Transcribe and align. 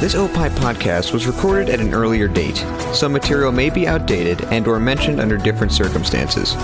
This 0.00 0.14
OPI 0.14 0.48
podcast 0.52 1.12
was 1.12 1.26
recorded 1.26 1.68
at 1.68 1.78
an 1.78 1.92
earlier 1.92 2.26
date. 2.26 2.56
Some 2.94 3.12
material 3.12 3.52
may 3.52 3.68
be 3.68 3.86
outdated 3.86 4.42
and 4.44 4.66
or 4.66 4.80
mentioned 4.80 5.20
under 5.20 5.36
different 5.36 5.72
circumstances. 5.74 6.54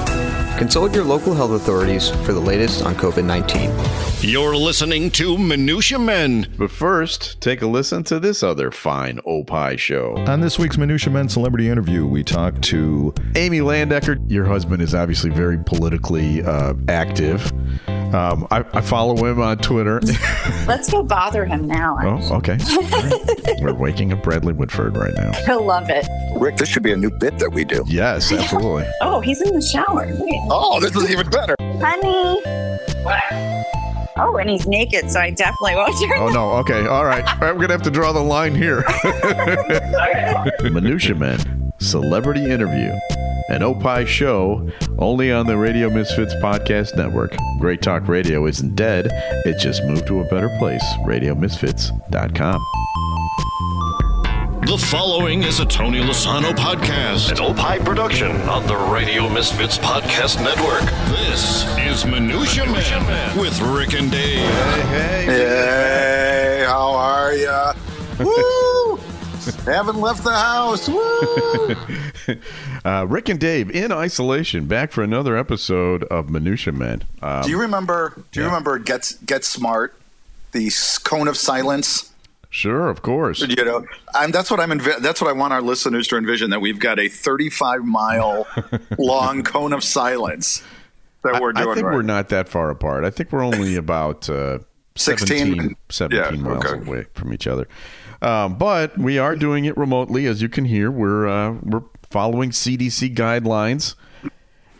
Consult 0.57 0.95
your 0.95 1.05
local 1.05 1.35
health 1.35 1.51
authorities 1.51 2.09
for 2.25 2.33
the 2.33 2.41
latest 2.41 2.83
on 2.83 2.95
COVID-19. 2.95 4.23
You're 4.23 4.57
listening 4.57 5.11
to 5.11 5.37
Minutia 5.37 5.99
Men. 5.99 6.47
But 6.57 6.71
first, 6.71 7.39
take 7.43 7.61
a 7.61 7.67
listen 7.67 8.05
to 8.05 8.19
this 8.19 8.43
other 8.43 8.71
fine 8.71 9.19
OPI 9.27 9.79
show. 9.79 10.17
On 10.17 10.41
this 10.41 10.59
week's 10.59 10.79
Minutia 10.79 11.13
Men 11.13 11.29
celebrity 11.29 11.69
interview, 11.69 12.07
we 12.07 12.25
talked 12.25 12.63
to 12.63 13.13
Amy 13.35 13.59
Landecker. 13.59 14.19
Your 14.33 14.47
husband 14.47 14.81
is 14.81 14.95
obviously 14.95 15.29
very 15.29 15.59
politically 15.59 16.43
uh, 16.43 16.73
active. 16.89 17.53
Um, 18.13 18.47
I, 18.51 18.65
I, 18.73 18.81
follow 18.81 19.17
him 19.25 19.41
on 19.41 19.59
Twitter. 19.59 20.01
Let's 20.67 20.91
go 20.91 21.03
bother 21.03 21.45
him 21.45 21.67
now. 21.67 21.99
Oh, 22.01 22.37
okay. 22.37 22.57
Right. 22.57 23.61
We're 23.61 23.75
waking 23.75 24.13
up 24.13 24.23
Bradley 24.23 24.53
Whitford 24.53 24.97
right 24.97 25.13
now. 25.15 25.33
He'll 25.45 25.65
love 25.65 25.87
it. 25.89 26.07
Rick, 26.39 26.57
this 26.57 26.69
should 26.69 26.85
be 26.85 26.93
a 26.93 26.97
new 26.97 27.11
bit 27.11 27.39
that 27.39 27.51
we 27.51 27.65
do. 27.65 27.85
Yes, 27.87 28.33
absolutely. 28.33 28.87
oh, 29.03 29.21
he's 29.21 29.41
in 29.41 29.53
the 29.53 29.61
shower. 29.61 30.07
Oh, 30.51 30.79
this 30.81 30.95
is 30.95 31.11
even 31.11 31.29
better. 31.31 31.57
Honey. 31.61 32.41
What? 33.03 33.23
Oh, 34.19 34.37
and 34.39 34.49
he's 34.49 34.67
naked, 34.67 35.11
so 35.11 35.21
I 35.21 35.31
definitely 35.31 35.75
won't 35.75 35.95
turn. 36.01 36.19
Oh 36.19 36.29
no. 36.29 36.53
Okay. 36.53 36.87
All 36.87 37.05
right. 37.05 37.27
All 37.27 37.41
right. 37.41 37.55
We're 37.55 37.63
gonna 37.63 37.75
have 37.75 37.83
to 37.83 37.91
draw 37.91 38.13
the 38.13 38.21
line 38.21 38.55
here. 38.55 38.83
Minutia 40.63 41.15
Men, 41.15 41.73
celebrity 41.79 42.45
interview, 42.51 42.93
an 43.49 43.63
Opie 43.63 44.07
show, 44.07 44.69
only 44.99 45.33
on 45.33 45.47
the 45.47 45.57
Radio 45.57 45.91
Misfits 45.91 46.35
podcast 46.37 46.97
network. 46.97 47.37
Great 47.61 47.83
Talk 47.83 48.09
Radio 48.09 48.47
isn't 48.47 48.75
dead; 48.77 49.09
it 49.45 49.59
just 49.59 49.85
moved 49.85 50.07
to 50.09 50.21
a 50.21 50.25
better 50.25 50.49
place. 50.59 50.85
RadioMisfits.com. 51.07 52.63
The 54.67 54.77
following 54.79 55.45
is 55.45 55.61
a 55.61 55.65
Tony 55.65 56.01
Lasano 56.01 56.51
podcast, 56.51 57.31
an 57.31 57.39
Opie 57.41 57.85
production 57.85 58.33
on 58.49 58.67
the 58.67 58.77
Radio 58.77 59.29
Misfits 59.29 59.79
Podcast 59.79 60.43
Network. 60.43 60.83
This 61.17 61.65
is 61.79 62.05
Minutia, 62.05 62.67
Minutia 62.67 63.01
Man, 63.03 63.39
with 63.39 63.61
Rick 63.61 63.95
and 63.95 64.11
Dave. 64.11 64.39
Hey, 64.41 65.25
hey. 65.25 65.35
Hey, 65.37 66.65
how 66.67 66.95
are 66.95 67.33
ya? 67.35 67.75
Haven't 69.67 70.01
left 70.01 70.23
the 70.23 70.31
house. 70.31 70.89
Woo! 70.89 72.39
uh, 72.85 73.05
Rick 73.09 73.29
and 73.29 73.41
Dave 73.41 73.69
in 73.69 73.91
isolation, 73.91 74.67
back 74.67 74.93
for 74.93 75.03
another 75.03 75.37
episode 75.37 76.05
of 76.05 76.31
Minutia 76.31 76.73
Men. 76.73 77.03
Um, 77.21 77.43
do 77.43 77.51
you 77.51 77.61
remember? 77.61 78.13
Do 78.31 78.39
you 78.39 78.45
yeah. 78.45 78.51
remember 78.51 78.79
Get 78.79 79.15
Get 79.27 79.45
Smart, 79.45 79.97
the 80.53 80.71
cone 81.03 81.27
of 81.27 81.37
silence? 81.37 82.13
Sure, 82.49 82.89
of 82.89 83.03
course. 83.03 83.41
You 83.41 83.65
know, 83.65 83.85
and 84.15 84.33
that's 84.33 84.53
what 84.53 84.61
I'm. 84.61 84.71
Envi- 84.71 85.01
that's 85.01 85.21
what 85.21 85.29
I 85.29 85.33
want 85.33 85.53
our 85.53 85.63
listeners 85.63 86.07
to 86.09 86.17
envision. 86.17 86.51
That 86.51 86.61
we've 86.61 86.79
got 86.79 87.01
a 87.01 87.09
35 87.09 87.85
mile 87.85 88.47
long 88.99 89.43
cone 89.43 89.73
of 89.73 89.83
silence 89.83 90.63
that 91.25 91.43
we're 91.43 91.53
doing. 91.53 91.69
I 91.69 91.75
think 91.75 91.87
right. 91.87 91.95
we're 91.95 92.03
not 92.03 92.29
that 92.29 92.49
far 92.49 92.71
apart. 92.71 93.05
I 93.05 93.11
think 93.11 93.33
we're 93.33 93.45
only 93.45 93.75
about 93.75 94.31
uh, 94.31 94.61
17, 94.97 95.77
17 95.89 96.19
yeah, 96.19 96.31
miles 96.43 96.65
okay. 96.65 96.87
away 96.87 97.07
from 97.15 97.33
each 97.33 97.47
other. 97.47 97.69
Um, 98.23 98.57
but 98.57 98.97
we 98.99 99.19
are 99.19 99.37
doing 99.37 99.65
it 99.65 99.77
remotely, 99.77 100.27
as 100.27 100.43
you 100.43 100.49
can 100.49 100.65
hear. 100.65 100.91
We're 100.91 101.29
uh, 101.29 101.53
we're 101.63 101.85
following 102.11 102.51
CDC 102.51 103.15
guidelines. 103.15 103.95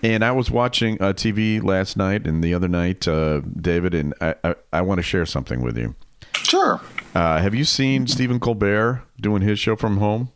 And 0.03 0.25
I 0.25 0.31
was 0.31 0.51
watching 0.51 1.01
uh, 1.01 1.15
TV 1.15 1.63
last 1.63 1.97
night 1.97 2.27
and 2.27 2.45
the 2.45 2.55
other 2.55 2.69
night, 2.69 3.09
uh, 3.09 3.41
David, 3.41 3.95
and 3.95 4.15
I, 4.21 4.35
I, 4.45 4.55
I 4.73 4.81
want 4.83 4.99
to 4.99 5.03
share 5.03 5.27
something 5.27 5.63
with 5.63 5.77
you. 5.77 5.97
Sure. 6.35 6.81
Uh, 7.15 7.39
have 7.39 7.55
you 7.55 7.65
seen 7.65 8.07
Stephen 8.07 8.39
Colbert 8.39 9.03
doing 9.21 9.43
his 9.43 9.59
show 9.59 9.75
from 9.75 9.97
home? 9.97 10.31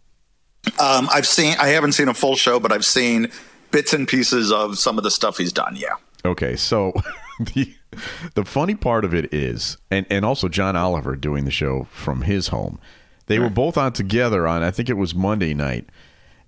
Um, 0.78 1.09
I've 1.12 1.27
seen. 1.27 1.56
I 1.61 1.69
haven't 1.69 1.92
seen 1.92 2.09
a 2.09 2.15
full 2.15 2.37
show, 2.37 2.59
but 2.59 2.72
I've 2.72 2.84
seen 2.84 3.31
bits 3.70 3.92
and 3.92 4.09
pieces 4.09 4.50
of 4.50 4.78
some 4.78 4.99
of 4.99 5.04
the 5.04 5.10
stuff 5.10 5.37
he's 5.37 5.53
done. 5.53 5.77
Yeah. 5.77 5.94
Okay, 6.25 6.56
so 6.56 6.93
the 7.55 7.75
the 8.34 8.45
funny 8.45 8.75
part 8.75 9.05
of 9.05 9.15
it 9.15 9.33
is, 9.33 9.78
and 9.91 10.06
and 10.11 10.25
also 10.25 10.49
John 10.49 10.77
Oliver 10.77 11.17
doing 11.17 11.45
the 11.45 11.51
show 11.51 11.84
from 11.91 12.23
his 12.23 12.49
home. 12.49 12.78
They 13.27 13.39
were 13.39 13.49
both 13.49 13.78
on 13.78 13.93
together 13.93 14.47
on 14.47 14.62
I 14.62 14.71
think 14.71 14.91
it 14.91 14.97
was 14.97 15.15
Monday 15.15 15.55
night, 15.55 15.89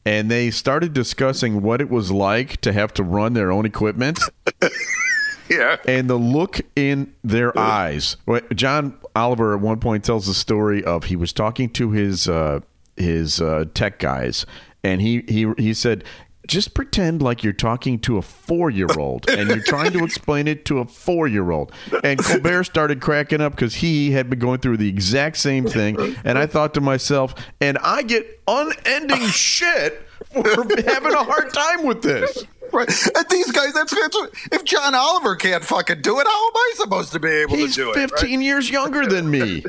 and 0.04 0.30
they 0.30 0.50
started 0.50 0.92
discussing 0.92 1.62
what 1.62 1.80
it 1.80 1.88
was 1.88 2.10
like 2.10 2.60
to 2.62 2.72
have 2.72 2.92
to 2.94 3.02
run 3.02 3.34
their 3.34 3.52
own 3.52 3.64
equipment. 3.64 4.18
yeah. 5.48 5.76
And 5.86 6.10
the 6.10 6.16
look 6.16 6.60
in 6.74 7.14
their 7.22 7.56
eyes. 7.58 8.16
John 8.54 8.98
Oliver 9.14 9.54
at 9.54 9.60
one 9.60 9.80
point 9.80 10.04
tells 10.04 10.26
the 10.26 10.34
story 10.34 10.82
of 10.84 11.04
he 11.04 11.16
was 11.16 11.32
talking 11.32 11.70
to 11.70 11.92
his 11.92 12.28
uh, 12.28 12.60
his 12.96 13.40
uh, 13.40 13.66
tech 13.74 13.98
guys, 13.98 14.44
and 14.82 15.00
he 15.00 15.24
he 15.28 15.52
he 15.56 15.74
said. 15.74 16.04
Just 16.52 16.74
pretend 16.74 17.22
like 17.22 17.42
you're 17.42 17.54
talking 17.54 17.98
to 18.00 18.18
a 18.18 18.22
four 18.22 18.68
year 18.68 18.86
old 18.98 19.26
and 19.30 19.48
you're 19.48 19.62
trying 19.64 19.90
to 19.92 20.04
explain 20.04 20.46
it 20.46 20.66
to 20.66 20.80
a 20.80 20.84
four 20.84 21.26
year 21.26 21.50
old. 21.50 21.72
And 22.04 22.22
Colbert 22.22 22.64
started 22.64 23.00
cracking 23.00 23.40
up 23.40 23.52
because 23.52 23.76
he 23.76 24.10
had 24.10 24.28
been 24.28 24.38
going 24.38 24.58
through 24.60 24.76
the 24.76 24.86
exact 24.86 25.38
same 25.38 25.66
thing. 25.66 25.98
And 26.24 26.36
I 26.36 26.44
thought 26.44 26.74
to 26.74 26.82
myself, 26.82 27.34
and 27.62 27.78
I 27.78 28.02
get 28.02 28.42
unending 28.46 29.28
shit 29.28 30.06
for 30.30 30.42
having 30.86 31.14
a 31.14 31.24
hard 31.24 31.54
time 31.54 31.86
with 31.86 32.02
this. 32.02 32.44
Right. 32.70 32.88
And 33.16 33.26
these 33.30 33.50
guys, 33.50 33.72
that's, 33.72 33.98
that's 33.98 34.18
if 34.52 34.62
John 34.64 34.94
Oliver 34.94 35.36
can't 35.36 35.64
fucking 35.64 36.02
do 36.02 36.20
it, 36.20 36.26
how 36.26 36.46
am 36.48 36.52
I 36.54 36.72
supposed 36.76 37.12
to 37.12 37.18
be 37.18 37.30
able 37.30 37.56
He's 37.56 37.76
to 37.76 37.94
do 37.94 37.94
15 37.94 38.02
it? 38.02 38.10
15 38.10 38.36
right? 38.36 38.44
years 38.44 38.68
younger 38.68 39.06
than 39.06 39.30
me. 39.30 39.64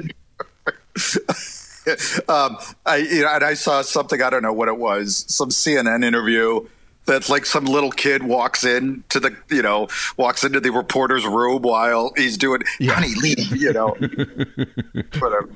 um, 2.29 2.57
I, 2.85 2.97
you 2.97 3.21
know, 3.21 3.29
and 3.29 3.43
I 3.43 3.53
saw 3.53 3.81
something, 3.81 4.21
I 4.21 4.29
don't 4.29 4.43
know 4.43 4.53
what 4.53 4.67
it 4.67 4.77
was, 4.77 5.25
some 5.27 5.49
CNN 5.49 6.03
interview 6.03 6.67
that's 7.05 7.29
like 7.29 7.45
some 7.45 7.65
little 7.65 7.91
kid 7.91 8.23
walks 8.23 8.63
in 8.63 9.03
to 9.09 9.19
the, 9.19 9.35
you 9.49 9.61
know, 9.61 9.87
walks 10.17 10.43
into 10.43 10.59
the 10.59 10.71
reporter's 10.71 11.25
room 11.25 11.61
while 11.61 12.13
he's 12.15 12.37
doing, 12.37 12.61
yeah. 12.79 12.93
honey, 12.93 13.13
leave, 13.15 13.55
you 13.55 13.73
know. 13.73 13.95
but, 15.19 15.33
um, 15.33 15.55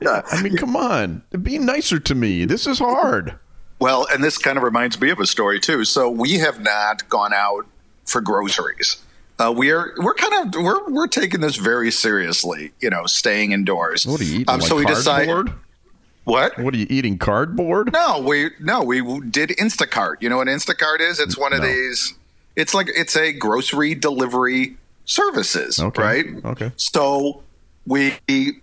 yeah. 0.00 0.22
I 0.30 0.42
mean, 0.42 0.56
come 0.56 0.76
on. 0.76 1.22
Be 1.42 1.58
nicer 1.58 1.98
to 2.00 2.14
me. 2.14 2.46
This 2.46 2.66
is 2.66 2.78
hard. 2.78 3.38
Well, 3.78 4.06
and 4.12 4.22
this 4.24 4.38
kind 4.38 4.56
of 4.56 4.62
reminds 4.62 5.00
me 5.00 5.10
of 5.10 5.20
a 5.20 5.26
story 5.26 5.60
too. 5.60 5.84
So 5.84 6.10
we 6.10 6.34
have 6.34 6.60
not 6.60 7.08
gone 7.08 7.32
out 7.32 7.66
for 8.04 8.20
groceries. 8.20 9.02
Uh, 9.40 9.50
we 9.50 9.70
are 9.70 9.94
we're 9.96 10.14
kind 10.14 10.54
of 10.54 10.62
we're 10.62 10.90
we're 10.90 11.06
taking 11.06 11.40
this 11.40 11.56
very 11.56 11.90
seriously. 11.90 12.72
You 12.80 12.90
know, 12.90 13.06
staying 13.06 13.52
indoors. 13.52 14.06
What 14.06 14.20
are 14.20 14.24
you 14.24 14.40
eating? 14.40 14.50
Um, 14.50 14.60
like 14.60 14.68
so 14.68 14.76
we 14.76 14.84
decided. 14.84 15.52
What? 16.24 16.58
What 16.58 16.74
are 16.74 16.76
you 16.76 16.86
eating? 16.90 17.16
Cardboard? 17.16 17.92
No, 17.92 18.20
we 18.20 18.50
no 18.60 18.82
we 18.82 19.00
did 19.30 19.50
Instacart. 19.50 20.16
You 20.20 20.28
know 20.28 20.36
what 20.36 20.48
Instacart 20.48 21.00
is? 21.00 21.18
It's 21.18 21.38
one 21.38 21.54
of 21.54 21.60
no. 21.60 21.66
these. 21.66 22.14
It's 22.54 22.74
like 22.74 22.88
it's 22.94 23.16
a 23.16 23.32
grocery 23.32 23.94
delivery 23.94 24.76
services, 25.06 25.80
okay. 25.80 26.02
right? 26.02 26.26
Okay. 26.44 26.72
So 26.76 27.42
we 27.90 28.12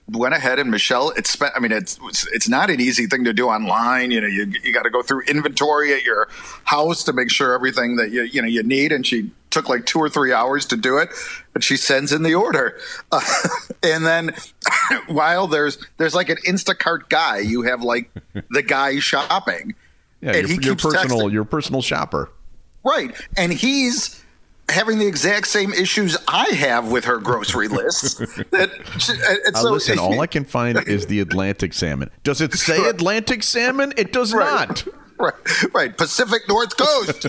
went 0.07 0.33
ahead 0.33 0.57
and 0.57 0.71
Michelle, 0.71 1.09
it's 1.09 1.29
spent, 1.29 1.51
I 1.53 1.59
mean, 1.59 1.73
it's, 1.73 1.99
it's 2.31 2.47
not 2.47 2.69
an 2.69 2.79
easy 2.79 3.07
thing 3.07 3.25
to 3.25 3.33
do 3.33 3.49
online. 3.49 4.09
You 4.09 4.21
know, 4.21 4.27
you, 4.27 4.49
you 4.63 4.73
got 4.73 4.83
to 4.83 4.89
go 4.89 5.01
through 5.01 5.23
inventory 5.23 5.93
at 5.93 6.03
your 6.03 6.29
house 6.63 7.03
to 7.03 7.13
make 7.13 7.29
sure 7.29 7.53
everything 7.53 7.97
that 7.97 8.09
you, 8.09 8.21
you 8.21 8.41
know, 8.41 8.47
you 8.47 8.63
need. 8.63 8.93
And 8.93 9.05
she 9.05 9.29
took 9.49 9.67
like 9.67 9.85
two 9.85 9.99
or 9.99 10.07
three 10.07 10.31
hours 10.31 10.65
to 10.67 10.77
do 10.77 10.97
it, 10.97 11.09
but 11.51 11.61
she 11.61 11.75
sends 11.75 12.13
in 12.13 12.23
the 12.23 12.35
order. 12.35 12.79
Uh, 13.11 13.19
and 13.83 14.05
then 14.05 14.33
while 15.07 15.47
there's, 15.47 15.77
there's 15.97 16.15
like 16.15 16.29
an 16.29 16.38
Instacart 16.47 17.09
guy, 17.09 17.39
you 17.39 17.63
have 17.63 17.81
like 17.81 18.09
the 18.49 18.63
guy 18.63 18.97
shopping. 18.99 19.75
Yeah, 20.21 20.35
and 20.35 20.47
your, 20.47 20.61
he 20.61 20.65
your 20.67 20.75
personal, 20.77 21.23
texting. 21.23 21.33
your 21.33 21.44
personal 21.44 21.81
shopper. 21.81 22.31
Right. 22.85 23.13
And 23.35 23.51
he's, 23.51 24.23
having 24.69 25.00
the 25.00 25.07
exact 25.07 25.47
same 25.47 25.73
issues 25.73 26.17
I 26.28 26.45
have 26.50 26.91
with 26.91 27.05
her 27.05 27.17
grocery 27.17 27.67
lists. 27.67 28.16
that, 28.51 28.72
uh, 29.53 29.59
so, 29.59 29.72
listen, 29.72 30.00
all 30.00 30.19
I 30.19 30.28
can 30.28 30.45
find 30.45 30.88
is 30.88 31.07
the 31.07 31.19
Atlantic 31.19 31.74
salmon. 31.74 32.09
Does 32.24 32.42
it 32.42 32.53
say. 32.53 32.88
Atlantic 32.88 33.44
salmon? 33.44 33.94
It 33.97 34.13
does 34.13 34.33
right. 34.33 34.69
not. 34.69 34.88
Right, 35.19 35.33
right. 35.74 35.97
Pacific 35.97 36.44
North 36.47 36.77
Coast. 36.77 37.25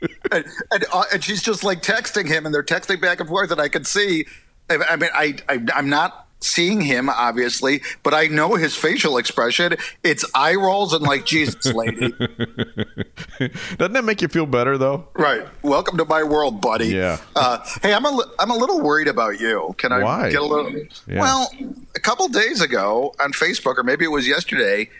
and, 0.30 0.44
and, 0.70 0.84
uh, 0.92 1.02
and, 1.12 1.24
she's 1.24 1.42
just 1.42 1.64
like 1.64 1.82
texting 1.82 2.28
him, 2.28 2.46
and 2.46 2.54
they're 2.54 2.62
texting 2.62 3.00
back 3.00 3.18
and 3.18 3.28
forth, 3.28 3.50
and 3.50 3.60
I 3.60 3.66
can 3.66 3.82
see. 3.82 4.24
I 4.70 4.94
mean, 4.94 5.10
I, 5.12 5.34
I 5.48 5.60
I'm 5.74 5.88
not 5.88 6.27
seeing 6.40 6.80
him, 6.80 7.08
obviously, 7.08 7.82
but 8.02 8.14
I 8.14 8.26
know 8.26 8.54
his 8.54 8.76
facial 8.76 9.18
expression. 9.18 9.76
It's 10.02 10.24
eye 10.34 10.54
rolls 10.54 10.92
and 10.92 11.02
like, 11.02 11.26
Jesus, 11.26 11.66
lady. 11.66 12.12
Doesn't 13.76 13.92
that 13.92 14.04
make 14.04 14.22
you 14.22 14.28
feel 14.28 14.46
better, 14.46 14.78
though? 14.78 15.08
Right. 15.14 15.46
Welcome 15.62 15.98
to 15.98 16.04
my 16.04 16.22
world, 16.22 16.60
buddy. 16.60 16.88
Yeah. 16.88 17.18
Uh, 17.34 17.58
hey, 17.82 17.92
I'm 17.92 18.04
a, 18.04 18.20
I'm 18.38 18.50
a 18.50 18.56
little 18.56 18.80
worried 18.80 19.08
about 19.08 19.40
you. 19.40 19.74
Can 19.78 19.92
I 19.92 20.02
Why? 20.02 20.30
get 20.30 20.40
a 20.40 20.44
little? 20.44 20.70
Yeah. 21.06 21.20
Well, 21.20 21.50
a 21.94 22.00
couple 22.00 22.28
days 22.28 22.60
ago 22.60 23.14
on 23.20 23.32
Facebook, 23.32 23.78
or 23.78 23.82
maybe 23.82 24.04
it 24.04 24.10
was 24.12 24.26
yesterday, 24.26 24.90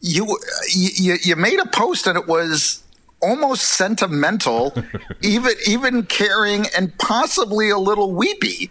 you, 0.00 0.38
you, 0.74 1.16
you 1.22 1.36
made 1.36 1.60
a 1.60 1.66
post 1.66 2.06
and 2.06 2.18
it 2.18 2.26
was 2.26 2.82
almost 3.22 3.62
sentimental, 3.62 4.74
even 5.22 5.52
even 5.66 6.02
caring, 6.02 6.66
and 6.76 6.96
possibly 6.98 7.70
a 7.70 7.78
little 7.78 8.12
weepy 8.12 8.70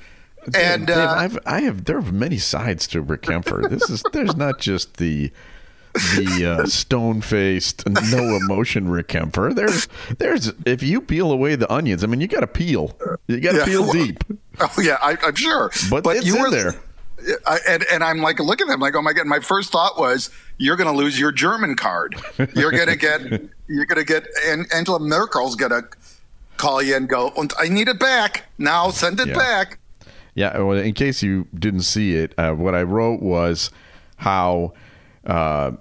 And 0.55 0.87
Dave, 0.87 0.97
uh, 0.97 1.15
I've, 1.17 1.39
I 1.45 1.61
have 1.61 1.85
there 1.85 1.97
are 1.97 2.01
many 2.01 2.37
sides 2.37 2.87
to 2.87 3.01
Rick 3.01 3.23
Kaempfer. 3.23 3.69
This 3.69 3.89
is 3.89 4.03
there's 4.11 4.35
not 4.35 4.59
just 4.59 4.97
the 4.97 5.31
the 5.93 6.57
uh, 6.61 6.65
stone 6.67 7.21
faced, 7.21 7.87
no 7.87 8.37
emotion 8.37 8.89
Rick 8.89 9.09
Kaempfer. 9.09 9.53
There's 9.53 9.87
there's 10.17 10.51
if 10.65 10.81
you 10.81 11.01
peel 11.01 11.31
away 11.31 11.55
the 11.55 11.71
onions, 11.71 12.03
I 12.03 12.07
mean 12.07 12.21
you 12.21 12.27
got 12.27 12.39
to 12.39 12.47
peel. 12.47 12.97
You 13.27 13.39
got 13.39 13.51
to 13.51 13.57
Yeah, 13.59 13.65
peel 13.65 13.81
well, 13.83 13.91
deep. 13.93 14.23
oh 14.59 14.73
yeah, 14.81 14.97
I, 15.01 15.17
I'm 15.23 15.35
sure. 15.35 15.71
But 15.89 16.05
it's 16.07 16.33
in 16.33 16.49
there. 16.51 16.75
I, 17.45 17.59
and 17.67 17.83
and 17.91 18.03
I'm 18.03 18.17
like 18.17 18.39
looking 18.39 18.67
at 18.67 18.73
him 18.73 18.79
like, 18.79 18.95
oh 18.95 19.01
my 19.03 19.13
god. 19.13 19.27
My 19.27 19.39
first 19.41 19.71
thought 19.71 19.99
was, 19.99 20.31
you're 20.57 20.75
going 20.75 20.91
to 20.91 20.97
lose 20.97 21.19
your 21.19 21.31
German 21.31 21.75
card. 21.75 22.15
You're 22.55 22.71
going 22.71 22.87
to 22.87 22.95
get, 22.95 23.21
you're 23.67 23.85
going 23.85 23.99
to 23.99 24.03
get, 24.03 24.25
and 24.47 24.65
Angela 24.73 24.99
Merkel's 24.99 25.55
going 25.55 25.71
to 25.71 25.83
call 26.57 26.81
you 26.81 26.95
and 26.95 27.07
go, 27.07 27.31
and 27.37 27.53
I 27.59 27.67
need 27.69 27.89
it 27.89 27.99
back 27.99 28.45
now. 28.57 28.89
Send 28.89 29.19
it 29.19 29.27
Yeah. 29.27 29.35
back. 29.35 29.77
Yeah, 30.33 30.57
well, 30.59 30.77
in 30.77 30.93
case 30.93 31.21
you 31.21 31.47
didn't 31.53 31.81
see 31.81 32.15
it, 32.15 32.33
uh, 32.37 32.53
what 32.53 32.73
I 32.73 32.83
wrote 32.83 33.21
was 33.21 33.69
how, 34.17 34.73
uh, 35.25 35.71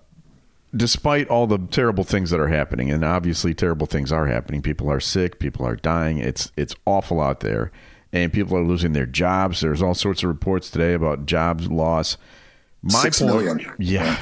despite 0.74 1.28
all 1.28 1.46
the 1.46 1.58
terrible 1.58 2.04
things 2.04 2.30
that 2.30 2.40
are 2.40 2.48
happening, 2.48 2.90
and 2.90 3.04
obviously 3.04 3.54
terrible 3.54 3.86
things 3.86 4.10
are 4.10 4.26
happening, 4.26 4.60
people 4.62 4.90
are 4.90 5.00
sick, 5.00 5.38
people 5.38 5.66
are 5.66 5.76
dying. 5.76 6.18
It's 6.18 6.50
it's 6.56 6.74
awful 6.84 7.20
out 7.20 7.40
there, 7.40 7.70
and 8.12 8.32
people 8.32 8.56
are 8.56 8.64
losing 8.64 8.92
their 8.92 9.06
jobs. 9.06 9.60
There's 9.60 9.82
all 9.82 9.94
sorts 9.94 10.22
of 10.22 10.28
reports 10.28 10.70
today 10.70 10.94
about 10.94 11.26
jobs 11.26 11.70
loss. 11.70 12.16
My 12.82 13.02
Six 13.02 13.20
point, 13.20 13.34
million. 13.44 13.72
yeah, 13.78 14.20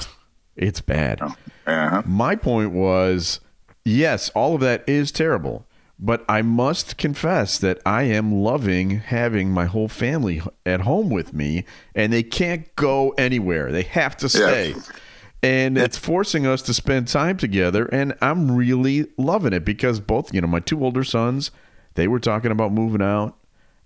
it's 0.56 0.80
bad. 0.80 1.20
Uh-huh. 1.22 2.02
My 2.04 2.34
point 2.34 2.72
was 2.72 3.40
yes, 3.84 4.28
all 4.30 4.56
of 4.56 4.60
that 4.60 4.86
is 4.88 5.12
terrible, 5.12 5.64
but 5.98 6.24
I 6.28 6.42
must 6.42 6.96
confess 6.96 7.58
that 7.58 7.80
I 7.84 8.04
am 8.04 8.32
loving 8.32 9.00
having 9.00 9.50
my 9.50 9.66
whole 9.66 9.88
family 9.88 10.40
at 10.64 10.82
home 10.82 11.10
with 11.10 11.32
me, 11.32 11.64
and 11.94 12.12
they 12.12 12.22
can't 12.22 12.74
go 12.76 13.10
anywhere. 13.18 13.72
They 13.72 13.82
have 13.82 14.16
to 14.18 14.28
stay. 14.28 14.74
And 15.42 15.78
it's 15.78 15.96
forcing 15.96 16.46
us 16.46 16.62
to 16.62 16.74
spend 16.74 17.08
time 17.08 17.36
together, 17.36 17.86
and 17.86 18.14
I'm 18.20 18.50
really 18.56 19.06
loving 19.16 19.52
it 19.52 19.64
because 19.64 20.00
both, 20.00 20.32
you 20.32 20.40
know, 20.40 20.48
my 20.48 20.60
two 20.60 20.82
older 20.84 21.04
sons, 21.04 21.50
they 21.94 22.08
were 22.08 22.20
talking 22.20 22.50
about 22.50 22.72
moving 22.72 23.02
out. 23.02 23.36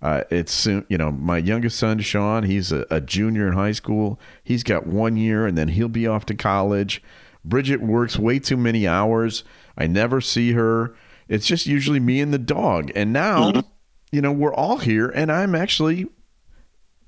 Uh, 0.03 0.25
it's 0.31 0.53
soon, 0.53 0.85
you 0.89 0.99
know, 0.99 1.13
my 1.13 1.39
youngest 1.39 1.79
son, 1.79 2.01
Sean, 2.01 2.43
he's 2.43 2.73
a, 2.73 2.85
a 2.91 3.01
junior 3.01 3.47
in 3.47 3.53
high 3.53 3.73
school. 3.73 4.19
He's 4.43 4.65
got 4.65 4.87
one 4.87 5.17
year 5.17 5.47
and 5.47 5.57
then 5.57 5.69
he'll 5.69 5.89
be 5.89 6.09
off 6.09 6.27
to 6.27 6.35
college. 6.35 7.01
Bridget 7.45 7.81
works 7.81 8.19
way 8.19 8.41
too 8.41 8.57
many 8.57 8.87
hours. 8.87 9.45
I 9.79 9.87
never 9.87 10.21
see 10.21 10.53
her. 10.53 10.95
It's 11.33 11.47
just 11.47 11.65
usually 11.67 11.99
me 11.99 12.21
and 12.21 12.33
the 12.33 12.39
dog. 12.39 12.91
And 12.95 13.11
now, 13.13 13.63
you 14.11 14.21
know, 14.21 14.33
we're 14.33 14.53
all 14.55 14.77
here 14.77 15.09
and 15.09 15.33
I'm 15.33 15.55
actually 15.55 16.07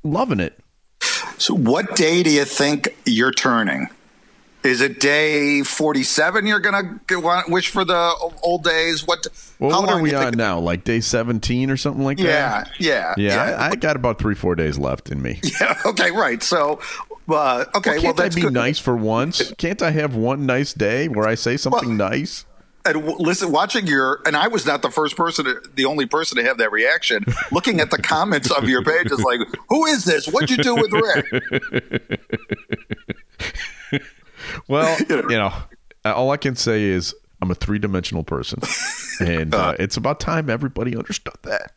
loving 0.02 0.40
it. 0.40 0.58
So, 1.36 1.52
what 1.54 1.94
day 1.94 2.22
do 2.22 2.30
you 2.30 2.46
think 2.46 2.96
you're 3.04 3.32
turning? 3.32 3.88
Is 4.62 4.80
it 4.80 4.98
day 4.98 5.62
47? 5.62 6.46
You're 6.46 6.58
going 6.58 6.98
to 7.06 7.44
wish 7.48 7.68
for 7.68 7.84
the 7.84 8.32
old 8.42 8.64
days? 8.64 9.06
What? 9.06 9.26
Well, 9.58 9.72
how 9.72 9.80
what 9.82 9.90
are 9.90 10.00
we 10.00 10.14
on 10.14 10.32
now? 10.38 10.58
Like 10.58 10.84
day 10.84 11.00
17 11.00 11.70
or 11.70 11.76
something 11.76 12.02
like 12.02 12.18
Yeah, 12.18 12.62
that? 12.64 12.70
yeah, 12.80 13.12
Yeah, 13.18 13.50
yeah. 13.50 13.56
I, 13.58 13.68
I 13.72 13.74
got 13.74 13.94
about 13.96 14.18
three, 14.18 14.34
four 14.34 14.54
days 14.54 14.78
left 14.78 15.10
in 15.10 15.20
me. 15.20 15.38
Yeah, 15.60 15.78
okay, 15.84 16.10
right. 16.12 16.42
So, 16.42 16.80
uh, 17.28 17.66
okay, 17.74 17.90
well, 17.90 18.00
Can't 18.00 18.20
I 18.20 18.22
that's 18.22 18.36
be 18.36 18.40
good. 18.40 18.54
nice 18.54 18.78
for 18.78 18.96
once? 18.96 19.52
Can't 19.58 19.82
I 19.82 19.90
have 19.90 20.16
one 20.16 20.46
nice 20.46 20.72
day 20.72 21.08
where 21.08 21.28
I 21.28 21.34
say 21.34 21.58
something 21.58 21.98
nice? 21.98 22.46
And 22.86 23.06
listen, 23.18 23.50
watching 23.50 23.86
your, 23.86 24.20
and 24.26 24.36
I 24.36 24.48
was 24.48 24.66
not 24.66 24.82
the 24.82 24.90
first 24.90 25.16
person, 25.16 25.46
to, 25.46 25.62
the 25.74 25.86
only 25.86 26.04
person 26.06 26.36
to 26.36 26.44
have 26.44 26.58
that 26.58 26.70
reaction. 26.70 27.24
Looking 27.50 27.80
at 27.80 27.90
the 27.90 27.96
comments 27.96 28.50
of 28.50 28.68
your 28.68 28.84
page 28.84 29.10
is 29.10 29.20
like, 29.20 29.40
who 29.70 29.86
is 29.86 30.04
this? 30.04 30.26
What'd 30.26 30.50
you 30.50 30.58
do 30.58 30.74
with 30.74 30.92
Rick? 30.92 31.42
Well, 34.68 34.96
you 35.08 35.28
know, 35.28 35.52
all 36.04 36.30
I 36.30 36.36
can 36.36 36.56
say 36.56 36.82
is 36.84 37.14
I'm 37.42 37.50
a 37.50 37.54
three 37.54 37.78
dimensional 37.78 38.24
person, 38.24 38.60
and 39.20 39.54
uh, 39.54 39.74
it's 39.78 39.96
about 39.96 40.20
time 40.20 40.48
everybody 40.48 40.96
understood 40.96 41.36
that. 41.42 41.72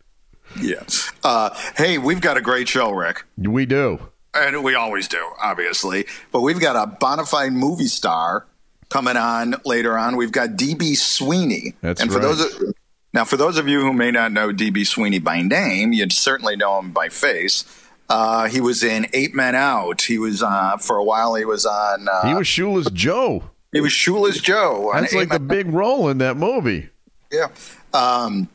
Yeah. 0.60 0.84
Uh, 1.24 1.50
hey, 1.76 1.98
we've 1.98 2.22
got 2.22 2.38
a 2.38 2.42
great 2.42 2.68
show, 2.68 2.92
Rick. 2.92 3.24
We 3.38 3.66
do. 3.66 4.00
And 4.34 4.64
we 4.64 4.76
always 4.76 5.08
do, 5.08 5.24
obviously. 5.42 6.06
But 6.32 6.42
we've 6.42 6.60
got 6.60 6.76
a 6.76 6.88
bona 6.88 7.26
fide 7.26 7.54
movie 7.54 7.88
star 7.88 8.46
coming 8.90 9.18
on 9.18 9.56
later 9.66 9.98
on. 9.98 10.16
We've 10.16 10.32
got 10.32 10.52
DB 10.52 10.96
Sweeney. 10.96 11.74
That's 11.82 12.02
and 12.02 12.12
for 12.12 12.20
right. 12.20 12.24
those 12.24 12.42
of, 12.56 12.74
now, 13.14 13.26
for 13.26 13.38
those 13.38 13.58
of 13.58 13.68
you 13.68 13.82
who 13.82 13.94
may 13.94 14.12
not 14.12 14.32
know 14.32 14.52
DB 14.52 14.86
Sweeney 14.86 15.20
by 15.20 15.42
name, 15.42 15.94
you'd 15.94 16.12
certainly 16.14 16.56
know 16.56 16.80
him 16.80 16.92
by 16.92 17.10
face. 17.10 17.64
Uh, 18.10 18.48
he 18.48 18.62
was 18.62 18.84
in 18.84 19.08
Eight 19.14 19.34
Men 19.36 19.54
Out. 19.56 20.02
He 20.04 20.18
was 20.18 20.42
uh, 20.44 20.78
for 20.78 20.98
a 20.98 21.04
while. 21.04 21.36
He 21.36 21.44
was 21.46 21.66
on. 21.66 22.08
Uh, 22.08 22.28
He 22.30 22.34
was 22.36 22.48
Shoeless 22.48 22.90
Joe. 22.92 23.44
he 23.74 23.82
was 23.82 23.92
Shoeless 23.92 24.40
Joe. 24.40 24.92
That's 24.94 25.14
like 25.14 25.30
the 25.30 25.40
big 25.40 25.68
role 25.74 26.08
in 26.10 26.20
that 26.20 26.38
movie. 26.38 26.90
yeah. 27.32 27.48
Um, 27.94 28.48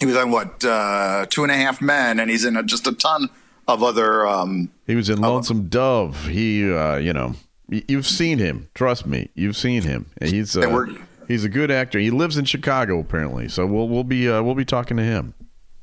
he 0.00 0.06
was 0.06 0.16
on 0.16 0.30
what 0.32 0.64
uh, 0.64 1.26
Two 1.30 1.42
and 1.44 1.52
a 1.52 1.56
Half 1.56 1.80
Men, 1.80 2.18
and 2.18 2.28
he's 2.30 2.44
in 2.44 2.56
a, 2.56 2.62
just 2.64 2.86
a 2.88 2.92
ton 2.92 3.28
of 3.68 3.82
other. 3.84 4.26
Um, 4.26 4.70
He 4.86 4.96
was 4.96 5.08
in 5.08 5.20
Lonesome 5.20 5.68
Dove. 5.68 6.26
He, 6.26 6.72
uh, 6.72 6.96
you 6.96 7.12
know, 7.12 7.34
you've 7.88 8.06
seen 8.06 8.38
him. 8.38 8.68
Trust 8.74 9.06
me, 9.06 9.30
you've 9.34 9.56
seen 9.56 9.82
him. 9.82 10.06
He's 10.20 10.56
uh, 10.56 10.86
he's 11.28 11.44
a 11.44 11.48
good 11.48 11.70
actor. 11.70 11.98
He 11.98 12.10
lives 12.10 12.36
in 12.36 12.44
Chicago 12.44 12.98
apparently. 13.00 13.48
So 13.48 13.66
we'll 13.66 13.88
we'll 13.88 14.04
be 14.04 14.28
uh, 14.28 14.42
we'll 14.42 14.54
be 14.54 14.64
talking 14.64 14.96
to 14.96 15.02
him. 15.02 15.34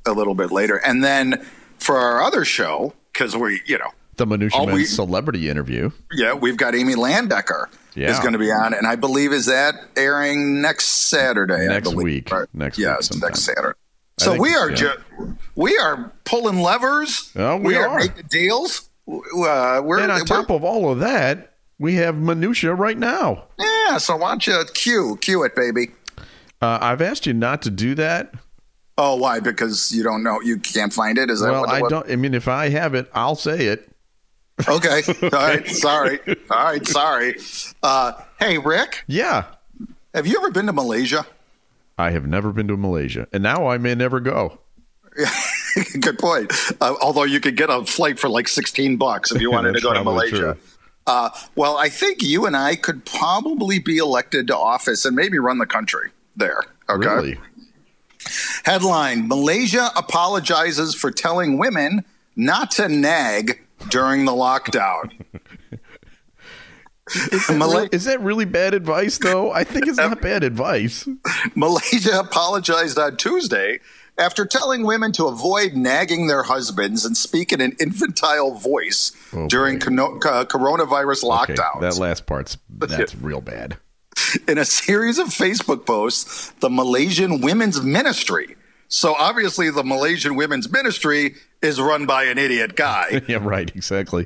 a 0.06 0.12
little 0.12 0.36
bit 0.36 0.51
later. 0.51 0.77
And 0.77 1.03
then 1.03 1.45
for 1.77 1.97
our 1.97 2.21
other 2.21 2.45
show, 2.45 2.94
because 3.13 3.36
we, 3.36 3.62
you 3.65 3.77
know, 3.77 3.91
The 4.18 4.25
Minutia 4.25 4.86
celebrity 4.86 5.50
interview. 5.50 5.91
yeah, 6.13 6.33
we've 6.33 6.57
got 6.57 6.75
Amy 6.75 6.95
Landecker 6.95 7.65
Yeah. 7.95 8.12
is 8.12 8.19
going 8.19 8.33
to 8.33 8.39
be 8.39 8.51
on, 8.51 8.74
and 8.74 8.85
I 8.88 8.95
believe 8.95 9.31
is 9.33 9.45
that 9.47 9.75
airing 9.95 10.62
next 10.62 10.85
Saturday. 11.09 11.68
Next 11.68 11.94
week. 11.95 12.31
right? 12.31 12.47
Next 12.53 12.77
week 12.77 12.85
yes, 12.85 13.07
sometime. 13.07 13.30
next 13.30 13.42
Saturday. 13.44 13.77
I 14.19 14.24
So 14.24 14.38
we 14.39 14.53
are 14.56 14.69
yeah. 14.71 14.75
ju- 14.75 15.38
we 15.56 15.77
are 15.77 16.12
pulling 16.25 16.59
levers. 16.62 17.31
Oh, 17.38 17.56
we 17.57 17.75
are, 17.75 17.88
are. 17.88 18.00
making 18.00 18.25
deals. 18.30 18.89
Uh, 19.07 19.81
we're, 19.83 20.00
And 20.00 20.12
on 20.12 20.18
we're- 20.19 20.25
top 20.25 20.50
of 20.51 20.63
all 20.65 20.92
of 20.92 21.00
that, 21.00 21.48
we 21.79 21.95
have 21.95 22.15
minutia 22.17 22.73
right 22.75 22.97
now. 22.97 23.45
yeah. 23.57 23.97
So 23.97 24.15
why 24.17 24.29
don't 24.29 24.45
you 24.45 24.63
cue 24.73 25.17
cue 25.21 25.43
it, 25.43 25.55
baby? 25.55 25.89
Uh, 26.61 26.77
I've 26.81 27.01
asked 27.01 27.25
you 27.25 27.33
not 27.33 27.61
to 27.63 27.69
do 27.69 27.95
that. 27.95 28.33
Oh, 28.97 29.15
why? 29.15 29.39
Because 29.39 29.91
you 29.93 30.03
don't 30.03 30.23
know, 30.23 30.41
you 30.41 30.57
can't 30.59 30.91
find 30.91 31.17
it. 31.17 31.29
Is 31.29 31.39
that 31.39 31.51
Well, 31.51 31.61
what? 31.61 31.69
I 31.69 31.81
what- 31.81 31.89
don't. 31.89 32.11
I 32.11 32.15
mean, 32.17 32.33
if 32.33 32.47
I 32.49 32.69
have 32.69 32.93
it, 32.95 33.09
I'll 33.13 33.35
say 33.35 33.67
it. 33.67 33.89
Okay. 34.67 35.01
All 35.23 35.29
right. 35.29 35.65
Sorry. 35.67 36.19
All 36.51 36.63
right. 36.65 36.85
Sorry. 36.85 37.35
Uh, 37.81 38.11
hey, 38.39 38.57
Rick, 38.57 39.04
Yeah, 39.07 39.45
have 40.13 40.27
you 40.27 40.37
ever 40.37 40.51
been 40.51 40.65
to 40.65 40.73
Malaysia? 40.73 41.25
I 41.97 42.11
have 42.11 42.27
never 42.27 42.51
been 42.51 42.68
to 42.68 42.75
Malaysia, 42.77 43.27
and 43.31 43.42
now 43.42 43.68
I 43.68 43.77
may 43.77 43.95
never 43.95 44.19
go. 44.19 44.59
Good 45.99 46.19
point. 46.19 46.51
Uh, 46.81 46.95
although 47.01 47.23
you 47.23 47.39
could 47.39 47.56
get 47.57 47.69
a 47.69 47.83
flight 47.85 48.19
for 48.19 48.30
like 48.30 48.47
16 48.47 48.97
bucks 48.97 49.31
if 49.31 49.42
you 49.42 49.51
wanted 49.56 49.75
to 49.75 49.81
go 49.81 49.94
to 49.94 50.04
Malaysia. 50.04 50.37
true. 50.37 50.57
Uh, 51.09 51.30
well, 51.56 51.75
I 51.75 51.89
think 51.89 52.21
you 52.21 52.45
and 52.45 52.56
I 52.56 52.75
could 52.75 53.04
probably 53.04 53.80
be 53.80 53.97
elected 53.97 54.45
to 54.47 54.56
office 54.56 55.06
and 55.06 55.16
maybe 55.16 55.39
run 55.39 55.57
the 55.57 55.66
country 55.66 56.11
there. 56.35 56.61
Okay. 56.87 57.07
Really? 57.07 57.39
Headline 58.63 59.28
Malaysia 59.28 59.89
apologizes 59.95 60.94
for 60.94 61.09
telling 61.09 61.57
women 61.57 62.06
not 62.35 62.69
to 62.71 62.87
nag 62.87 63.59
during 63.89 64.25
the 64.25 64.33
lockdown. 64.33 65.11
Malay- 67.57 67.89
Is 67.92 68.06
that 68.06 68.21
really 68.21 68.45
bad 68.45 68.75
advice, 68.75 69.18
though? 69.18 69.51
I 69.51 69.63
think 69.63 69.87
it's 69.87 69.97
not 69.97 70.21
bad 70.30 70.44
advice. 70.44 71.07
Malaysia 71.56 72.19
apologized 72.19 72.99
on 72.99 73.18
Tuesday 73.18 73.80
after 74.19 74.45
telling 74.45 74.83
women 74.83 75.11
to 75.14 75.26
avoid 75.26 75.73
nagging 75.73 76.28
their 76.28 76.44
husbands 76.44 77.06
and 77.06 77.16
speak 77.18 77.52
in 77.54 77.61
an 77.61 77.76
infantile 77.80 78.54
voice 78.54 79.11
Oh, 79.33 79.47
during 79.47 79.78
uh, 79.78 79.80
coronavirus 80.45 81.23
Okay, 81.23 81.54
lockdowns. 81.56 81.81
that 81.81 81.97
last 81.97 82.26
part's 82.26 82.57
that's 82.69 83.16
real 83.16 83.42
bad. 83.42 83.78
in 84.47 84.57
a 84.57 84.66
series 84.66 85.18
of 85.19 85.28
Facebook 85.28 85.85
posts, 85.85 86.52
the 86.59 86.69
Malaysian 86.69 87.42
Women's 87.42 87.81
Ministry. 87.81 88.56
So 88.88 89.14
obviously, 89.14 89.69
the 89.69 89.83
Malaysian 89.83 90.35
Women's 90.35 90.71
Ministry 90.71 91.35
is 91.61 91.80
run 91.80 92.06
by 92.07 92.23
an 92.26 92.38
idiot 92.38 92.76
guy. 92.76 93.21
Yeah, 93.28 93.38
right. 93.42 93.71
Exactly. 93.76 94.26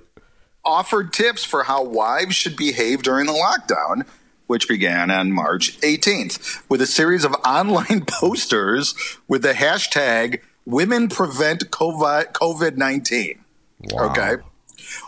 offered 0.66 1.12
tips 1.12 1.44
for 1.44 1.64
how 1.64 1.84
wives 1.84 2.36
should 2.36 2.56
behave 2.56 3.04
during 3.04 3.26
the 3.26 3.34
lockdown, 3.34 4.06
which 4.54 4.68
began 4.68 5.10
on 5.10 5.32
March 5.32 5.80
18th, 5.80 6.62
with 6.70 6.80
a 6.80 6.86
series 6.86 7.26
of 7.26 7.34
online 7.44 8.06
posters 8.06 8.94
with 9.28 9.42
the 9.42 9.54
hashtag 9.54 10.42
Women 10.68 11.10
Prevent 11.10 11.72
COVID 11.72 12.78
19. 12.78 13.44
Wow. 13.90 14.12
Okay. 14.12 14.36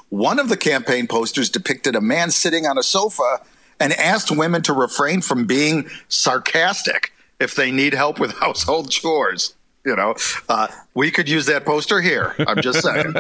One 0.10 0.40
of 0.40 0.50
the 0.50 0.58
campaign 0.58 1.06
posters 1.06 1.52
depicted 1.52 1.96
a 1.96 2.02
man 2.02 2.32
sitting 2.32 2.66
on 2.66 2.80
a 2.80 2.82
sofa 2.82 3.42
and 3.80 3.94
asked 3.94 4.36
women 4.36 4.64
to 4.64 4.74
refrain 4.74 5.22
from 5.22 5.46
being 5.46 5.92
sarcastic 6.08 7.14
if 7.40 7.54
they 7.54 7.70
need 7.70 7.94
help 7.94 8.20
with 8.20 8.32
household 8.40 8.90
chores. 8.90 9.54
You 9.86 9.96
know, 9.96 10.16
uh, 10.50 10.70
we 10.96 11.12
could 11.12 11.30
use 11.30 11.46
that 11.46 11.66
poster 11.66 12.02
here. 12.02 12.34
I'm 12.48 12.64
just 12.64 12.82
saying. 12.82 13.14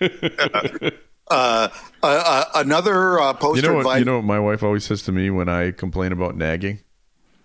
uh, 1.28 1.68
uh, 2.02 2.06
uh, 2.06 2.44
another 2.54 3.20
uh, 3.20 3.32
poster. 3.34 3.66
You 3.66 3.68
know 3.72 3.84
what? 3.84 3.98
You 3.98 4.04
know 4.04 4.16
what 4.16 4.24
my 4.24 4.40
wife 4.40 4.62
always 4.62 4.84
says 4.84 5.02
to 5.02 5.12
me 5.12 5.30
when 5.30 5.48
I 5.48 5.70
complain 5.70 6.12
about 6.12 6.36
nagging? 6.36 6.80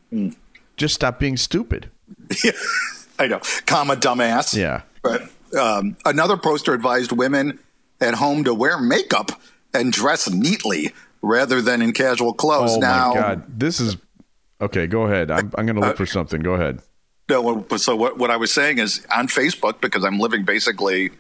Hmm. 0.10 0.30
Just 0.76 0.96
stop 0.96 1.20
being 1.20 1.38
stupid. 1.38 1.90
I 3.20 3.28
know, 3.28 3.40
comma 3.66 3.96
dumbass. 3.96 4.56
Yeah. 4.56 4.84
But 5.02 5.30
um, 5.58 5.98
another 6.06 6.38
poster 6.38 6.74
advised 6.74 7.12
women 7.12 7.60
at 8.00 8.14
home 8.14 8.44
to 8.44 8.54
wear 8.54 8.80
makeup 8.80 9.32
and 9.74 9.92
dress 9.92 10.30
neatly 10.30 10.94
rather 11.22 11.62
than 11.62 11.82
in 11.82 11.94
casual 11.94 12.34
clothes. 12.34 12.76
Oh 12.76 12.80
now, 12.80 13.10
my 13.10 13.16
god, 13.16 13.60
this 13.60 13.80
is 13.80 13.98
okay. 14.62 14.88
Go 14.88 15.04
ahead. 15.04 15.32
I'm, 15.32 15.52
I'm 15.58 15.66
going 15.66 15.76
to 15.76 15.82
look 15.82 15.98
for 15.98 16.06
something. 16.06 16.42
Go 16.42 16.54
ahead. 16.54 16.80
No, 17.30 17.66
so 17.76 17.96
what, 17.96 18.18
what 18.18 18.32
I 18.32 18.38
was 18.38 18.54
saying 18.54 18.78
is 18.78 19.06
on 19.14 19.28
Facebook, 19.28 19.82
because 19.82 20.06
I'm 20.06 20.18
living 20.18 20.46
basically 20.46 21.12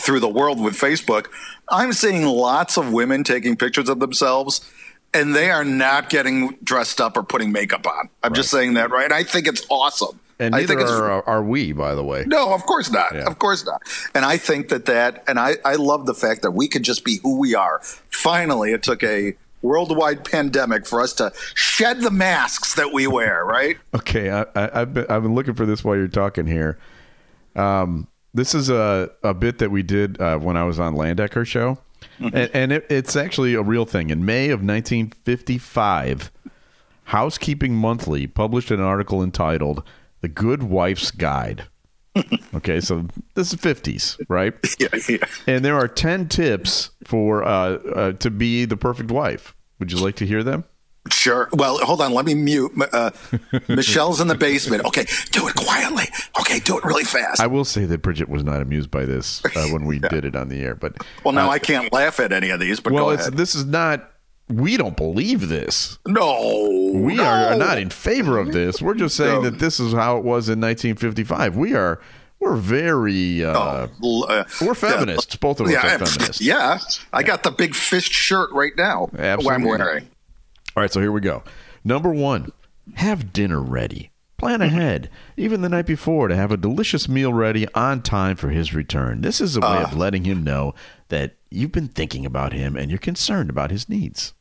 through 0.00 0.20
the 0.20 0.28
world 0.28 0.60
with 0.60 0.74
Facebook, 0.74 1.28
I'm 1.68 1.92
seeing 1.92 2.24
lots 2.24 2.76
of 2.76 2.92
women 2.92 3.24
taking 3.24 3.56
pictures 3.56 3.88
of 3.88 4.00
themselves 4.00 4.70
and 5.14 5.34
they 5.34 5.50
are 5.50 5.64
not 5.64 6.10
getting 6.10 6.56
dressed 6.62 7.00
up 7.00 7.16
or 7.16 7.22
putting 7.22 7.52
makeup 7.52 7.86
on. 7.86 8.08
I'm 8.22 8.34
just 8.34 8.50
saying 8.50 8.74
that, 8.74 8.90
right? 8.90 9.10
I 9.10 9.22
think 9.22 9.46
it's 9.46 9.66
awesome. 9.70 10.20
And 10.38 10.54
I 10.54 10.66
think 10.66 10.82
it's 10.82 10.90
are, 10.90 11.26
are 11.26 11.42
we, 11.42 11.72
by 11.72 11.94
the 11.94 12.04
way. 12.04 12.24
no, 12.26 12.52
of 12.52 12.66
course 12.66 12.90
not. 12.90 13.14
Yeah. 13.14 13.24
Of 13.24 13.38
course 13.38 13.64
not. 13.64 13.80
And 14.14 14.24
I 14.24 14.36
think 14.36 14.68
that 14.68 14.84
that, 14.84 15.24
and 15.26 15.38
I, 15.38 15.56
I 15.64 15.76
love 15.76 16.04
the 16.04 16.12
fact 16.14 16.42
that 16.42 16.50
we 16.50 16.68
could 16.68 16.82
just 16.82 17.04
be 17.04 17.20
who 17.22 17.38
we 17.38 17.54
are. 17.54 17.80
Finally, 18.10 18.72
it 18.72 18.82
took 18.82 19.02
a 19.02 19.34
worldwide 19.62 20.24
pandemic 20.24 20.86
for 20.86 21.00
us 21.00 21.14
to 21.14 21.32
shed 21.54 22.02
the 22.02 22.10
masks 22.10 22.74
that 22.74 22.92
we 22.92 23.06
wear, 23.06 23.44
right? 23.44 23.78
Okay, 23.94 24.30
I, 24.30 24.42
I, 24.54 24.80
I've 24.82 24.94
been 24.94 25.06
I've 25.08 25.22
been 25.22 25.34
looking 25.34 25.54
for 25.54 25.64
this 25.64 25.82
while 25.82 25.96
you're 25.96 26.06
talking 26.06 26.46
here. 26.46 26.78
Um, 27.56 28.06
this 28.36 28.54
is 28.54 28.70
a 28.70 29.10
a 29.22 29.34
bit 29.34 29.58
that 29.58 29.70
we 29.70 29.82
did 29.82 30.20
uh, 30.20 30.38
when 30.38 30.56
I 30.56 30.64
was 30.64 30.78
on 30.78 30.94
Landecker 30.94 31.46
show, 31.46 31.78
and, 32.18 32.50
and 32.54 32.72
it, 32.72 32.86
it's 32.88 33.16
actually 33.16 33.54
a 33.54 33.62
real 33.62 33.84
thing. 33.86 34.10
In 34.10 34.24
May 34.24 34.46
of 34.50 34.60
1955, 34.60 36.30
Housekeeping 37.04 37.74
Monthly 37.74 38.26
published 38.26 38.70
an 38.70 38.80
article 38.80 39.22
entitled 39.22 39.82
"The 40.20 40.28
Good 40.28 40.62
Wife's 40.62 41.10
Guide." 41.10 41.66
okay, 42.54 42.80
so 42.80 43.06
this 43.34 43.52
is 43.52 43.60
50s, 43.60 44.18
right? 44.28 44.54
Yeah, 44.78 44.88
yeah. 45.08 45.18
And 45.46 45.64
there 45.64 45.76
are 45.76 45.88
10 45.88 46.28
tips 46.28 46.90
for 47.04 47.44
uh, 47.44 47.48
uh, 47.48 48.12
to 48.12 48.30
be 48.30 48.64
the 48.64 48.76
perfect 48.76 49.10
wife. 49.10 49.54
Would 49.78 49.92
you 49.92 49.98
like 49.98 50.16
to 50.16 50.26
hear 50.26 50.42
them? 50.42 50.64
Sure. 51.12 51.48
Well, 51.52 51.78
hold 51.78 52.00
on. 52.00 52.12
Let 52.12 52.24
me 52.26 52.34
mute. 52.34 52.72
Uh, 52.92 53.10
Michelle's 53.68 54.20
in 54.20 54.28
the 54.28 54.34
basement. 54.34 54.84
Okay, 54.84 55.06
do 55.32 55.46
it 55.48 55.54
quietly. 55.54 56.04
Okay, 56.40 56.60
do 56.60 56.78
it 56.78 56.84
really 56.84 57.04
fast. 57.04 57.40
I 57.40 57.46
will 57.46 57.64
say 57.64 57.84
that 57.84 58.02
Bridget 58.02 58.28
was 58.28 58.44
not 58.44 58.60
amused 58.62 58.90
by 58.90 59.04
this 59.04 59.44
uh, 59.56 59.66
when 59.70 59.84
we 59.86 59.98
did 59.98 60.24
it 60.24 60.36
on 60.36 60.48
the 60.48 60.60
air, 60.62 60.74
but 60.74 60.96
well, 61.24 61.32
now 61.32 61.48
uh, 61.48 61.52
I 61.52 61.58
can't 61.58 61.92
laugh 61.92 62.20
at 62.20 62.32
any 62.32 62.50
of 62.50 62.60
these, 62.60 62.80
but 62.80 62.92
well, 62.92 63.06
go 63.06 63.10
it's, 63.10 63.30
this 63.30 63.54
is 63.54 63.64
not. 63.64 64.10
We 64.48 64.76
don't 64.76 64.96
believe 64.96 65.48
this. 65.48 65.98
no, 66.06 66.92
We 66.94 67.16
no. 67.16 67.24
are 67.24 67.56
not 67.56 67.78
in 67.78 67.90
favor 67.90 68.38
of 68.38 68.52
this. 68.52 68.80
We're 68.80 68.94
just 68.94 69.16
saying 69.16 69.42
No. 69.42 69.50
that 69.50 69.58
this 69.58 69.80
is 69.80 69.92
how 69.92 70.18
it 70.18 70.24
was 70.24 70.48
in 70.48 70.60
1955. 70.60 71.56
We 71.56 71.74
are. 71.74 72.00
We're 72.38 72.54
very. 72.54 73.44
Uh, 73.44 73.88
L- 74.04 74.26
uh, 74.28 74.44
We're 74.60 74.74
feminists. 74.74 75.34
Both 75.36 75.58
of 75.58 75.66
us 75.66 75.72
yeah, 75.72 75.86
are 75.96 75.98
feminists. 75.98 76.40
Yeah, 76.40 76.78
I 77.12 77.24
got 77.24 77.42
the 77.42 77.50
big 77.50 77.74
fist 77.74 78.12
shirt 78.12 78.50
right 78.52 78.72
now. 78.76 79.06
What 79.06 79.20
I'm 79.20 79.26
Absolutely. 79.26 79.66
wearing. 79.68 80.08
All 80.76 80.82
right, 80.82 80.92
so 80.92 81.00
here 81.00 81.10
we 81.12 81.22
go. 81.22 81.42
Number 81.84 82.10
one, 82.10 82.52
have 82.96 83.32
dinner 83.32 83.60
ready. 83.60 84.10
Plan 84.36 84.60
ahead, 84.60 85.08
even 85.38 85.62
the 85.62 85.70
night 85.70 85.86
before, 85.86 86.28
to 86.28 86.36
have 86.36 86.52
a 86.52 86.58
delicious 86.58 87.08
meal 87.08 87.32
ready 87.32 87.66
on 87.72 88.02
time 88.02 88.36
for 88.36 88.50
his 88.50 88.74
return. 88.74 89.22
This 89.22 89.40
is 89.40 89.56
a 89.56 89.60
way 89.60 89.82
of 89.82 89.96
letting 89.96 90.24
him 90.24 90.44
know 90.44 90.74
that 91.08 91.36
you've 91.50 91.72
been 91.72 91.88
thinking 91.88 92.26
about 92.26 92.52
him 92.52 92.76
and 92.76 92.90
you're 92.90 92.98
concerned 92.98 93.48
about 93.48 93.70
his 93.70 93.88
needs. 93.88 94.34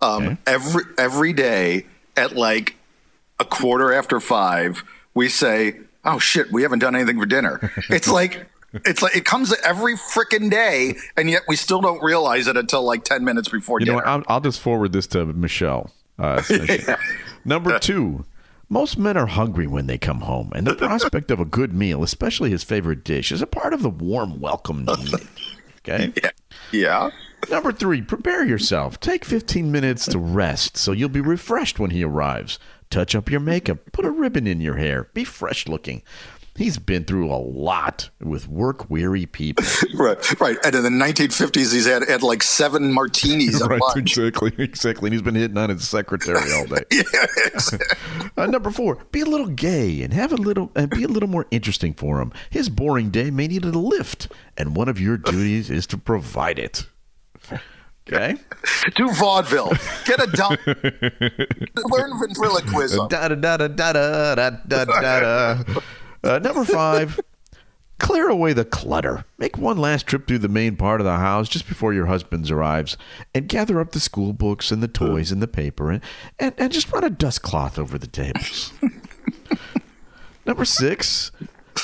Um, 0.00 0.38
Every 0.46 0.84
every 0.96 1.32
day 1.34 1.84
at 2.16 2.34
like 2.34 2.76
a 3.38 3.44
quarter 3.44 3.92
after 3.92 4.18
five, 4.20 4.82
we 5.12 5.28
say, 5.28 5.80
"Oh 6.06 6.18
shit, 6.18 6.50
we 6.50 6.62
haven't 6.62 6.78
done 6.78 6.94
anything 6.96 7.18
for 7.18 7.26
dinner." 7.26 7.70
It's 7.90 8.08
like. 8.08 8.46
It's 8.84 9.02
like 9.02 9.16
it 9.16 9.24
comes 9.24 9.54
every 9.64 9.94
freaking 9.94 10.50
day, 10.50 10.96
and 11.16 11.30
yet 11.30 11.42
we 11.48 11.56
still 11.56 11.80
don't 11.80 12.02
realize 12.02 12.46
it 12.48 12.56
until 12.56 12.82
like 12.82 13.04
ten 13.04 13.24
minutes 13.24 13.48
before 13.48 13.80
You 13.80 13.86
know 13.86 13.92
dinner. 13.92 14.04
what? 14.04 14.06
I'll, 14.28 14.34
I'll 14.36 14.40
just 14.40 14.60
forward 14.60 14.92
this 14.92 15.06
to 15.08 15.24
Michelle. 15.26 15.90
Uh. 16.18 16.42
Number 17.44 17.78
two, 17.78 18.24
most 18.68 18.98
men 18.98 19.16
are 19.16 19.26
hungry 19.26 19.66
when 19.66 19.86
they 19.86 19.98
come 19.98 20.20
home, 20.22 20.50
and 20.54 20.66
the 20.66 20.74
prospect 20.76 21.30
of 21.30 21.40
a 21.40 21.44
good 21.44 21.72
meal, 21.72 22.02
especially 22.02 22.50
his 22.50 22.64
favorite 22.64 23.04
dish, 23.04 23.30
is 23.30 23.42
a 23.42 23.46
part 23.46 23.72
of 23.74 23.82
the 23.82 23.90
warm 23.90 24.40
welcome 24.40 24.84
needed. 24.86 25.28
Okay? 25.78 26.12
yeah, 26.22 26.30
yeah. 26.72 27.10
Number 27.50 27.72
three, 27.72 28.00
prepare 28.00 28.42
yourself. 28.44 28.98
Take 29.00 29.22
15 29.24 29.70
minutes 29.70 30.06
to 30.06 30.18
rest 30.18 30.78
so 30.78 30.92
you'll 30.92 31.10
be 31.10 31.20
refreshed 31.20 31.78
when 31.78 31.90
he 31.90 32.02
arrives. 32.02 32.58
Touch 32.88 33.14
up 33.14 33.30
your 33.30 33.40
makeup, 33.40 33.78
put 33.92 34.06
a 34.06 34.10
ribbon 34.10 34.46
in 34.46 34.62
your 34.62 34.76
hair, 34.76 35.10
be 35.12 35.24
fresh 35.24 35.68
looking 35.68 36.02
he's 36.56 36.78
been 36.78 37.04
through 37.04 37.30
a 37.30 37.36
lot 37.36 38.10
with 38.20 38.48
work 38.48 38.88
weary 38.88 39.26
people. 39.26 39.64
right, 39.94 40.40
right. 40.40 40.56
And 40.64 40.74
in 40.74 40.82
the 40.82 40.88
1950s, 40.88 41.72
he's 41.72 41.86
had, 41.86 42.08
had 42.08 42.22
like 42.22 42.42
seven 42.42 42.92
martinis 42.92 43.62
right. 43.66 43.80
Exactly, 43.96 44.52
exactly. 44.58 45.08
And 45.08 45.14
he's 45.14 45.22
been 45.22 45.34
hitting 45.34 45.56
on 45.58 45.70
his 45.70 45.86
secretary 45.88 46.52
all 46.52 46.66
day. 46.66 46.84
uh, 48.36 48.46
number 48.46 48.70
four, 48.70 48.98
be 49.10 49.20
a 49.20 49.26
little 49.26 49.48
gay 49.48 50.02
and 50.02 50.12
have 50.12 50.32
a 50.32 50.36
little 50.36 50.70
and 50.74 50.90
be 50.90 51.04
a 51.04 51.08
little 51.08 51.28
more 51.28 51.46
interesting 51.50 51.94
for 51.94 52.20
him. 52.20 52.32
His 52.50 52.68
boring 52.68 53.10
day 53.10 53.30
may 53.30 53.46
need 53.46 53.64
a 53.64 53.68
lift, 53.68 54.28
and 54.56 54.76
one 54.76 54.88
of 54.88 55.00
your 55.00 55.16
duties 55.16 55.70
is 55.70 55.86
to 55.88 55.98
provide 55.98 56.58
it. 56.58 56.86
Okay. 58.06 58.36
Do 58.96 59.10
vaudeville. 59.12 59.72
Get 60.04 60.22
a 60.22 60.26
dump. 60.26 60.60
Learn 60.66 62.18
ventriloquism. 62.20 63.08
Da 63.08 63.28
da 63.28 63.34
da 63.34 63.56
da 63.56 63.68
da 63.68 64.34
da 64.34 64.84
da 64.84 64.84
da. 64.84 65.64
Uh, 66.24 66.38
number 66.38 66.64
five, 66.64 67.20
clear 67.98 68.28
away 68.28 68.52
the 68.52 68.64
clutter. 68.64 69.24
Make 69.38 69.58
one 69.58 69.76
last 69.76 70.06
trip 70.06 70.26
through 70.26 70.38
the 70.38 70.48
main 70.48 70.76
part 70.76 71.00
of 71.00 71.04
the 71.04 71.16
house 71.16 71.48
just 71.48 71.68
before 71.68 71.92
your 71.92 72.06
husband 72.06 72.50
arrives, 72.50 72.96
and 73.34 73.48
gather 73.48 73.78
up 73.78 73.92
the 73.92 74.00
school 74.00 74.32
books 74.32 74.70
and 74.70 74.82
the 74.82 74.88
toys 74.88 75.30
and 75.30 75.42
the 75.42 75.48
paper, 75.48 75.90
and 75.90 76.02
and, 76.38 76.54
and 76.56 76.72
just 76.72 76.90
run 76.92 77.04
a 77.04 77.10
dust 77.10 77.42
cloth 77.42 77.78
over 77.78 77.98
the 77.98 78.06
tables. 78.06 78.72
number 80.46 80.64
six. 80.64 81.30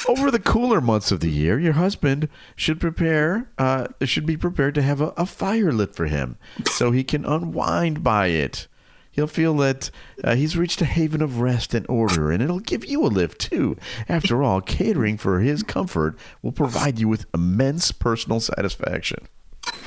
Over 0.09 0.31
the 0.31 0.39
cooler 0.39 0.81
months 0.81 1.11
of 1.11 1.19
the 1.19 1.31
year, 1.31 1.59
your 1.59 1.73
husband 1.73 2.29
should 2.55 2.81
prepare 2.81 3.51
uh, 3.59 3.89
should 4.05 4.25
be 4.25 4.37
prepared 4.37 4.75
to 4.77 4.83
have 4.83 5.01
a, 5.01 5.09
a 5.17 5.27
fire 5.27 5.73
lit 5.73 5.97
for 5.97 6.07
him, 6.07 6.39
so 6.71 6.93
he 6.93 7.03
can 7.03 7.25
unwind 7.25 8.03
by 8.05 8.29
it. 8.29 8.69
He'll 9.13 9.27
feel 9.27 9.55
that 9.57 9.91
uh, 10.23 10.35
he's 10.37 10.57
reached 10.57 10.81
a 10.81 10.85
haven 10.85 11.21
of 11.21 11.41
rest 11.41 11.75
and 11.75 11.85
order, 11.89 12.31
and 12.31 12.43
it'll 12.43 12.61
give 12.61 12.85
you 12.85 13.05
a 13.05 13.09
lift 13.09 13.41
too. 13.41 13.77
After 14.09 14.43
all, 14.43 14.61
catering 14.61 15.17
for 15.19 15.41
his 15.41 15.63
comfort 15.63 16.17
will 16.43 16.53
provide 16.53 16.99
you 16.99 17.09
with 17.09 17.27
immense 17.35 17.91
personal 17.93 18.41
satisfaction. 18.41 19.27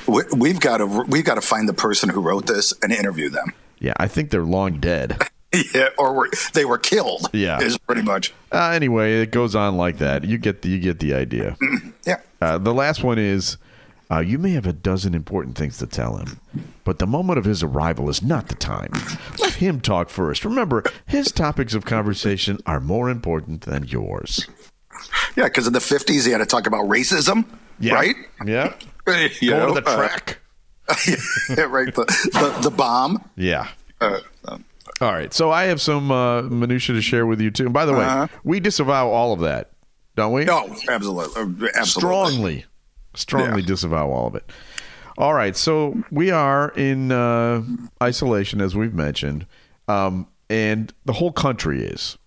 We, 0.06 0.22
we've 0.36 0.60
got 0.60 0.78
to 0.78 0.86
we've 1.08 1.24
got 1.24 1.34
to 1.36 1.40
find 1.40 1.68
the 1.68 1.74
person 1.74 2.08
who 2.10 2.20
wrote 2.20 2.46
this 2.46 2.72
and 2.82 2.92
interview 2.92 3.28
them. 3.30 3.52
Yeah, 3.80 3.94
I 3.96 4.08
think 4.08 4.30
they're 4.30 4.44
long 4.44 4.80
dead. 4.80 5.18
Yeah, 5.72 5.90
or 5.98 6.12
were, 6.14 6.30
they 6.54 6.64
were 6.64 6.78
killed. 6.78 7.30
Yeah. 7.32 7.60
is 7.60 7.78
pretty 7.78 8.02
much. 8.02 8.34
Uh, 8.50 8.70
anyway, 8.70 9.20
it 9.22 9.30
goes 9.30 9.54
on 9.54 9.76
like 9.76 9.98
that. 9.98 10.24
You 10.24 10.36
get 10.36 10.62
the 10.62 10.68
you 10.68 10.80
get 10.80 10.98
the 10.98 11.14
idea. 11.14 11.56
Yeah, 12.04 12.16
Uh, 12.40 12.58
the 12.58 12.74
last 12.74 13.04
one 13.04 13.20
is 13.20 13.56
uh, 14.10 14.18
you 14.20 14.38
may 14.38 14.50
have 14.50 14.66
a 14.66 14.72
dozen 14.72 15.14
important 15.14 15.56
things 15.56 15.78
to 15.78 15.86
tell 15.86 16.16
him, 16.16 16.40
but 16.84 16.98
the 16.98 17.06
moment 17.06 17.38
of 17.38 17.44
his 17.44 17.62
arrival 17.62 18.08
is 18.08 18.22
not 18.22 18.48
the 18.48 18.54
time. 18.54 18.90
Let 19.38 19.54
him 19.54 19.80
talk 19.80 20.08
first. 20.10 20.44
Remember, 20.44 20.82
his 21.06 21.32
topics 21.32 21.74
of 21.74 21.84
conversation 21.84 22.58
are 22.66 22.80
more 22.80 23.08
important 23.10 23.62
than 23.62 23.84
yours. 23.84 24.46
yeah. 25.36 25.44
Because 25.44 25.66
in 25.66 25.72
the 25.72 25.78
50s, 25.78 26.24
he 26.26 26.32
had 26.32 26.38
to 26.38 26.46
talk 26.46 26.66
about 26.66 26.84
racism. 26.86 27.44
Right. 27.80 28.14
Yeah. 28.44 28.74
Go 29.06 29.14
know, 29.42 29.74
to 29.74 29.80
the 29.80 29.88
uh, 29.88 29.96
track. 29.96 30.38
yeah, 31.56 31.62
right. 31.64 31.94
The, 31.94 32.04
the, 32.32 32.58
the 32.64 32.70
bomb. 32.70 33.22
yeah. 33.36 33.68
Uh, 34.00 34.18
um, 34.46 34.64
All 35.00 35.12
right. 35.12 35.32
So 35.32 35.50
I 35.50 35.64
have 35.64 35.80
some 35.80 36.10
uh, 36.10 36.42
minutia 36.42 36.94
to 36.94 37.00
share 37.02 37.26
with 37.26 37.40
you 37.40 37.50
too. 37.50 37.64
And 37.64 37.72
by 37.74 37.86
the 37.86 37.92
way, 37.94 38.04
Uh-huh. 38.04 38.26
we 38.44 38.60
disavow 38.60 39.08
all 39.08 39.32
of 39.32 39.40
that, 39.40 39.70
don't 40.14 40.32
we? 40.32 40.44
no, 40.44 40.68
absolutely, 40.88 41.40
uh, 41.42 41.70
absolutely. 41.74 41.84
strongly, 41.86 42.64
strongly 43.14 43.60
Yeah. 43.62 43.66
disavow 43.68 44.10
all 44.10 44.26
of 44.28 44.34
it. 44.34 44.50
All 45.16 45.34
right, 45.34 45.56
so 45.56 46.02
we 46.10 46.30
are 46.30 46.70
in 46.70 47.12
uh, 47.12 47.62
isolation, 48.02 48.60
as 48.60 48.74
we've 48.74 48.94
mentioned, 48.94 49.46
um, 49.86 50.26
and 50.50 50.92
the 51.04 51.12
whole 51.14 51.30
country 51.32 51.84
is. 51.84 52.18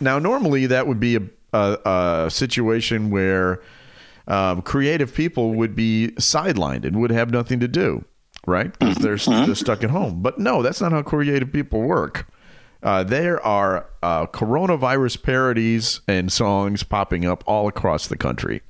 Now, 0.00 0.18
normally 0.18 0.66
that 0.66 0.86
would 0.86 1.00
be 1.00 1.16
a, 1.16 1.22
a, 1.52 2.24
a 2.26 2.30
situation 2.30 3.10
where 3.10 3.62
um, 4.28 4.62
creative 4.62 5.14
people 5.14 5.54
would 5.54 5.74
be 5.74 6.12
sidelined 6.16 6.84
and 6.84 7.00
would 7.00 7.10
have 7.10 7.30
nothing 7.30 7.60
to 7.60 7.68
do, 7.68 8.04
right? 8.46 8.76
Because 8.78 8.96
they're, 8.96 9.16
they're 9.46 9.54
stuck 9.54 9.82
at 9.84 9.90
home. 9.90 10.22
But 10.22 10.38
no, 10.38 10.62
that's 10.62 10.80
not 10.80 10.92
how 10.92 11.02
creative 11.02 11.52
people 11.52 11.80
work. 11.82 12.28
Uh, 12.82 13.04
there 13.04 13.40
are 13.46 13.86
uh, 14.02 14.26
coronavirus 14.26 15.22
parodies 15.22 16.00
and 16.08 16.32
songs 16.32 16.82
popping 16.82 17.24
up 17.24 17.44
all 17.46 17.68
across 17.68 18.08
the 18.08 18.16
country. 18.16 18.60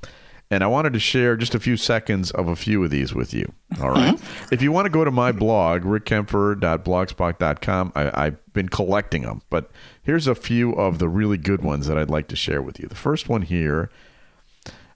And 0.53 0.63
I 0.63 0.67
wanted 0.67 0.93
to 0.93 0.99
share 0.99 1.39
just 1.39 1.55
a 1.55 1.59
few 1.59 1.79
seconds 1.79 2.31
of 2.31 2.47
a 2.47 2.55
few 2.55 2.85
of 2.85 2.91
these 2.91 3.15
with 3.15 3.33
you. 3.33 3.51
All 3.81 3.89
right? 3.89 4.21
If 4.53 4.61
you 4.61 4.71
want 4.71 4.85
to 4.85 4.91
go 4.91 5.03
to 5.03 5.11
my 5.11 5.33
blog, 5.33 5.81
rickkaempfer.blogspot.com, 5.81 7.93
I, 7.95 8.27
I've 8.27 8.53
been 8.53 8.69
collecting 8.69 9.23
them. 9.23 9.41
But 9.49 9.71
here's 10.03 10.27
a 10.27 10.35
few 10.35 10.75
of 10.75 10.99
the 10.99 11.09
really 11.09 11.39
good 11.39 11.63
ones 11.63 11.87
that 11.87 11.97
I'd 11.97 12.11
like 12.11 12.29
to 12.29 12.37
share 12.37 12.61
with 12.61 12.79
you. 12.79 12.87
The 12.87 12.95
first 12.95 13.31
one 13.31 13.41
here 13.41 13.89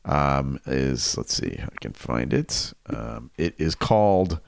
um, 0.05 0.61
is, 0.67 1.17
let's 1.17 1.35
see, 1.35 1.59
I 1.59 1.75
can 1.81 1.95
find 1.95 2.35
it. 2.35 2.75
Um, 2.91 3.31
it 3.39 3.55
is 3.57 3.75
called 3.75 4.41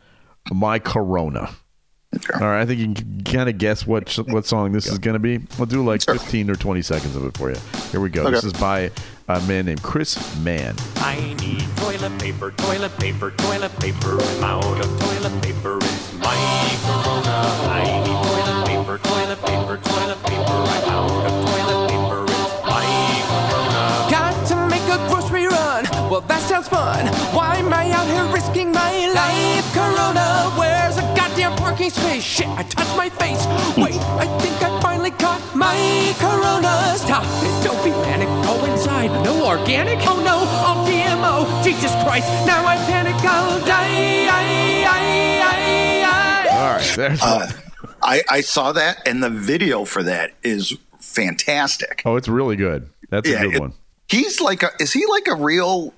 My 0.52 0.78
Corona. 0.78 1.52
All 2.34 2.40
right, 2.40 2.60
I 2.60 2.66
think 2.66 2.80
you 2.80 2.92
can 2.92 3.24
kind 3.24 3.48
of 3.48 3.56
guess 3.58 3.86
what 3.86 4.10
what 4.28 4.46
song 4.46 4.72
this 4.72 4.86
is 4.86 4.98
going 4.98 5.12
to 5.12 5.18
be. 5.18 5.40
We'll 5.58 5.66
do 5.66 5.84
like 5.84 6.02
15 6.02 6.50
or 6.50 6.54
20 6.54 6.80
seconds 6.80 7.14
of 7.14 7.26
it 7.26 7.36
for 7.36 7.50
you. 7.50 7.58
Here 7.90 8.00
we 8.00 8.08
go. 8.08 8.30
This 8.30 8.44
is 8.44 8.54
by 8.54 8.90
a 9.28 9.40
man 9.42 9.66
named 9.66 9.82
Chris 9.82 10.16
Mann. 10.38 10.74
I 10.96 11.34
need 11.40 11.64
toilet 11.76 12.18
paper, 12.18 12.50
toilet 12.52 12.98
paper, 12.98 13.30
toilet 13.32 13.78
paper. 13.78 14.18
I'm 14.20 14.44
out 14.44 14.80
of 14.80 15.00
toilet 15.00 15.42
paper. 15.42 15.76
It's 15.82 16.12
my 16.14 16.34
corona. 16.86 17.36
I 17.68 17.84
need 18.06 18.18
toilet 18.24 18.66
paper, 18.66 18.98
toilet 18.98 19.40
paper, 19.44 19.76
toilet 19.76 20.22
paper. 20.24 20.58
I'm 20.72 20.88
out 20.88 21.26
of 21.26 21.34
toilet 21.46 21.90
paper. 21.90 22.24
It's 22.24 22.54
my 22.64 22.88
corona. 23.28 24.10
Got 24.10 24.46
to 24.48 24.56
make 24.68 24.88
a 24.88 24.96
grocery 25.08 25.46
run. 25.46 25.84
Well, 26.08 26.22
that 26.22 26.40
sounds 26.48 26.68
fun. 26.68 27.06
Why 27.34 27.56
am 27.56 27.72
I 27.72 27.90
out 27.90 28.06
here 28.06 28.24
risking 28.32 28.72
my 28.72 29.12
life? 29.12 29.74
Corona, 29.74 30.50
where's 30.56 30.77
a 31.80 31.90
goddamn 31.90 31.90
parking 31.90 31.90
space? 31.90 32.22
Shit, 32.22 32.48
I 32.48 32.62
touched 32.64 32.96
my 32.96 33.08
face. 33.08 33.46
Wait, 33.76 34.00
I 34.18 34.26
think 34.40 34.62
I 34.62 34.80
finally 34.80 35.10
caught 35.12 35.40
my 35.54 36.14
Corona. 36.18 36.96
Stop 36.96 37.24
it, 37.24 37.64
don't 37.64 37.82
be 37.84 37.90
panic. 38.04 38.28
Go 38.46 38.64
inside. 38.72 39.08
No 39.24 39.46
organic? 39.46 39.98
Oh 40.02 40.22
no, 40.22 40.36
all 40.66 40.86
GMO. 40.86 41.62
Jesus 41.64 41.92
Christ, 42.04 42.28
now 42.46 42.64
I 42.66 42.76
panic. 42.86 43.14
I'll 43.16 43.60
die. 43.60 44.26
I, 44.30 44.84
I, 44.86 45.42
I, 45.42 46.50
I. 46.50 46.58
All 46.58 46.76
right, 46.76 46.96
there's 46.96 47.22
Uh, 47.22 47.50
I, 48.02 48.22
I 48.28 48.40
saw 48.42 48.72
that, 48.72 49.06
and 49.06 49.22
the 49.22 49.30
video 49.30 49.84
for 49.84 50.02
that 50.04 50.32
is 50.42 50.76
fantastic. 51.00 52.02
Oh, 52.04 52.16
it's 52.16 52.28
really 52.28 52.56
good. 52.56 52.88
That's 53.10 53.28
a 53.28 53.38
good 53.38 53.54
it- 53.54 53.60
one. 53.60 53.72
He's 54.08 54.40
like 54.40 54.62
a 54.62 54.70
is 54.80 54.90
he 54.94 55.04
like 55.04 55.28
a 55.28 55.34
real 55.34 55.92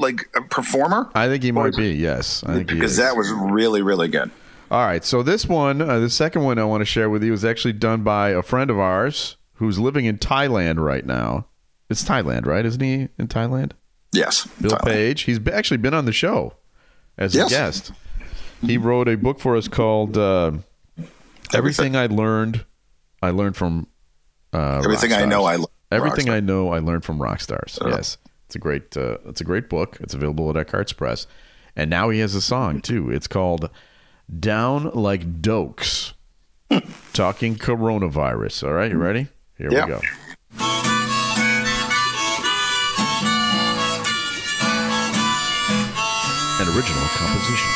like 0.00 0.28
a 0.34 0.42
performer? 0.42 1.08
I 1.14 1.28
think 1.28 1.44
he 1.44 1.52
might 1.52 1.76
be. 1.76 1.90
Yes, 1.92 2.42
I 2.44 2.54
think 2.54 2.68
he 2.70 2.74
because 2.74 2.92
is. 2.92 2.96
that 2.96 3.14
was 3.16 3.30
really 3.30 3.80
really 3.80 4.08
good. 4.08 4.32
All 4.70 4.84
right, 4.84 5.04
so 5.04 5.22
this 5.22 5.46
one, 5.46 5.80
uh, 5.80 6.00
the 6.00 6.10
second 6.10 6.42
one 6.42 6.58
I 6.58 6.64
want 6.64 6.80
to 6.80 6.84
share 6.86 7.08
with 7.08 7.22
you 7.22 7.32
is 7.32 7.44
actually 7.44 7.74
done 7.74 8.02
by 8.02 8.30
a 8.30 8.42
friend 8.42 8.68
of 8.70 8.78
ours 8.78 9.36
who's 9.54 9.78
living 9.78 10.06
in 10.06 10.18
Thailand 10.18 10.82
right 10.84 11.06
now. 11.06 11.46
It's 11.88 12.02
Thailand, 12.02 12.46
right? 12.46 12.64
Isn't 12.66 12.80
he 12.82 13.08
in 13.16 13.28
Thailand? 13.28 13.72
Yes, 14.12 14.46
Bill 14.60 14.72
Tyler. 14.72 14.92
Page. 14.92 15.22
He's 15.22 15.38
actually 15.48 15.76
been 15.76 15.94
on 15.94 16.04
the 16.04 16.12
show 16.12 16.54
as 17.16 17.34
Yes. 17.34 17.46
a 17.46 17.50
guest. 17.50 17.92
He 18.62 18.76
wrote 18.76 19.06
a 19.08 19.16
book 19.16 19.38
for 19.38 19.54
us 19.56 19.68
called 19.68 20.16
uh, 20.18 20.52
"Everything 21.54 21.94
I 21.94 22.06
Learned." 22.06 22.64
I 23.22 23.30
learned 23.30 23.56
from 23.56 23.86
uh, 24.52 24.80
Everything 24.82 25.12
I 25.12 25.26
know. 25.26 25.44
I 25.44 25.56
learned 25.56 25.68
from 25.68 25.96
everything 25.98 26.28
I 26.30 26.40
know 26.40 26.72
I 26.72 26.78
learned 26.80 27.04
from 27.04 27.22
rock 27.22 27.40
stars. 27.40 27.78
Yes, 27.84 28.18
it's 28.46 28.56
a 28.56 28.58
great 28.58 28.96
uh, 28.96 29.18
it's 29.26 29.40
a 29.40 29.44
great 29.44 29.68
book. 29.68 29.98
It's 30.00 30.14
available 30.14 30.50
at 30.50 30.56
Eckhartz 30.66 30.96
Press, 30.96 31.26
and 31.76 31.88
now 31.90 32.08
he 32.08 32.18
has 32.20 32.34
a 32.34 32.40
song 32.40 32.80
too. 32.80 33.10
It's 33.10 33.26
called 33.28 33.68
"Down 34.28 34.90
Like 34.92 35.40
Dokes," 35.42 36.12
talking 37.12 37.56
coronavirus. 37.56 38.64
All 38.66 38.72
right, 38.72 38.90
you 38.90 38.98
ready? 38.98 39.28
Here 39.58 39.70
Yeah. 39.72 39.84
we 39.86 39.90
go. 39.92 40.00
An 46.58 46.66
original 46.68 47.06
composition. 47.16 47.70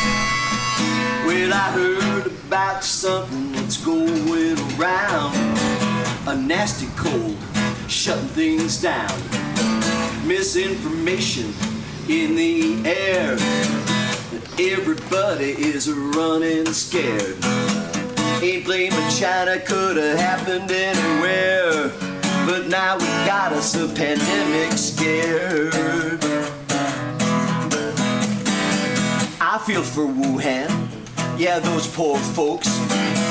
Well, 1.26 1.52
I 1.52 1.71
heard 1.73 2.26
about 2.28 2.83
something 2.83 3.52
that's 3.52 3.76
going 3.84 4.56
around. 4.78 5.34
A 6.26 6.34
nasty 6.36 6.86
cold 6.97 7.36
shutting 7.89 8.28
things 8.28 8.80
down. 8.80 9.13
Misinformation 10.26 11.52
in 12.08 12.36
the 12.36 12.89
air. 12.89 13.36
Everybody 14.63 15.53
is 15.53 15.91
running 15.91 16.67
scared. 16.67 17.43
Ain't 18.43 18.67
blaming 18.67 19.09
China, 19.09 19.59
could 19.59 19.97
have 19.97 20.19
happened 20.19 20.71
anywhere. 20.71 21.89
But 22.45 22.69
now 22.69 22.99
we 22.99 23.07
got 23.25 23.55
us 23.55 23.75
a 23.75 23.89
pandemic 23.89 24.77
scared. 24.77 25.73
I 29.41 29.59
feel 29.65 29.83
for 29.83 30.05
Wuhan. 30.05 30.69
Yeah, 31.39 31.59
those 31.61 31.87
poor 31.87 32.19
folks. 32.19 32.69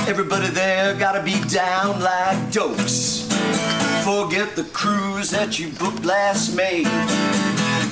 Everybody 0.07 0.47
there 0.47 0.95
gotta 0.95 1.21
be 1.21 1.39
down 1.47 1.99
like 1.99 2.37
dokes. 2.51 3.21
Forget 4.03 4.55
the 4.55 4.63
cruise 4.73 5.29
that 5.29 5.59
you 5.59 5.69
booked 5.73 6.03
last 6.03 6.55
May. 6.55 6.85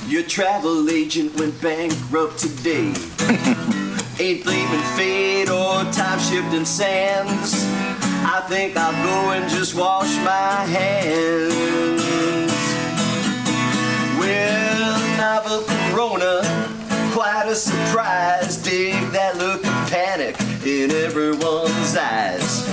Your 0.08 0.24
travel 0.24 0.90
agent 0.90 1.38
went 1.38 1.62
bankrupt 1.62 2.40
today. 2.40 2.94
Ain't 4.22 4.42
blaming 4.46 4.86
fate 4.96 5.50
or 5.50 5.84
time 5.92 6.18
shifting 6.20 6.64
sands. 6.64 7.66
I 8.24 8.42
think 8.48 8.78
I'll 8.78 8.94
go 9.04 9.32
and 9.32 9.50
just 9.50 9.76
wash 9.76 10.16
my 10.24 10.64
hands. 10.64 11.54
Well, 14.18 15.18
novel 15.18 15.66
corona, 15.68 16.42
quite 17.12 17.50
a 17.50 17.56
surprise. 17.56 18.56
Dig 18.64 18.94
that 19.12 19.36
look 19.36 19.60
of 19.60 19.92
panic 19.92 20.40
in 20.66 20.90
everyone's 20.92 21.98
eyes. 21.98 22.66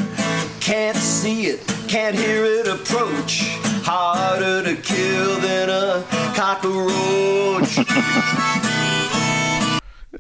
Can't 0.60 0.96
see 0.96 1.46
it, 1.46 1.66
can't 1.88 2.14
hear 2.14 2.44
it 2.44 2.68
approach. 2.68 3.63
Harder 3.86 4.62
to 4.64 4.80
kill 4.80 5.40
than 5.40 5.68
a 5.70 6.04
cockroach. 6.34 7.78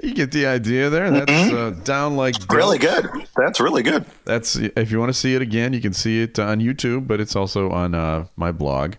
You 0.02 0.12
get 0.12 0.32
the 0.32 0.44
idea 0.44 0.90
there. 0.90 1.10
That's 1.10 1.30
uh, 1.52 1.70
down 1.82 2.14
like 2.16 2.34
Mm-hmm. 2.34 2.56
Really 2.56 2.78
good. 2.78 3.08
That's 3.36 3.58
really 3.58 3.82
good. 3.82 4.04
That's 4.26 4.54
if 4.56 4.90
you 4.90 4.98
want 4.98 5.08
to 5.08 5.14
see 5.18 5.34
it 5.34 5.40
again, 5.40 5.72
you 5.72 5.80
can 5.80 5.94
see 5.94 6.20
it 6.22 6.38
on 6.38 6.60
YouTube, 6.60 7.06
but 7.06 7.20
it's 7.20 7.34
also 7.34 7.70
on 7.70 7.94
uh, 7.94 8.26
my 8.36 8.52
blog. 8.52 8.96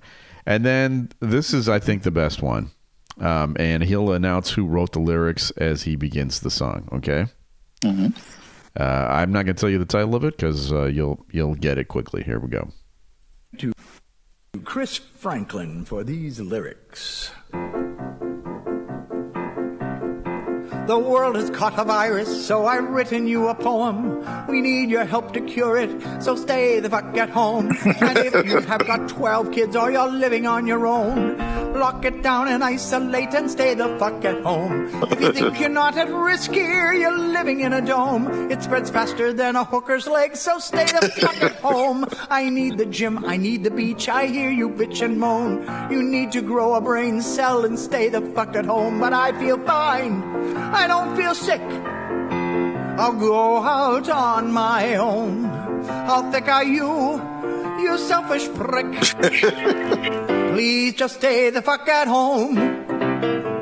And 0.48 0.66
then 0.66 1.10
this 1.20 1.54
is, 1.54 1.70
I 1.70 1.78
think, 1.78 2.02
the 2.04 2.10
best 2.12 2.42
one. 2.42 2.72
Um, 3.20 3.56
and 3.60 3.84
he'll 3.84 4.12
announce 4.14 4.52
who 4.52 4.66
wrote 4.66 4.94
the 4.94 5.00
lyrics 5.00 5.52
as 5.52 5.84
he 5.84 5.96
begins 5.96 6.40
the 6.40 6.50
song. 6.50 6.90
Okay. 6.92 7.28
Uh, 7.86 8.84
I'm 8.84 9.32
not 9.32 9.46
going 9.46 9.56
to 9.56 9.60
tell 9.62 9.70
you 9.70 9.78
the 9.78 9.86
title 9.86 10.16
of 10.16 10.24
it 10.24 10.38
because 10.38 10.74
uh, 10.74 10.86
you'll 10.86 11.24
you'll 11.32 11.56
get 11.56 11.78
it 11.78 11.88
quickly. 11.88 12.24
Here 12.24 12.40
we 12.40 12.50
go. 12.50 12.70
to 13.60 13.74
Chris 14.64 14.98
Franklin 14.98 15.86
for 15.86 16.04
these 16.04 16.40
lyrics. 16.40 17.32
The 20.88 21.00
world 21.00 21.36
has 21.36 21.50
caught 21.50 21.80
a 21.80 21.84
virus, 21.84 22.46
so 22.46 22.68
I've 22.68 22.88
written 22.90 23.26
you 23.26 23.48
a 23.48 23.56
poem. 23.56 24.24
We 24.48 24.62
need 24.62 24.92
your 24.92 25.04
help 25.04 25.34
to 25.34 25.42
cure 25.42 25.78
it, 25.78 25.90
so 26.22 26.36
stay 26.36 26.80
the 26.80 26.92
fuck 26.92 27.18
at 27.18 27.32
home. 27.32 27.72
and 27.86 28.18
if 28.20 28.46
you 28.46 28.60
have 28.60 28.86
got 28.86 29.10
12 29.10 29.52
kids 29.52 29.76
or 29.76 29.92
you're 29.92 30.12
living 30.12 30.46
on 30.46 30.68
your 30.68 30.86
own, 30.86 31.40
lock 31.74 32.06
it 32.06 32.22
down 32.22 32.50
and 32.50 32.64
isolate 32.64 33.34
and 33.34 33.50
stay 33.50 33.74
the 33.74 33.98
fuck 33.98 34.24
at 34.26 34.44
home. 34.44 34.88
If 35.12 35.22
you 35.22 35.34
think 35.34 35.60
you're 35.60 35.70
not 35.70 35.98
at 35.98 36.08
risk 36.10 36.52
here, 36.52 36.94
you're 36.94 37.18
living 37.18 37.62
in 37.62 37.74
a 37.74 37.82
dome. 37.82 38.52
It 38.52 38.62
spreads 38.62 38.92
faster 38.92 39.34
than 39.34 39.56
a 39.56 39.64
hooker's 39.64 40.06
leg, 40.06 40.36
so 40.36 40.60
stay 40.60 40.86
the 40.86 41.10
fuck 41.20 41.42
at 41.42 41.56
home. 41.56 42.06
I 42.30 42.50
need 42.50 42.78
the 42.78 42.86
gym, 42.86 43.26
I 43.26 43.38
need 43.38 43.64
the 43.64 43.72
beach, 43.72 44.08
I 44.08 44.28
hear 44.28 44.52
you 44.52 44.70
bitch 44.70 45.02
and 45.02 45.20
moan. 45.20 45.66
You 45.92 46.04
need 46.04 46.32
to 46.34 46.44
grow 46.44 46.76
a 46.76 46.82
brain 46.82 47.24
cell 47.24 47.66
and 47.66 47.80
stay 47.80 48.10
the 48.10 48.22
fuck 48.22 48.56
at 48.56 48.66
home, 48.66 49.00
but 49.00 49.14
I 49.14 49.38
feel 49.40 49.58
fine. 49.66 50.35
I 50.56 50.88
don't 50.88 51.16
feel 51.16 51.36
sick. 51.36 51.62
I'll 52.98 53.14
go 53.14 53.58
out 53.58 54.10
on 54.10 54.52
my 54.52 54.96
own. 54.96 55.44
How 55.86 56.32
thick 56.32 56.48
are 56.48 56.64
you, 56.64 57.22
you 57.80 57.98
selfish 57.98 58.48
prick? 58.54 58.92
Please 60.54 60.94
just 60.94 61.16
stay 61.16 61.50
the 61.50 61.62
fuck 61.62 61.88
at 61.88 62.08
home. 62.08 62.56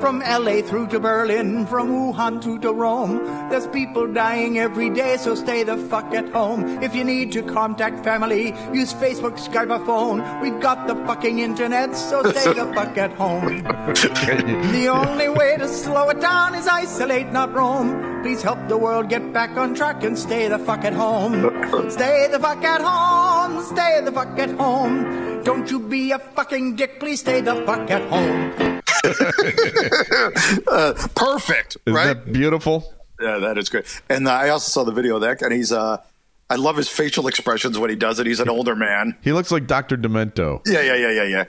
From 0.03 0.19
LA 0.19 0.61
through 0.61 0.87
to 0.87 0.99
Berlin, 0.99 1.65
from 1.65 1.87
Wuhan 1.87 2.43
through 2.43 2.59
to 2.59 2.73
Rome. 2.73 3.23
There's 3.49 3.67
people 3.67 4.05
dying 4.11 4.59
every 4.59 4.89
day, 4.89 5.15
so 5.15 5.33
stay 5.33 5.63
the 5.63 5.77
fuck 5.77 6.13
at 6.13 6.27
home. 6.27 6.83
If 6.83 6.93
you 6.93 7.05
need 7.05 7.31
to 7.31 7.41
contact 7.41 8.03
family, 8.03 8.47
use 8.73 8.93
Facebook, 8.93 9.39
Skype, 9.39 9.71
or 9.71 9.79
phone. 9.85 10.41
We've 10.41 10.59
got 10.59 10.87
the 10.87 10.95
fucking 11.07 11.39
internet, 11.39 11.95
so 11.95 12.21
stay 12.31 12.51
the 12.51 12.65
fuck 12.75 12.97
at 12.97 13.13
home. 13.13 13.63
The 14.73 14.89
only 14.89 15.29
way 15.29 15.55
to 15.55 15.69
slow 15.69 16.09
it 16.09 16.19
down 16.19 16.55
is 16.55 16.67
isolate, 16.67 17.31
not 17.31 17.53
roam. 17.53 18.23
Please 18.23 18.41
help 18.41 18.67
the 18.67 18.77
world 18.77 19.07
get 19.07 19.31
back 19.31 19.55
on 19.55 19.73
track 19.73 20.03
and 20.03 20.19
stay 20.19 20.49
the 20.49 20.59
fuck 20.59 20.83
at 20.83 20.91
home. 20.93 21.47
Stay 21.89 22.27
the 22.29 22.39
fuck 22.39 22.61
at 22.61 22.81
home. 22.81 23.63
Stay 23.63 24.01
the 24.03 24.11
fuck 24.11 24.37
at 24.37 24.51
home. 24.51 25.43
Don't 25.43 25.71
you 25.71 25.79
be 25.79 26.11
a 26.11 26.19
fucking 26.19 26.75
dick. 26.75 26.99
Please 26.99 27.21
stay 27.21 27.39
the 27.39 27.55
fuck 27.65 27.89
at 27.89 28.03
home. 28.09 28.72
Uh, 30.67 30.93
perfect, 31.15 31.77
Isn't 31.85 31.93
right? 31.95 32.13
that 32.13 32.31
beautiful? 32.33 32.93
Yeah, 33.21 33.37
that 33.39 33.57
is 33.57 33.69
great. 33.69 33.85
And 34.09 34.27
uh, 34.27 34.31
I 34.31 34.49
also 34.49 34.69
saw 34.69 34.83
the 34.83 34.91
video 34.91 35.15
of 35.15 35.21
that, 35.21 35.41
and 35.41 35.53
he's 35.53 35.71
uh, 35.71 35.97
I 36.49 36.55
love 36.55 36.77
his 36.77 36.89
facial 36.89 37.27
expressions 37.27 37.77
when 37.77 37.89
he 37.89 37.95
does 37.95 38.19
it. 38.19 38.27
He's 38.27 38.39
an 38.39 38.49
older 38.49 38.75
man. 38.75 39.15
He 39.21 39.31
looks 39.33 39.51
like 39.51 39.67
Dr. 39.67 39.97
Demento. 39.97 40.61
Yeah, 40.65 40.81
yeah, 40.81 40.95
yeah, 40.95 41.11
yeah, 41.11 41.23
yeah. 41.23 41.43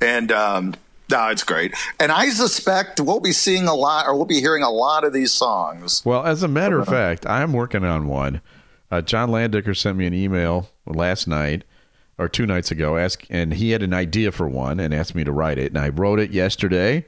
And 0.00 0.32
um, 0.32 0.74
no, 1.10 1.28
it's 1.28 1.44
great. 1.44 1.74
And 1.98 2.10
I 2.12 2.30
suspect 2.30 3.00
we'll 3.00 3.20
be 3.20 3.32
seeing 3.32 3.66
a 3.66 3.74
lot, 3.74 4.06
or 4.06 4.16
we'll 4.16 4.24
be 4.26 4.40
hearing 4.40 4.62
a 4.62 4.70
lot 4.70 5.04
of 5.04 5.12
these 5.12 5.32
songs. 5.32 6.02
Well, 6.04 6.24
as 6.24 6.42
a 6.42 6.48
matter 6.48 6.80
of 6.80 6.88
fact, 6.88 7.26
I'm 7.26 7.52
working 7.52 7.84
on 7.84 8.06
one. 8.06 8.40
Uh, 8.90 9.00
John 9.02 9.30
Landecker 9.30 9.76
sent 9.76 9.96
me 9.98 10.06
an 10.06 10.14
email 10.14 10.68
last 10.86 11.28
night 11.28 11.64
or 12.20 12.28
two 12.28 12.44
nights 12.44 12.70
ago, 12.70 12.98
ask, 12.98 13.24
and 13.30 13.54
he 13.54 13.70
had 13.70 13.82
an 13.82 13.94
idea 13.94 14.30
for 14.30 14.46
one 14.46 14.78
and 14.78 14.92
asked 14.92 15.14
me 15.14 15.24
to 15.24 15.32
write 15.32 15.58
it. 15.58 15.68
And 15.72 15.78
I 15.78 15.88
wrote 15.88 16.20
it 16.20 16.30
yesterday 16.32 17.06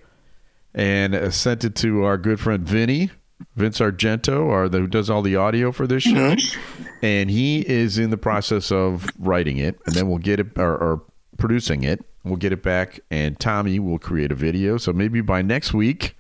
and 0.75 1.15
uh, 1.15 1.31
sent 1.31 1.65
it 1.65 1.75
to 1.77 2.05
our 2.05 2.17
good 2.17 2.41
friend 2.41 2.67
Vinny, 2.67 3.11
Vince 3.55 3.79
Argento, 3.79 4.51
our, 4.51 4.71
the, 4.71 4.79
who 4.79 4.87
does 4.87 5.11
all 5.11 5.21
the 5.21 5.37
audio 5.37 5.71
for 5.71 5.87
this 5.87 6.05
show. 6.05 6.35
And 7.03 7.31
he 7.31 7.61
is 7.69 7.99
in 7.99 8.09
the 8.09 8.17
process 8.17 8.73
of 8.73 9.07
writing 9.19 9.59
it, 9.59 9.79
and 9.85 9.95
then 9.95 10.09
we'll 10.09 10.19
get 10.19 10.41
it 10.41 10.57
or, 10.57 10.77
or 10.77 11.03
producing 11.37 11.85
it. 11.85 12.05
We'll 12.25 12.37
get 12.37 12.53
it 12.53 12.63
back, 12.63 13.01
and 13.11 13.39
Tommy 13.39 13.79
will 13.79 13.99
create 13.99 14.33
a 14.33 14.37
video. 14.37 14.79
So 14.79 14.93
maybe 14.93 15.21
by 15.21 15.43
next 15.43 15.75
week, 15.75 16.17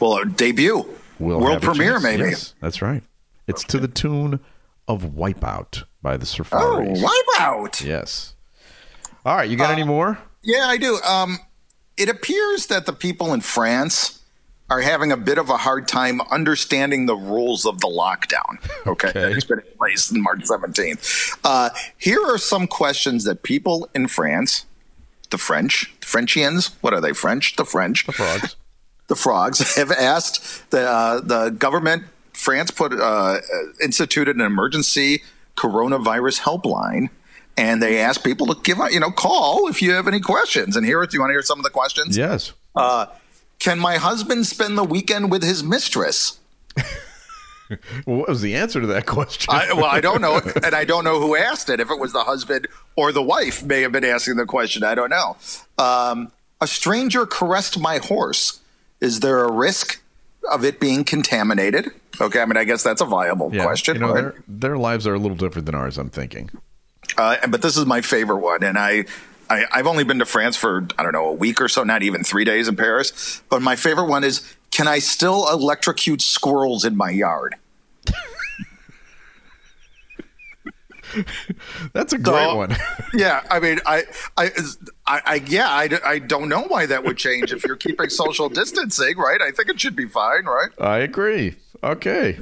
Well, 0.00 0.24
debut, 0.24 0.86
we'll 1.18 1.40
world 1.40 1.60
premiere, 1.60 2.00
maybe. 2.00 2.30
Yes, 2.30 2.54
that's 2.60 2.80
right. 2.80 3.02
It's 3.46 3.64
to 3.64 3.78
the 3.78 3.88
tune 3.88 4.40
of 4.86 5.02
"Wipeout" 5.02 5.82
by 6.02 6.16
the 6.16 6.24
Oh, 6.24 6.42
Surfaris. 6.44 7.02
Wipeout! 7.02 7.84
Yes. 7.84 8.34
All 9.24 9.36
right, 9.36 9.48
you 9.48 9.56
got 9.56 9.70
any 9.70 9.84
more? 9.84 10.18
Yeah, 10.42 10.64
I 10.66 10.76
do. 10.76 10.98
Um, 11.06 11.38
it 11.96 12.08
appears 12.08 12.66
that 12.66 12.86
the 12.86 12.92
people 12.92 13.32
in 13.32 13.40
France 13.40 14.18
are 14.68 14.80
having 14.80 15.12
a 15.12 15.16
bit 15.16 15.38
of 15.38 15.50
a 15.50 15.56
hard 15.58 15.86
time 15.86 16.20
understanding 16.30 17.06
the 17.06 17.14
rules 17.14 17.66
of 17.66 17.80
the 17.80 17.86
lockdown. 17.88 18.58
Okay, 18.86 19.08
Okay. 19.10 19.32
it's 19.32 19.44
been 19.44 19.60
in 19.60 19.76
place 19.78 20.10
in 20.10 20.20
March 20.20 20.40
17th. 20.40 21.38
Uh, 21.44 21.70
here 21.98 22.20
are 22.26 22.38
some 22.38 22.66
questions 22.66 23.22
that 23.24 23.44
people 23.44 23.88
in 23.94 24.08
France, 24.08 24.64
the 25.30 25.38
French, 25.38 25.94
the 26.00 26.06
Frenchians, 26.06 26.72
what 26.80 26.92
are 26.92 27.00
they? 27.00 27.12
French, 27.12 27.54
the 27.54 27.64
French, 27.64 28.04
The 28.06 28.12
frogs. 28.12 28.56
the 29.06 29.14
frogs 29.14 29.76
have 29.76 29.92
asked 29.92 30.68
the 30.70 30.82
uh, 30.88 31.20
the 31.20 31.50
government. 31.50 32.04
France 32.32 32.72
put 32.72 32.92
uh, 32.92 33.38
instituted 33.80 34.34
an 34.34 34.42
emergency 34.42 35.22
coronavirus 35.56 36.40
helpline, 36.40 37.10
and 37.56 37.82
they 37.82 38.00
asked 38.00 38.24
people 38.24 38.46
to 38.48 38.60
give 38.62 38.80
out, 38.80 38.92
you 38.92 39.00
know, 39.00 39.10
call 39.10 39.68
if 39.68 39.82
you 39.82 39.92
have 39.92 40.08
any 40.08 40.20
questions. 40.20 40.76
And 40.76 40.86
here, 40.86 41.04
do 41.04 41.14
you 41.14 41.20
want 41.20 41.30
to 41.30 41.34
hear 41.34 41.42
some 41.42 41.58
of 41.58 41.64
the 41.64 41.70
questions? 41.70 42.16
Yes. 42.16 42.52
Uh, 42.74 43.06
can 43.58 43.78
my 43.78 43.96
husband 43.96 44.46
spend 44.46 44.76
the 44.76 44.84
weekend 44.84 45.30
with 45.30 45.42
his 45.42 45.62
mistress? 45.62 46.38
What 48.04 48.28
was 48.28 48.40
the 48.40 48.54
answer 48.54 48.80
to 48.80 48.86
that 48.88 49.06
question? 49.06 49.54
I, 49.54 49.72
well, 49.72 49.86
I 49.86 50.00
don't 50.00 50.20
know, 50.20 50.40
and 50.62 50.74
I 50.74 50.84
don't 50.84 51.04
know 51.04 51.20
who 51.20 51.36
asked 51.36 51.68
it. 51.68 51.80
If 51.80 51.90
it 51.90 51.98
was 51.98 52.12
the 52.12 52.24
husband 52.24 52.68
or 52.96 53.12
the 53.12 53.22
wife, 53.22 53.62
may 53.62 53.82
have 53.82 53.92
been 53.92 54.04
asking 54.04 54.36
the 54.36 54.46
question. 54.46 54.84
I 54.84 54.94
don't 54.94 55.10
know. 55.10 55.36
Um, 55.78 56.32
a 56.60 56.66
stranger 56.66 57.26
caressed 57.26 57.78
my 57.78 57.98
horse. 57.98 58.60
Is 59.00 59.20
there 59.20 59.44
a 59.44 59.50
risk 59.50 60.02
of 60.50 60.64
it 60.64 60.80
being 60.80 61.04
contaminated? 61.04 61.90
Okay, 62.20 62.40
I 62.40 62.44
mean, 62.44 62.56
I 62.56 62.64
guess 62.64 62.82
that's 62.82 63.00
a 63.00 63.04
viable 63.06 63.50
yeah, 63.52 63.64
question. 63.64 63.96
You 63.96 64.00
know, 64.00 64.12
right? 64.14 64.22
their, 64.22 64.34
their 64.46 64.78
lives 64.78 65.06
are 65.06 65.14
a 65.14 65.18
little 65.18 65.36
different 65.36 65.66
than 65.66 65.74
ours. 65.74 65.98
I'm 65.98 66.10
thinking. 66.10 66.50
Uh, 67.16 67.36
but 67.48 67.62
this 67.62 67.76
is 67.76 67.86
my 67.86 68.00
favorite 68.00 68.38
one, 68.38 68.62
and 68.62 68.78
I, 68.78 69.04
I 69.50 69.64
I've 69.72 69.86
only 69.86 70.04
been 70.04 70.18
to 70.18 70.24
France 70.26 70.56
for 70.56 70.86
I 70.98 71.02
don't 71.02 71.12
know 71.12 71.28
a 71.28 71.32
week 71.32 71.60
or 71.60 71.68
so, 71.68 71.82
not 71.84 72.02
even 72.02 72.22
three 72.22 72.44
days 72.44 72.68
in 72.68 72.76
Paris. 72.76 73.42
But 73.48 73.62
my 73.62 73.76
favorite 73.76 74.06
one 74.06 74.24
is: 74.24 74.54
Can 74.70 74.88
I 74.88 74.98
still 74.98 75.48
electrocute 75.50 76.22
squirrels 76.22 76.84
in 76.84 76.96
my 76.96 77.10
yard? 77.10 77.56
That's 81.92 82.12
a 82.12 82.18
great 82.18 82.34
So- 82.34 82.56
one. 82.56 82.76
yeah, 83.14 83.42
I 83.50 83.60
mean, 83.60 83.80
I, 83.84 84.04
I, 84.36 84.50
I, 85.06 85.20
I 85.26 85.34
yeah, 85.46 85.68
I, 85.68 85.88
I 86.04 86.18
don't 86.18 86.48
know 86.48 86.62
why 86.62 86.86
that 86.86 87.04
would 87.04 87.18
change 87.18 87.52
if 87.52 87.64
you're 87.64 87.76
keeping 87.76 88.08
social 88.08 88.48
distancing, 88.48 89.18
right? 89.18 89.40
I 89.40 89.50
think 89.50 89.68
it 89.68 89.80
should 89.80 89.96
be 89.96 90.06
fine, 90.06 90.44
right? 90.44 90.70
I 90.78 90.98
agree. 90.98 91.56
Okay. 91.82 92.38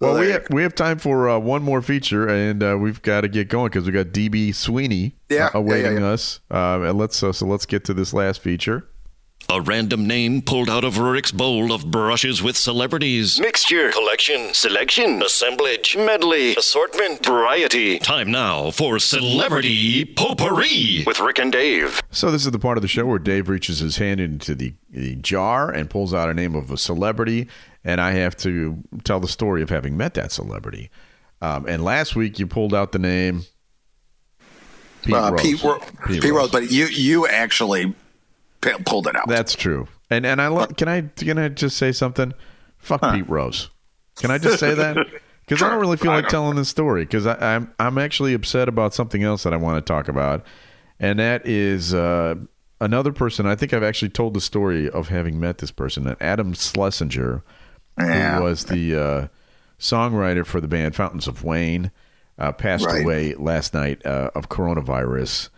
Well, 0.00 0.18
we 0.18 0.30
have, 0.30 0.46
we 0.50 0.62
have 0.62 0.74
time 0.74 0.98
for 0.98 1.28
uh, 1.30 1.38
one 1.38 1.62
more 1.62 1.80
feature, 1.80 2.28
and 2.28 2.60
uh, 2.62 2.76
we've 2.78 3.00
got 3.02 3.20
to 3.20 3.28
get 3.28 3.48
going 3.48 3.68
because 3.68 3.86
we 3.86 3.92
got 3.92 4.06
DB 4.08 4.52
Sweeney 4.52 5.14
Yeah, 5.28 5.46
uh, 5.46 5.50
yeah, 5.54 5.58
awaiting 5.60 5.92
yeah, 5.94 6.00
yeah. 6.00 6.06
us. 6.06 6.40
Uh, 6.50 6.80
and 6.82 6.98
let's 6.98 7.22
uh, 7.22 7.32
so 7.32 7.46
let's 7.46 7.66
get 7.66 7.84
to 7.84 7.94
this 7.94 8.12
last 8.12 8.40
feature. 8.40 8.88
A 9.52 9.60
random 9.60 10.06
name 10.06 10.40
pulled 10.40 10.70
out 10.70 10.82
of 10.82 10.94
Rurik's 10.94 11.30
bowl 11.30 11.72
of 11.72 11.90
brushes 11.90 12.42
with 12.42 12.56
celebrities. 12.56 13.38
Mixture, 13.38 13.92
collection, 13.92 14.54
selection, 14.54 15.22
assemblage, 15.22 15.94
medley, 15.94 16.56
assortment, 16.56 17.22
variety. 17.22 17.98
Time 17.98 18.30
now 18.30 18.70
for 18.70 18.98
Celebrity 18.98 20.06
Potpourri 20.06 21.04
with 21.06 21.20
Rick 21.20 21.38
and 21.38 21.52
Dave. 21.52 22.00
So 22.10 22.30
this 22.30 22.46
is 22.46 22.52
the 22.52 22.58
part 22.58 22.78
of 22.78 22.82
the 22.82 22.88
show 22.88 23.04
where 23.04 23.18
Dave 23.18 23.50
reaches 23.50 23.80
his 23.80 23.98
hand 23.98 24.20
into 24.20 24.54
the, 24.54 24.72
the 24.88 25.16
jar 25.16 25.70
and 25.70 25.90
pulls 25.90 26.14
out 26.14 26.30
a 26.30 26.34
name 26.34 26.54
of 26.54 26.70
a 26.70 26.78
celebrity, 26.78 27.46
and 27.84 28.00
I 28.00 28.12
have 28.12 28.34
to 28.38 28.82
tell 29.04 29.20
the 29.20 29.28
story 29.28 29.60
of 29.60 29.68
having 29.68 29.98
met 29.98 30.14
that 30.14 30.32
celebrity. 30.32 30.90
Um, 31.42 31.66
and 31.68 31.84
last 31.84 32.16
week 32.16 32.38
you 32.38 32.46
pulled 32.46 32.72
out 32.72 32.92
the 32.92 32.98
name 32.98 33.44
Pete 35.02 35.14
uh, 35.14 35.32
Rose. 35.32 35.42
Pete, 35.42 35.62
Ro- 35.62 35.78
Pete 36.06 36.22
Pete 36.22 36.32
Rose. 36.32 36.32
Rose, 36.32 36.50
but 36.52 36.70
you 36.70 36.86
you 36.86 37.26
actually 37.26 37.86
p- 37.86 37.94
pulled 38.86 39.06
it 39.06 39.16
out. 39.16 39.28
That's 39.28 39.54
true. 39.54 39.88
And 40.10 40.24
and 40.26 40.40
I 40.40 40.48
lo- 40.48 40.66
can 40.66 40.88
I 40.88 41.02
can 41.02 41.38
I 41.38 41.48
just 41.48 41.76
say 41.76 41.92
something? 41.92 42.32
Fuck 42.78 43.00
Pete 43.12 43.28
Rose. 43.28 43.70
Can 44.16 44.30
I 44.30 44.38
just 44.38 44.58
say 44.58 44.74
that? 44.74 44.96
Because 45.44 45.60
I 45.60 45.70
don't 45.70 45.80
really 45.80 45.96
feel 45.96 46.12
like 46.12 46.28
telling 46.28 46.54
this 46.56 46.68
story. 46.68 47.02
Because 47.04 47.26
I'm 47.26 47.74
I'm 47.80 47.98
actually 47.98 48.32
upset 48.32 48.68
about 48.68 48.94
something 48.94 49.24
else 49.24 49.42
that 49.42 49.52
I 49.52 49.56
want 49.56 49.84
to 49.84 49.92
talk 49.92 50.06
about, 50.06 50.46
and 51.00 51.18
that 51.18 51.44
is 51.46 51.92
uh, 51.92 52.36
another 52.80 53.12
person. 53.12 53.44
I 53.44 53.56
think 53.56 53.74
I've 53.74 53.82
actually 53.82 54.10
told 54.10 54.34
the 54.34 54.40
story 54.40 54.88
of 54.88 55.08
having 55.08 55.40
met 55.40 55.58
this 55.58 55.72
person, 55.72 56.16
Adam 56.20 56.54
Schlesinger, 56.54 57.42
Yeah. 57.98 58.36
who 58.38 58.44
was 58.44 58.66
the 58.66 58.94
uh, 58.96 59.26
songwriter 59.80 60.46
for 60.46 60.60
the 60.60 60.68
band 60.68 60.94
Fountains 60.94 61.26
of 61.26 61.42
Wayne. 61.42 61.90
Uh, 62.38 62.52
passed 62.52 62.86
Right. 62.86 63.02
away 63.02 63.34
last 63.34 63.74
night 63.74 64.04
uh, 64.06 64.30
of 64.36 64.48
coronavirus, 64.48 65.48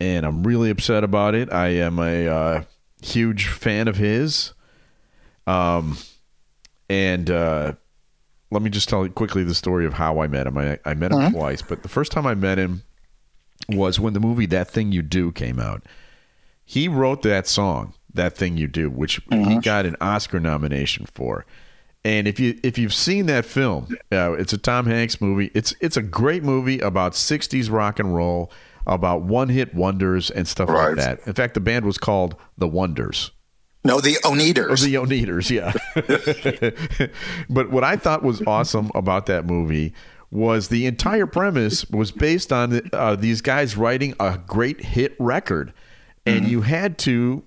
and 0.00 0.24
I'm 0.24 0.42
really 0.42 0.70
upset 0.70 1.04
about 1.04 1.34
it. 1.34 1.52
I 1.52 1.68
am 1.68 1.98
a 1.98 2.26
uh, 2.26 2.62
huge 3.02 3.48
fan 3.48 3.86
of 3.86 3.96
his. 3.96 4.54
Um, 5.46 5.98
and 6.88 7.30
uh, 7.30 7.72
let 8.50 8.62
me 8.62 8.70
just 8.70 8.88
tell 8.88 9.04
you 9.04 9.12
quickly 9.12 9.44
the 9.44 9.54
story 9.54 9.86
of 9.86 9.94
how 9.94 10.20
I 10.20 10.26
met 10.26 10.46
him. 10.46 10.58
I, 10.58 10.78
I 10.84 10.94
met 10.94 11.12
him 11.12 11.32
twice, 11.32 11.62
but 11.62 11.82
the 11.82 11.88
first 11.88 12.12
time 12.12 12.26
I 12.26 12.34
met 12.34 12.58
him 12.58 12.82
was 13.68 14.00
when 14.00 14.14
the 14.14 14.20
movie 14.20 14.46
That 14.46 14.70
Thing 14.70 14.90
You 14.90 15.02
Do 15.02 15.30
came 15.32 15.60
out. 15.60 15.82
He 16.64 16.88
wrote 16.88 17.22
that 17.22 17.46
song, 17.46 17.94
That 18.12 18.36
Thing 18.36 18.56
You 18.56 18.68
Do, 18.68 18.90
which 18.90 19.20
he 19.30 19.58
got 19.58 19.86
an 19.86 19.96
Oscar 20.00 20.40
nomination 20.40 21.06
for. 21.06 21.44
And 22.04 22.26
if 22.26 22.40
you 22.40 22.58
if 22.62 22.78
you've 22.78 22.94
seen 22.94 23.26
that 23.26 23.44
film, 23.44 23.94
uh, 24.10 24.32
it's 24.32 24.54
a 24.54 24.58
Tom 24.58 24.86
Hanks 24.86 25.20
movie. 25.20 25.50
It's 25.52 25.74
it's 25.80 25.98
a 25.98 26.02
great 26.02 26.42
movie 26.42 26.80
about 26.80 27.12
'60s 27.12 27.70
rock 27.70 27.98
and 27.98 28.14
roll, 28.14 28.50
about 28.86 29.22
one 29.22 29.48
hit 29.48 29.74
wonders 29.74 30.30
and 30.30 30.46
stuff 30.46 30.68
like 30.68 30.96
that. 30.96 31.20
In 31.26 31.32
fact, 31.34 31.54
the 31.54 31.60
band 31.60 31.84
was 31.84 31.98
called 31.98 32.36
the 32.58 32.68
Wonders. 32.68 33.30
no, 33.84 34.00
the 34.00 34.16
Or 34.70 34.76
the 34.76 34.94
Oneders, 34.96 35.50
yeah. 35.50 35.72
but 37.50 37.70
what 37.70 37.82
I 37.84 37.96
thought 37.96 38.22
was 38.22 38.42
awesome 38.46 38.90
about 38.94 39.26
that 39.26 39.46
movie 39.46 39.94
was 40.30 40.68
the 40.68 40.86
entire 40.86 41.26
premise 41.26 41.88
was 41.90 42.12
based 42.12 42.52
on 42.52 42.88
uh, 42.92 43.16
these 43.16 43.40
guys 43.40 43.76
writing 43.76 44.14
a 44.20 44.38
great 44.46 44.84
hit 44.84 45.16
record, 45.18 45.72
and 46.26 46.46
you 46.46 46.60
had 46.60 46.98
to 46.98 47.42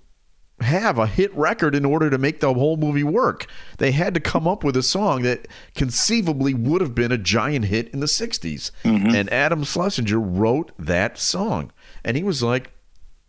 have 0.63 0.97
a 0.97 1.07
hit 1.07 1.33
record 1.35 1.75
in 1.75 1.85
order 1.85 2.09
to 2.09 2.17
make 2.17 2.39
the 2.39 2.53
whole 2.53 2.77
movie 2.77 3.03
work. 3.03 3.45
They 3.77 3.91
had 3.91 4.13
to 4.15 4.19
come 4.19 4.47
up 4.47 4.63
with 4.63 4.75
a 4.75 4.83
song 4.83 5.21
that 5.23 5.47
conceivably 5.75 6.53
would 6.53 6.81
have 6.81 6.95
been 6.95 7.11
a 7.11 7.17
giant 7.17 7.65
hit 7.65 7.89
in 7.89 7.99
the 7.99 8.07
60s. 8.07 8.71
Mm-hmm. 8.83 9.15
And 9.15 9.31
Adam 9.31 9.63
Schlesinger 9.63 10.19
wrote 10.19 10.71
that 10.77 11.17
song. 11.17 11.71
And 12.03 12.17
he 12.17 12.23
was 12.23 12.41
like 12.41 12.71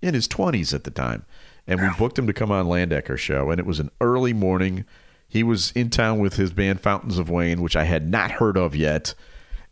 in 0.02 0.14
his 0.14 0.28
20s 0.28 0.72
at 0.74 0.84
the 0.84 0.90
time. 0.90 1.24
and 1.66 1.80
we 1.80 1.88
booked 1.98 2.18
him 2.18 2.26
to 2.26 2.32
come 2.32 2.50
on 2.50 2.66
Landecker 2.66 3.16
show, 3.16 3.50
and 3.50 3.58
it 3.58 3.66
was 3.66 3.80
an 3.80 3.90
early 4.00 4.32
morning. 4.32 4.84
He 5.26 5.42
was 5.42 5.72
in 5.72 5.88
town 5.90 6.18
with 6.18 6.34
his 6.36 6.52
band 6.52 6.80
Fountains 6.80 7.18
of 7.18 7.30
Wayne, 7.30 7.62
which 7.62 7.74
I 7.74 7.84
had 7.84 8.08
not 8.08 8.32
heard 8.32 8.56
of 8.56 8.76
yet, 8.76 9.14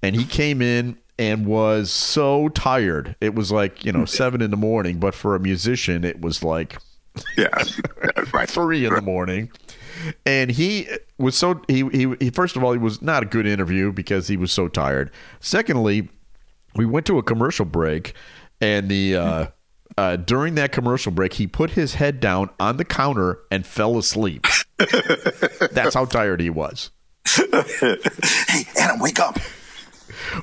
and 0.02 0.16
he 0.16 0.24
came 0.24 0.62
in 0.62 0.96
and 1.18 1.46
was 1.46 1.90
so 1.90 2.48
tired. 2.48 3.14
It 3.20 3.34
was 3.34 3.52
like 3.52 3.84
you 3.84 3.92
know 3.92 4.06
seven 4.06 4.40
in 4.40 4.50
the 4.50 4.56
morning, 4.56 4.98
but 4.98 5.14
for 5.14 5.34
a 5.34 5.40
musician, 5.40 6.02
it 6.04 6.20
was 6.22 6.42
like 6.42 6.78
yeah, 7.36 7.48
right. 8.32 8.48
three 8.48 8.84
in 8.84 8.94
the 8.94 9.02
morning. 9.02 9.50
And 10.24 10.50
he 10.50 10.88
was 11.18 11.36
so 11.36 11.62
he, 11.68 11.86
he 11.90 12.14
he 12.18 12.30
first 12.30 12.56
of 12.56 12.64
all 12.64 12.72
he 12.72 12.78
was 12.78 13.02
not 13.02 13.22
a 13.22 13.26
good 13.26 13.46
interview 13.46 13.92
because 13.92 14.28
he 14.28 14.36
was 14.36 14.50
so 14.50 14.68
tired. 14.68 15.10
Secondly, 15.40 16.08
we 16.74 16.86
went 16.86 17.06
to 17.06 17.18
a 17.18 17.22
commercial 17.22 17.66
break, 17.66 18.14
and 18.60 18.88
the 18.88 19.16
uh, 19.16 19.46
uh, 19.98 20.16
during 20.16 20.54
that 20.54 20.72
commercial 20.72 21.12
break, 21.12 21.34
he 21.34 21.46
put 21.46 21.70
his 21.72 21.94
head 21.94 22.20
down 22.20 22.50
on 22.58 22.78
the 22.78 22.84
counter 22.84 23.40
and 23.50 23.66
fell 23.66 23.98
asleep. 23.98 24.46
That's 25.70 25.94
how 25.94 26.06
tired 26.06 26.40
he 26.40 26.50
was. 26.50 26.90
hey, 27.26 28.64
Adam, 28.78 28.98
wake 28.98 29.20
up. 29.20 29.38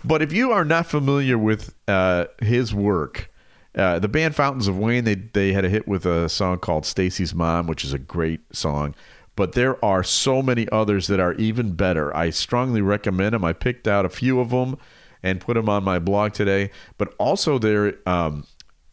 But 0.04 0.22
if 0.22 0.32
you 0.32 0.52
are 0.52 0.66
not 0.66 0.86
familiar 0.86 1.38
with 1.38 1.74
uh, 1.88 2.26
his 2.42 2.74
work, 2.74 3.32
uh, 3.76 4.00
the 4.00 4.08
band 4.08 4.36
Fountains 4.36 4.68
of 4.68 4.78
Wayne, 4.78 5.04
they 5.04 5.16
they 5.16 5.54
had 5.54 5.66
a 5.66 5.70
hit 5.70 5.88
with 5.88 6.06
a 6.06 6.28
song 6.30 6.58
called 6.58 6.86
"Stacy's 6.86 7.34
Mom," 7.36 7.68
which 7.68 7.84
is 7.84 7.94
a 7.94 8.00
great 8.00 8.42
song. 8.56 8.96
But 9.36 9.54
there 9.54 9.84
are 9.86 10.04
so 10.04 10.42
many 10.42 10.68
others 10.70 11.08
that 11.08 11.20
are 11.20 11.34
even 11.36 11.74
better. 11.74 12.16
I 12.16 12.30
strongly 12.30 12.82
recommend 12.82 13.34
them. 13.34 13.46
I 13.46 13.54
picked 13.54 13.88
out 13.88 14.06
a 14.06 14.10
few 14.10 14.40
of 14.40 14.50
them 14.50 14.78
and 15.24 15.40
put 15.40 15.54
them 15.54 15.70
on 15.70 15.84
my 15.84 16.00
blog 16.00 16.34
today. 16.34 16.72
But 16.98 17.14
also, 17.20 17.58
there 17.58 17.96
um, 18.08 18.46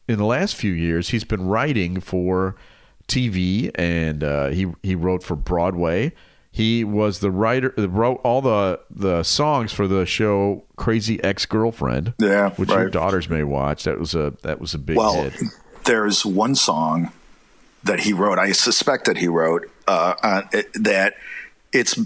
in 0.08 0.18
the 0.18 0.24
last 0.24 0.54
few 0.54 0.72
years, 0.72 1.08
he's 1.08 1.24
been 1.24 1.46
writing 1.46 2.00
for 2.00 2.54
TV, 3.08 3.70
and 3.74 4.22
uh, 4.22 4.48
he 4.48 4.72
he 4.82 4.94
wrote 4.94 5.22
for 5.22 5.36
Broadway. 5.36 6.12
He 6.56 6.84
was 6.84 7.18
the 7.18 7.30
writer 7.30 7.74
uh, 7.76 7.86
wrote 7.86 8.18
all 8.24 8.40
the 8.40 8.80
the 8.90 9.24
songs 9.24 9.74
for 9.74 9.86
the 9.86 10.06
show 10.06 10.64
Crazy 10.76 11.22
Ex 11.22 11.44
Girlfriend. 11.44 12.14
Yeah, 12.18 12.48
which 12.52 12.70
your 12.70 12.88
daughters 12.88 13.28
may 13.28 13.42
watch. 13.42 13.84
That 13.84 14.00
was 14.00 14.14
a 14.14 14.32
that 14.40 14.58
was 14.58 14.72
a 14.72 14.78
big 14.78 14.96
Well, 14.96 15.24
hit. 15.24 15.34
there's 15.84 16.24
one 16.24 16.54
song 16.54 17.12
that 17.84 18.00
he 18.00 18.14
wrote. 18.14 18.38
I 18.38 18.52
suspect 18.52 19.04
that 19.04 19.18
he 19.18 19.28
wrote 19.28 19.70
uh, 19.86 20.14
on 20.22 20.48
it, 20.54 20.70
that 20.82 21.16
it's 21.74 22.00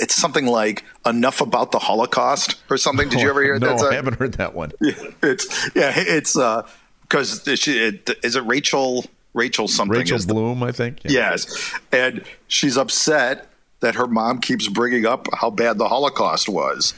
it's 0.00 0.14
something 0.14 0.46
like 0.46 0.82
"Enough 1.04 1.42
About 1.42 1.70
the 1.70 1.78
Holocaust" 1.78 2.56
or 2.70 2.78
something. 2.78 3.10
Did 3.10 3.20
you 3.20 3.28
ever 3.28 3.42
hear 3.44 3.58
no, 3.58 3.76
that? 3.76 3.92
I 3.92 3.94
haven't 3.96 4.18
heard 4.18 4.32
that 4.38 4.54
one. 4.54 4.72
It's 5.22 5.70
yeah, 5.76 5.92
it's 5.94 6.38
uh, 6.38 6.66
because 7.02 7.46
it, 7.46 8.08
is 8.24 8.34
it 8.34 8.46
Rachel 8.46 9.04
Rachel 9.34 9.68
something? 9.68 9.98
Rachel 9.98 10.16
is 10.16 10.26
the- 10.26 10.32
Bloom, 10.32 10.62
I 10.62 10.72
think. 10.72 11.00
Yes, 11.04 11.70
and 11.92 12.24
she's 12.46 12.78
upset 12.78 13.44
that 13.80 13.94
her 13.94 14.06
mom 14.06 14.40
keeps 14.40 14.68
bringing 14.68 15.06
up 15.06 15.26
how 15.34 15.50
bad 15.50 15.78
the 15.78 15.88
Holocaust 15.88 16.48
was. 16.48 16.94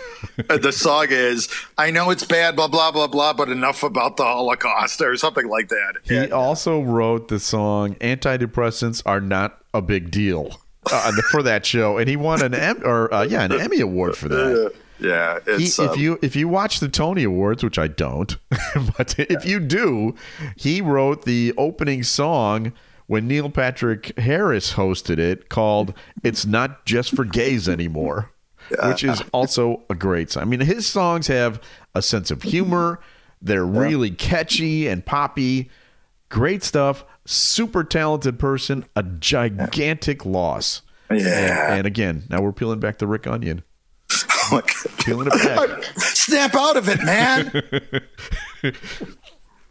and 0.48 0.62
the 0.62 0.72
song 0.72 1.06
is, 1.10 1.48
"I 1.76 1.90
know 1.90 2.10
it's 2.10 2.24
bad, 2.24 2.56
blah 2.56 2.68
blah 2.68 2.90
blah 2.90 3.06
blah, 3.06 3.32
but 3.32 3.48
enough 3.48 3.82
about 3.82 4.16
the 4.16 4.24
Holocaust," 4.24 5.00
or 5.00 5.16
something 5.16 5.48
like 5.48 5.68
that. 5.68 5.96
He 6.04 6.30
also 6.32 6.80
wrote 6.80 7.28
the 7.28 7.38
song 7.40 7.94
"Antidepressants 7.96 9.02
Are 9.04 9.20
Not 9.20 9.58
a 9.74 9.82
Big 9.82 10.10
Deal" 10.10 10.58
uh, 10.90 11.12
for 11.30 11.42
that 11.42 11.66
show, 11.66 11.98
and 11.98 12.08
he 12.08 12.16
won 12.16 12.42
an 12.42 12.54
em- 12.54 12.82
or 12.84 13.12
uh, 13.12 13.22
yeah 13.24 13.44
an 13.44 13.52
Emmy 13.52 13.80
award 13.80 14.16
for 14.16 14.28
that. 14.28 14.72
Yeah, 15.02 15.38
He, 15.56 15.64
it's 15.64 15.78
if 15.78 15.92
um, 15.92 15.98
you 15.98 16.18
if 16.20 16.36
you 16.36 16.46
watch 16.46 16.80
the 16.80 16.88
Tony 16.88 17.24
Awards, 17.24 17.64
which 17.64 17.78
I 17.78 17.88
don't, 17.88 18.36
but 18.96 19.18
if 19.18 19.46
you 19.46 19.58
do, 19.60 20.14
he 20.56 20.80
wrote 20.80 21.24
the 21.24 21.54
opening 21.56 22.02
song 22.02 22.72
when 23.10 23.26
Neil 23.26 23.50
Patrick 23.50 24.16
Harris 24.20 24.74
hosted 24.74 25.18
it, 25.18 25.48
called 25.48 25.94
"It's 26.22 26.46
Not 26.46 26.86
Just 26.86 27.16
for 27.16 27.24
Gays 27.24 27.68
Anymore," 27.68 28.30
which 28.84 29.02
is 29.02 29.20
also 29.32 29.82
a 29.90 29.96
great 29.96 30.30
song. 30.30 30.44
I 30.44 30.46
mean, 30.46 30.60
his 30.60 30.86
songs 30.86 31.26
have 31.26 31.60
a 31.92 32.02
sense 32.02 32.30
of 32.30 32.44
humor. 32.44 33.00
They're 33.42 33.66
really 33.66 34.12
catchy 34.12 34.86
and 34.86 35.04
poppy. 35.04 35.70
Great 36.28 36.62
stuff. 36.62 37.04
Super 37.24 37.82
talented 37.82 38.38
person. 38.38 38.84
A 38.94 39.02
gigantic 39.02 40.24
loss. 40.24 40.82
Yeah. 41.10 41.64
And, 41.64 41.78
and 41.78 41.86
again, 41.88 42.22
now 42.30 42.40
we're 42.40 42.52
peeling 42.52 42.78
back 42.78 42.98
the 42.98 43.08
Rick 43.08 43.26
Onion. 43.26 43.64
Oh 44.52 44.60
peeling 44.98 45.28
it 45.30 45.32
back. 45.44 45.84
snap 45.96 46.56
out 46.56 46.76
of 46.76 46.88
it, 46.88 47.00
man. 47.04 47.52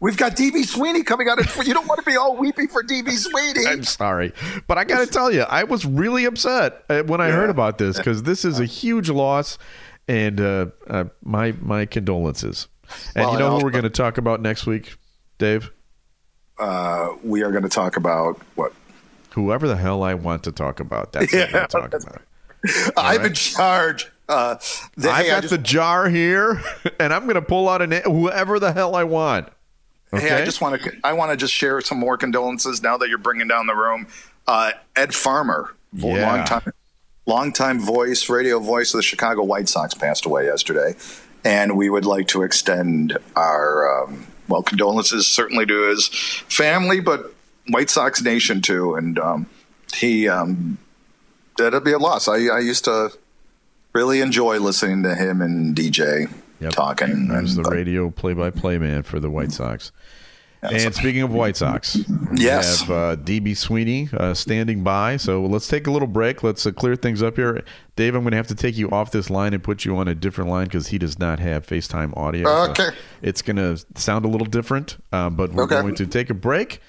We've 0.00 0.16
got 0.16 0.34
DB 0.34 0.64
Sweeney 0.64 1.02
coming 1.02 1.28
out. 1.28 1.38
Of, 1.38 1.66
you 1.66 1.74
don't 1.74 1.86
want 1.86 2.00
to 2.00 2.10
be 2.10 2.16
all 2.16 2.34
weepy 2.36 2.66
for 2.66 2.82
DB 2.82 3.10
Sweeney. 3.16 3.66
I'm 3.66 3.84
sorry, 3.84 4.32
but 4.66 4.78
I 4.78 4.84
got 4.84 5.00
to 5.00 5.06
tell 5.06 5.30
you, 5.30 5.42
I 5.42 5.64
was 5.64 5.84
really 5.84 6.24
upset 6.24 6.84
uh, 6.88 7.02
when 7.02 7.20
I 7.20 7.30
heard 7.30 7.50
about 7.50 7.76
this 7.78 7.98
because 7.98 8.22
this 8.22 8.44
is 8.44 8.58
a 8.60 8.64
huge 8.80 9.10
loss, 9.10 9.58
and 10.08 10.40
uh, 10.40 10.66
uh, 10.86 11.04
my 11.22 11.52
my 11.60 11.84
condolences. 11.86 12.66
And 13.14 13.24
Well, 13.26 13.32
you 13.34 13.38
know 13.38 13.52
and 13.52 13.60
who 13.60 13.64
we're 13.64 13.70
going 13.70 13.84
to 13.84 13.90
talk 13.90 14.18
about 14.18 14.40
next 14.40 14.66
week, 14.66 14.96
Dave? 15.38 15.70
Uh, 16.58 17.10
we 17.22 17.42
are 17.42 17.50
going 17.50 17.62
to 17.62 17.68
talk 17.68 17.96
about 17.96 18.40
what 18.54 18.72
Whoever 19.34 19.68
the 19.68 19.76
hell 19.76 20.02
I 20.02 20.14
want 20.14 20.42
to 20.44 20.52
talk 20.52 20.80
about. 20.80 21.12
That's 21.12 21.32
what 21.32 21.44
I'm 21.44 21.52
going 21.52 21.66
to 21.68 21.68
talk 21.68 21.94
about. 21.94 22.22
I'm 22.96 23.24
in 23.26 23.34
charge. 23.34 24.10
Uh, 24.28 24.56
the- 24.96 25.10
I've 25.10 25.24
hey, 25.24 25.30
I 25.30 25.34
got 25.34 25.42
just- 25.42 25.52
the 25.52 25.58
jar 25.58 26.08
here, 26.08 26.60
and 26.98 27.12
I'm 27.12 27.24
going 27.24 27.34
to 27.36 27.42
pull 27.42 27.68
out 27.68 27.80
an 27.82 27.92
whoever 28.04 28.58
the 28.58 28.72
hell 28.72 28.96
I 28.96 29.04
want. 29.04 29.48
Hey, 30.12 30.30
I 30.32 30.44
just 30.44 30.60
want 30.60 30.82
to. 30.82 30.92
I 31.04 31.12
want 31.12 31.30
to 31.30 31.36
just 31.36 31.54
share 31.54 31.80
some 31.80 31.98
more 31.98 32.16
condolences 32.16 32.82
now 32.82 32.96
that 32.98 33.08
you're 33.08 33.18
bringing 33.18 33.46
down 33.48 33.66
the 33.66 33.74
room. 33.76 34.06
Uh, 34.46 34.72
Ed 34.96 35.14
Farmer, 35.14 35.74
Yeah. 35.92 36.26
long 36.26 36.44
time, 36.44 36.72
long 37.26 37.52
time 37.52 37.78
voice, 37.80 38.28
radio 38.28 38.58
voice 38.58 38.92
of 38.92 38.98
the 38.98 39.02
Chicago 39.02 39.44
White 39.44 39.68
Sox, 39.68 39.94
passed 39.94 40.26
away 40.26 40.46
yesterday, 40.46 40.96
and 41.44 41.76
we 41.76 41.88
would 41.90 42.04
like 42.04 42.26
to 42.28 42.42
extend 42.42 43.16
our 43.36 44.04
um, 44.04 44.26
well 44.48 44.62
condolences 44.62 45.26
certainly 45.28 45.64
to 45.66 45.88
his 45.90 46.08
family, 46.48 46.98
but 47.00 47.32
White 47.68 47.90
Sox 47.90 48.20
Nation 48.22 48.60
too. 48.62 48.96
And 48.96 49.16
um, 49.18 49.46
he, 49.94 50.28
um, 50.28 50.78
that'd 51.56 51.84
be 51.84 51.92
a 51.92 51.98
loss. 51.98 52.26
I, 52.26 52.46
I 52.46 52.58
used 52.58 52.84
to 52.86 53.12
really 53.92 54.20
enjoy 54.20 54.58
listening 54.58 55.04
to 55.04 55.14
him 55.14 55.40
and 55.40 55.76
DJ 55.76 56.28
talking. 56.68 57.30
I 57.32 57.40
was 57.40 57.56
the 57.56 57.62
uh, 57.62 57.70
radio 57.70 58.10
play-by-play 58.10 58.78
man 58.78 59.02
for 59.02 59.18
the 59.20 59.30
White 59.30 59.52
Sox. 59.52 59.92
And 60.62 60.94
speaking 60.94 61.22
of 61.22 61.32
White 61.32 61.56
Sox, 61.56 61.96
we 62.30 62.44
have 62.44 62.90
uh, 62.90 63.16
DB 63.16 63.56
Sweeney 63.56 64.10
uh, 64.12 64.34
standing 64.34 64.84
by. 64.84 65.16
So 65.16 65.42
let's 65.46 65.66
take 65.66 65.86
a 65.86 65.90
little 65.90 66.06
break. 66.06 66.42
Let's 66.42 66.66
uh, 66.66 66.70
clear 66.72 66.96
things 66.96 67.22
up 67.22 67.36
here. 67.36 67.62
Dave, 67.96 68.14
I'm 68.14 68.20
going 68.24 68.32
to 68.32 68.36
have 68.36 68.48
to 68.48 68.54
take 68.54 68.76
you 68.76 68.90
off 68.90 69.10
this 69.10 69.30
line 69.30 69.54
and 69.54 69.62
put 69.62 69.86
you 69.86 69.96
on 69.96 70.06
a 70.06 70.14
different 70.14 70.50
line 70.50 70.64
because 70.66 70.88
he 70.88 70.98
does 70.98 71.18
not 71.18 71.38
have 71.40 71.66
FaceTime 71.66 72.14
audio. 72.14 72.44
So 72.44 72.70
Okay. 72.72 72.90
it's 73.22 73.40
going 73.40 73.56
to 73.56 73.82
sound 73.94 74.26
a 74.26 74.28
little 74.28 74.46
different, 74.46 74.98
uh, 75.12 75.30
but 75.30 75.52
we're 75.54 75.64
Okay. 75.64 75.80
going 75.80 75.94
to 75.94 76.06
take 76.06 76.28
a 76.28 76.34
break, 76.34 76.82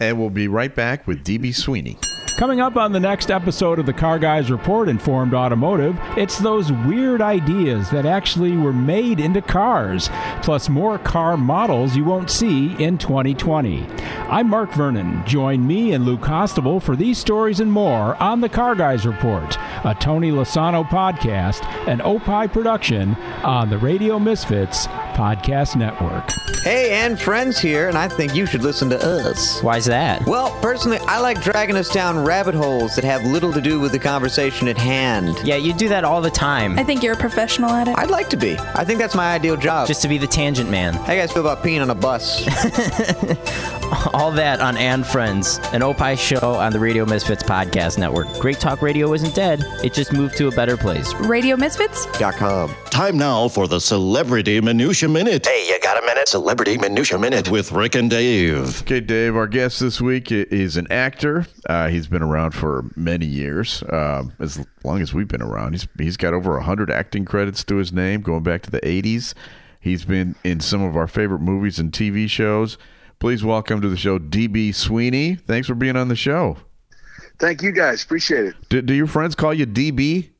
and 0.00 0.18
we'll 0.18 0.30
be 0.30 0.48
right 0.48 0.74
back 0.74 1.06
with 1.06 1.24
DB 1.24 1.54
Sweeney. 1.54 1.98
Coming 2.38 2.60
up 2.60 2.76
on 2.76 2.92
the 2.92 3.00
next 3.00 3.32
episode 3.32 3.80
of 3.80 3.86
the 3.86 3.92
Car 3.92 4.16
Guys 4.16 4.48
Report 4.48 4.88
Informed 4.88 5.34
Automotive, 5.34 5.98
it's 6.16 6.38
those 6.38 6.70
weird 6.70 7.20
ideas 7.20 7.90
that 7.90 8.06
actually 8.06 8.56
were 8.56 8.72
made 8.72 9.18
into 9.18 9.42
cars, 9.42 10.08
plus 10.42 10.68
more 10.68 10.98
car 11.00 11.36
models 11.36 11.96
you 11.96 12.04
won't 12.04 12.30
see 12.30 12.80
in 12.80 12.96
2020. 12.96 13.84
I'm 14.28 14.48
Mark 14.48 14.72
Vernon. 14.72 15.24
Join 15.26 15.66
me 15.66 15.94
and 15.94 16.04
Lou 16.04 16.16
Costable 16.16 16.80
for 16.80 16.94
these 16.94 17.18
stories 17.18 17.58
and 17.58 17.72
more 17.72 18.14
on 18.22 18.40
the 18.40 18.48
Car 18.48 18.76
Guys 18.76 19.04
Report, 19.04 19.58
a 19.84 19.96
Tony 19.98 20.30
Lasano 20.30 20.86
podcast, 20.88 21.64
an 21.88 22.00
Opie 22.02 22.46
production 22.46 23.16
on 23.42 23.68
the 23.68 23.78
Radio 23.78 24.20
Misfits 24.20 24.86
Podcast 24.86 25.74
Network. 25.74 26.30
Hey, 26.62 26.90
and 26.92 27.20
friends 27.20 27.58
here, 27.58 27.88
and 27.88 27.98
I 27.98 28.06
think 28.06 28.36
you 28.36 28.46
should 28.46 28.62
listen 28.62 28.90
to 28.90 28.98
us. 29.04 29.60
Why's 29.62 29.87
that? 29.88 30.24
Well, 30.26 30.50
personally, 30.62 30.98
I 31.02 31.20
like 31.20 31.42
dragging 31.42 31.76
us 31.76 31.88
down 31.88 32.24
rabbit 32.24 32.54
holes 32.54 32.94
that 32.94 33.04
have 33.04 33.24
little 33.24 33.52
to 33.52 33.60
do 33.60 33.80
with 33.80 33.92
the 33.92 33.98
conversation 33.98 34.68
at 34.68 34.78
hand. 34.78 35.36
Yeah, 35.44 35.56
you 35.56 35.74
do 35.74 35.88
that 35.88 36.04
all 36.04 36.22
the 36.22 36.30
time. 36.30 36.78
I 36.78 36.84
think 36.84 37.02
you're 37.02 37.14
a 37.14 37.18
professional 37.18 37.70
at 37.70 37.88
it. 37.88 37.98
I'd 37.98 38.10
like 38.10 38.28
to 38.30 38.36
be. 38.36 38.56
I 38.74 38.84
think 38.84 38.98
that's 38.98 39.14
my 39.14 39.32
ideal 39.34 39.56
job. 39.56 39.88
Just 39.88 40.02
to 40.02 40.08
be 40.08 40.16
the 40.18 40.26
tangent 40.26 40.70
man. 40.70 40.94
How 40.94 41.12
you 41.12 41.20
guys 41.20 41.32
feel 41.32 41.42
about 41.46 41.64
peeing 41.64 41.82
on 41.82 41.90
a 41.90 41.94
bus? 41.94 42.46
All 44.14 44.30
that 44.32 44.60
on 44.60 44.76
And 44.76 45.06
Friends, 45.06 45.58
an 45.72 45.82
Opie 45.82 46.16
show 46.16 46.54
on 46.54 46.72
the 46.72 46.78
Radio 46.78 47.04
Misfits 47.06 47.42
Podcast 47.42 47.98
Network. 47.98 48.28
Great 48.38 48.60
Talk 48.60 48.82
Radio 48.82 49.12
isn't 49.14 49.34
dead, 49.34 49.64
it 49.82 49.94
just 49.94 50.12
moved 50.12 50.36
to 50.36 50.48
a 50.48 50.50
better 50.52 50.76
place. 50.76 51.12
Radio 51.14 51.56
Misfits? 51.56 52.06
.com. 52.36 52.74
Time 52.90 53.16
now 53.16 53.48
for 53.48 53.66
the 53.66 53.80
Celebrity 53.80 54.60
Minutia 54.60 55.08
Minute. 55.08 55.46
Hey, 55.46 55.66
you 55.68 55.78
got 55.80 56.02
a 56.02 56.06
minute? 56.06 56.28
Celebrity 56.28 56.76
Minutia 56.76 57.18
Minute 57.18 57.50
with 57.50 57.72
Rick 57.72 57.94
and 57.94 58.10
Dave. 58.10 58.82
Okay, 58.82 59.00
Dave, 59.00 59.36
our 59.36 59.46
guest 59.46 59.77
this 59.78 60.00
week 60.00 60.30
is 60.30 60.76
an 60.76 60.90
actor. 60.90 61.46
Uh, 61.68 61.88
he's 61.88 62.06
been 62.06 62.22
around 62.22 62.52
for 62.52 62.90
many 62.96 63.26
years, 63.26 63.82
um, 63.90 64.32
as 64.38 64.64
long 64.84 65.00
as 65.00 65.12
we've 65.14 65.28
been 65.28 65.42
around. 65.42 65.72
He's 65.72 65.88
he's 65.98 66.16
got 66.16 66.34
over 66.34 66.52
100 66.52 66.90
acting 66.90 67.24
credits 67.24 67.64
to 67.64 67.76
his 67.76 67.92
name, 67.92 68.20
going 68.20 68.42
back 68.42 68.62
to 68.62 68.70
the 68.70 68.80
80s. 68.80 69.34
He's 69.80 70.04
been 70.04 70.34
in 70.44 70.60
some 70.60 70.82
of 70.82 70.96
our 70.96 71.06
favorite 71.06 71.40
movies 71.40 71.78
and 71.78 71.92
TV 71.92 72.28
shows. 72.28 72.78
Please 73.18 73.44
welcome 73.44 73.80
to 73.80 73.88
the 73.88 73.96
show 73.96 74.18
DB 74.18 74.74
Sweeney. 74.74 75.34
Thanks 75.34 75.66
for 75.66 75.74
being 75.74 75.96
on 75.96 76.08
the 76.08 76.16
show. 76.16 76.56
Thank 77.38 77.62
you 77.62 77.72
guys. 77.72 78.02
Appreciate 78.02 78.46
it. 78.46 78.54
Do, 78.68 78.82
do 78.82 78.94
your 78.94 79.06
friends 79.06 79.34
call 79.34 79.54
you 79.54 79.66
DB? 79.66 80.30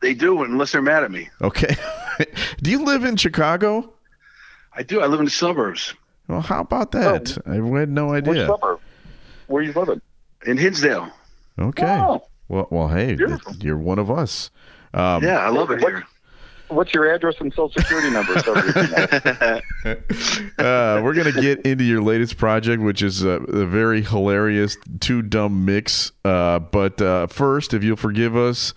They 0.00 0.14
do, 0.14 0.42
unless 0.42 0.72
they're 0.72 0.82
mad 0.82 1.04
at 1.04 1.10
me. 1.10 1.28
Okay. 1.42 1.74
do 2.62 2.70
you 2.70 2.84
live 2.84 3.04
in 3.04 3.16
Chicago? 3.16 3.92
I 4.74 4.82
do. 4.82 5.00
I 5.00 5.06
live 5.06 5.20
in 5.20 5.26
the 5.26 5.30
suburbs. 5.30 5.94
Well, 6.30 6.40
how 6.42 6.60
about 6.60 6.92
that? 6.92 7.36
I 7.46 7.54
had 7.78 7.88
no 7.90 8.10
Which 8.12 8.26
idea. 8.28 8.46
suburb? 8.46 8.80
Where 9.48 9.62
you 9.62 9.72
living? 9.72 10.00
In 10.46 10.56
Hinsdale. 10.56 11.08
Okay. 11.58 11.98
Oh. 12.00 12.22
Well, 12.48 12.66
well, 12.70 12.88
hey, 12.88 13.14
Beautiful. 13.16 13.54
you're 13.56 13.76
one 13.76 13.98
of 13.98 14.10
us. 14.10 14.50
Um, 14.94 15.22
yeah, 15.22 15.38
I 15.38 15.48
love 15.50 15.70
it 15.70 15.80
here. 15.80 16.04
What's 16.68 16.94
your 16.94 17.12
address 17.12 17.34
and 17.40 17.52
social 17.52 17.70
security 17.82 18.10
number? 18.10 18.38
So 18.40 18.54
we 18.54 18.72
can- 18.72 19.62
uh, 20.58 21.00
we're 21.02 21.14
gonna 21.14 21.32
get 21.32 21.60
into 21.66 21.82
your 21.84 22.00
latest 22.02 22.36
project, 22.38 22.80
which 22.82 23.02
is 23.02 23.24
uh, 23.24 23.40
a 23.48 23.66
very 23.66 24.02
hilarious 24.02 24.76
two 25.00 25.20
dumb 25.22 25.64
mix. 25.64 26.12
Uh, 26.24 26.60
but 26.60 27.00
uh, 27.02 27.26
first, 27.26 27.74
if 27.74 27.82
you'll 27.82 27.96
forgive 27.96 28.36
us, 28.36 28.72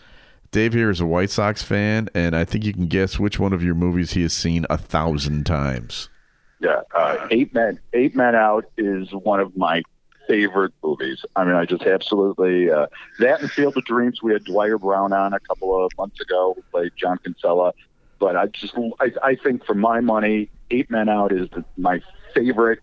Dave 0.52 0.74
here 0.74 0.90
is 0.90 1.00
a 1.02 1.06
White 1.06 1.30
Sox 1.30 1.62
fan, 1.62 2.10
and 2.16 2.36
I 2.36 2.46
think 2.46 2.64
you 2.66 2.74
can 2.74 2.88
guess 2.88 3.20
which 3.20 3.40
one 3.40 3.54
of 3.54 3.64
your 3.64 3.76
movies 3.76 4.14
he 4.14 4.24
has 4.24 4.34
seen 4.34 4.66
a 4.72 4.78
thousand 4.78 5.46
times. 5.46 6.10
Yeah, 6.64 6.82
uh, 6.96 7.28
Eight 7.30 7.54
Men. 7.54 7.78
Eight 7.92 8.16
Men 8.16 8.36
Out 8.36 8.64
is 8.78 9.12
one 9.12 9.42
of 9.42 9.58
my 9.58 9.84
favorite 10.30 10.74
movies. 10.82 11.26
I 11.36 11.44
mean, 11.44 11.56
I 11.56 11.66
just 11.66 11.84
absolutely 11.84 12.72
uh, 12.72 12.88
that 13.20 13.42
and 13.42 13.52
Field 13.52 13.76
of 13.76 13.84
Dreams. 13.84 14.24
We 14.24 14.32
had 14.32 14.46
Dwier 14.46 14.80
Brown 14.80 15.12
on 15.12 15.34
a 15.34 15.42
couple 15.42 15.86
of 15.86 15.92
months 15.98 16.22
ago, 16.22 16.54
who 16.56 16.62
played 16.72 16.94
John 16.96 17.18
Kinsella. 17.18 17.74
But 18.18 18.38
I 18.38 18.48
just, 18.48 18.74
I, 19.02 19.12
I 19.22 19.36
think 19.36 19.66
for 19.66 19.74
my 19.74 20.00
money, 20.00 20.50
Eight 20.72 20.90
Men 20.90 21.10
Out 21.10 21.34
is 21.34 21.50
the, 21.50 21.66
my 21.76 22.02
favorite 22.34 22.80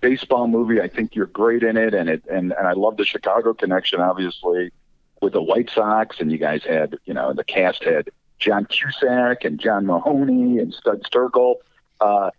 baseball 0.00 0.48
movie. 0.48 0.80
I 0.80 0.88
think 0.88 1.14
you're 1.14 1.26
great 1.26 1.62
in 1.62 1.76
it, 1.76 1.94
and 1.94 2.08
it, 2.08 2.24
and 2.28 2.50
and 2.50 2.66
I 2.66 2.72
love 2.72 2.96
the 2.96 3.04
Chicago 3.04 3.54
connection, 3.54 4.00
obviously, 4.00 4.72
with 5.20 5.34
the 5.34 5.42
White 5.42 5.70
Sox. 5.70 6.18
And 6.18 6.32
you 6.32 6.38
guys 6.38 6.64
had, 6.64 6.98
you 7.04 7.14
know, 7.14 7.32
the 7.32 7.44
cast 7.44 7.84
had 7.84 8.10
John 8.40 8.64
Cusack 8.64 9.44
and 9.44 9.60
John 9.60 9.86
Mahoney 9.86 10.58
and 10.58 10.74
Studs 10.74 11.08
Terkel. 11.08 11.54
Uh, 12.00 12.30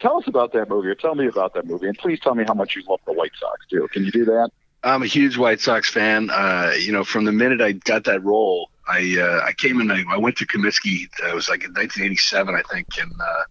tell 0.00 0.18
us 0.18 0.26
about 0.26 0.52
that 0.52 0.68
movie, 0.68 0.88
or 0.88 0.94
tell 0.94 1.14
me 1.14 1.26
about 1.26 1.54
that 1.54 1.66
movie, 1.66 1.86
and 1.88 1.98
please 1.98 2.20
tell 2.20 2.34
me 2.34 2.44
how 2.46 2.54
much 2.54 2.76
you 2.76 2.82
love 2.88 3.00
the 3.06 3.12
White 3.12 3.32
Sox 3.38 3.66
too. 3.68 3.88
Can 3.92 4.04
you 4.04 4.10
do 4.10 4.24
that? 4.26 4.50
I'm 4.82 5.02
a 5.02 5.06
huge 5.06 5.36
White 5.36 5.60
Sox 5.60 5.90
fan. 5.90 6.30
Uh, 6.30 6.72
you 6.78 6.92
know, 6.92 7.02
from 7.02 7.24
the 7.24 7.32
minute 7.32 7.60
I 7.60 7.72
got 7.72 8.04
that 8.04 8.22
role, 8.22 8.70
I 8.86 9.16
uh, 9.18 9.44
I 9.44 9.52
came 9.52 9.80
in. 9.80 9.90
I, 9.90 10.04
I 10.10 10.16
went 10.16 10.36
to 10.38 10.46
Comiskey. 10.46 11.08
Uh, 11.22 11.30
it 11.30 11.34
was 11.34 11.48
like 11.48 11.64
in 11.64 11.70
1987, 11.72 12.54
I 12.54 12.62
think, 12.72 12.86
and 13.00 13.12
uh, 13.20 13.42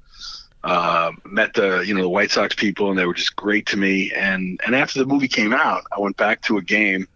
uh, 0.63 1.11
met 1.25 1.53
the 1.53 1.79
you 1.85 1.93
know 1.93 2.01
the 2.01 2.09
White 2.09 2.31
Sox 2.31 2.55
people, 2.55 2.89
and 2.89 2.97
they 2.97 3.05
were 3.05 3.13
just 3.13 3.35
great 3.35 3.65
to 3.67 3.77
me. 3.77 4.11
And 4.13 4.59
and 4.65 4.75
after 4.75 4.99
the 4.99 5.05
movie 5.05 5.27
came 5.27 5.53
out, 5.53 5.83
I 5.95 5.99
went 5.99 6.17
back 6.17 6.41
to 6.43 6.57
a 6.57 6.61
game, 6.61 7.07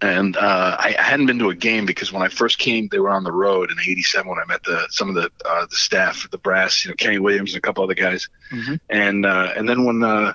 and 0.00 0.36
uh, 0.36 0.76
I, 0.78 0.96
hadn't 0.98 1.26
been 1.26 1.38
to 1.38 1.50
a 1.50 1.54
game 1.54 1.86
because 1.86 2.12
when 2.12 2.22
I 2.22 2.28
first 2.28 2.58
came, 2.58 2.88
they 2.88 2.98
were 2.98 3.10
on 3.10 3.24
the 3.24 3.32
road 3.32 3.70
in 3.70 3.78
'87 3.78 4.28
when 4.28 4.38
I 4.38 4.44
met 4.44 4.62
the 4.64 4.86
some 4.90 5.08
of 5.08 5.14
the 5.14 5.30
uh, 5.44 5.66
the 5.66 5.76
staff, 5.76 6.28
the 6.30 6.38
brass, 6.38 6.84
you 6.84 6.90
know, 6.90 6.94
Kenny 6.96 7.18
Williams 7.18 7.52
and 7.52 7.58
a 7.58 7.60
couple 7.60 7.84
other 7.84 7.94
guys. 7.94 8.28
And 8.90 9.24
uh, 9.24 9.52
and 9.56 9.68
then 9.68 9.84
when 9.84 10.02
uh, 10.02 10.34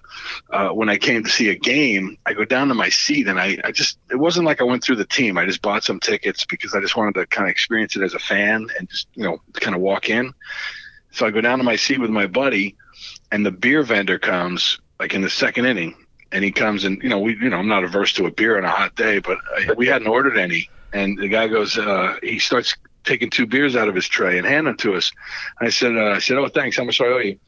uh, 0.49 0.69
when 0.69 0.89
I 0.89 0.97
came 0.97 1.23
to 1.23 1.29
see 1.29 1.49
a 1.49 1.55
game, 1.55 2.17
I 2.25 2.33
go 2.33 2.45
down 2.45 2.69
to 2.69 2.73
my 2.73 2.89
seat 2.89 3.27
and 3.27 3.39
I, 3.39 3.57
I 3.63 3.71
just 3.71 3.97
it 4.09 4.17
wasn't 4.17 4.45
like 4.45 4.61
I 4.61 4.65
went 4.65 4.83
through 4.83 4.97
the 4.97 5.05
team. 5.05 5.37
I 5.37 5.45
just 5.45 5.61
bought 5.61 5.83
some 5.83 5.99
tickets 5.99 6.45
because 6.45 6.73
I 6.73 6.79
just 6.79 6.95
wanted 6.95 7.15
to 7.15 7.25
kind 7.27 7.47
of 7.47 7.51
experience 7.51 7.95
it 7.95 8.03
as 8.03 8.13
a 8.13 8.19
fan 8.19 8.67
and 8.77 8.89
just 8.89 9.07
you 9.15 9.23
know 9.23 9.41
kind 9.53 9.75
of 9.75 9.81
walk 9.81 10.09
in. 10.09 10.33
So 11.11 11.25
I 11.25 11.31
go 11.31 11.41
down 11.41 11.57
to 11.57 11.63
my 11.63 11.75
seat 11.75 11.99
with 11.99 12.09
my 12.09 12.27
buddy, 12.27 12.77
and 13.31 13.45
the 13.45 13.51
beer 13.51 13.83
vendor 13.83 14.17
comes 14.17 14.79
like 14.99 15.13
in 15.13 15.21
the 15.21 15.29
second 15.29 15.65
inning, 15.65 15.95
and 16.31 16.43
he 16.43 16.51
comes 16.51 16.83
and 16.83 17.01
you 17.01 17.09
know 17.09 17.19
we 17.19 17.35
you 17.35 17.49
know 17.49 17.57
I'm 17.57 17.67
not 17.67 17.83
averse 17.83 18.13
to 18.13 18.25
a 18.25 18.31
beer 18.31 18.57
on 18.57 18.65
a 18.65 18.69
hot 18.69 18.95
day, 18.95 19.19
but 19.19 19.37
I, 19.55 19.73
we 19.73 19.87
hadn't 19.87 20.07
ordered 20.07 20.37
any, 20.37 20.69
and 20.93 21.17
the 21.17 21.27
guy 21.27 21.47
goes 21.47 21.77
uh, 21.77 22.17
he 22.23 22.39
starts 22.39 22.75
taking 23.03 23.29
two 23.29 23.45
beers 23.45 23.75
out 23.75 23.87
of 23.87 23.95
his 23.95 24.07
tray 24.07 24.37
and 24.37 24.45
handing 24.45 24.65
them 24.65 24.77
to 24.77 24.95
us. 24.95 25.11
I 25.59 25.69
said 25.69 25.97
uh, 25.97 26.11
I 26.11 26.19
said 26.19 26.37
oh 26.37 26.47
thanks 26.47 26.77
how 26.77 26.83
much 26.83 26.97
do 26.97 27.05
I 27.05 27.07
owe 27.07 27.17
you? 27.19 27.39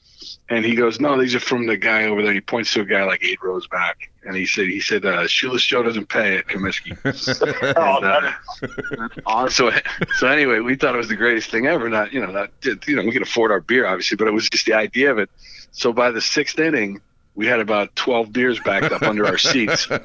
And 0.50 0.66
he 0.66 0.76
goes, 0.76 1.00
no, 1.00 1.20
these 1.20 1.36
are 1.36 1.40
from 1.40 1.68
the 1.68 1.78
guy 1.78 2.06
over 2.06 2.22
there. 2.22 2.34
He 2.34 2.42
points 2.42 2.74
to 2.74 2.82
a 2.82 2.86
guy 2.86 3.04
like 3.04 3.24
eight 3.24 3.42
rows 3.42 3.68
back, 3.68 4.12
and 4.24 4.36
he 4.36 4.46
said, 4.46 4.68
he 4.68 4.80
said, 4.80 5.06
uh, 5.06 5.28
Shoeless 5.28 5.64
Joe 5.64 5.84
doesn't 5.84 6.10
pay 6.10 6.38
at 6.38 6.48
Comiskey. 6.48 6.98
and, 8.62 9.26
uh, 9.26 9.50
So, 9.50 9.72
so 10.18 10.28
anyway, 10.28 10.60
we 10.60 10.76
thought 10.76 10.96
it 10.96 10.98
was 10.98 11.08
the 11.08 11.16
greatest 11.16 11.50
thing 11.50 11.66
ever. 11.68 11.90
Not, 11.90 12.14
you 12.14 12.22
know, 12.22 12.32
not, 12.32 12.52
you 12.64 12.96
know, 12.96 13.04
we 13.04 13.12
could 13.12 13.22
afford 13.22 13.52
our 13.52 13.62
beer, 13.62 13.86
obviously, 13.86 14.18
but 14.18 14.28
it 14.28 14.32
was 14.32 14.50
just 14.50 14.66
the 14.66 14.74
idea 14.74 15.12
of 15.12 15.18
it. 15.18 15.30
So 15.72 15.94
by 15.94 16.12
the 16.12 16.22
sixth 16.22 16.60
inning, 16.60 17.02
we 17.36 17.46
had 17.48 17.60
about 17.60 17.96
twelve 17.96 18.32
beers 18.32 18.60
backed 18.60 18.92
up 18.92 19.02
under 19.02 19.26
our 19.26 19.38
seats. 19.38 19.88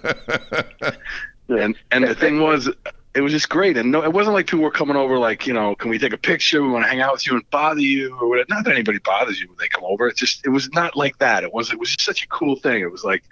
And 1.49 1.77
and 1.91 2.05
the 2.05 2.14
thing 2.14 2.41
was, 2.43 2.69
it 3.14 3.23
was 3.23 3.33
just 3.33 3.49
great. 3.49 3.79
And 3.79 3.91
no, 3.91 4.03
it 4.05 4.12
wasn't 4.12 4.35
like 4.35 4.47
people 4.47 4.64
were 4.64 4.71
coming 4.71 4.97
over 4.97 5.19
like, 5.19 5.47
you 5.47 5.55
know, 5.55 5.75
can 5.75 5.88
we 5.88 5.99
take 5.99 6.12
a 6.12 6.19
picture? 6.19 6.62
We 6.62 6.69
want 6.69 6.85
to 6.85 6.91
hang 6.91 7.01
out 7.01 7.12
with 7.14 7.27
you 7.27 7.35
and 7.37 7.51
bother 7.51 7.81
you 7.81 8.14
or 8.21 8.29
whatever. 8.29 8.47
Not 8.51 8.64
that 8.67 8.75
anybody 8.75 8.99
bothers 8.99 9.41
you 9.41 9.49
when 9.49 9.57
they 9.59 9.69
come 9.69 9.85
over. 9.85 10.09
It's 10.09 10.21
just 10.21 10.45
it 10.45 10.51
was 10.51 10.69
not 10.75 10.95
like 10.95 11.17
that. 11.21 11.45
It 11.45 11.55
was 11.55 11.73
it 11.73 11.79
was 11.79 11.88
just 11.88 12.03
such 12.05 12.23
a 12.23 12.29
cool 12.29 12.57
thing. 12.57 12.83
It 12.83 12.93
was 12.93 13.03
like 13.03 13.25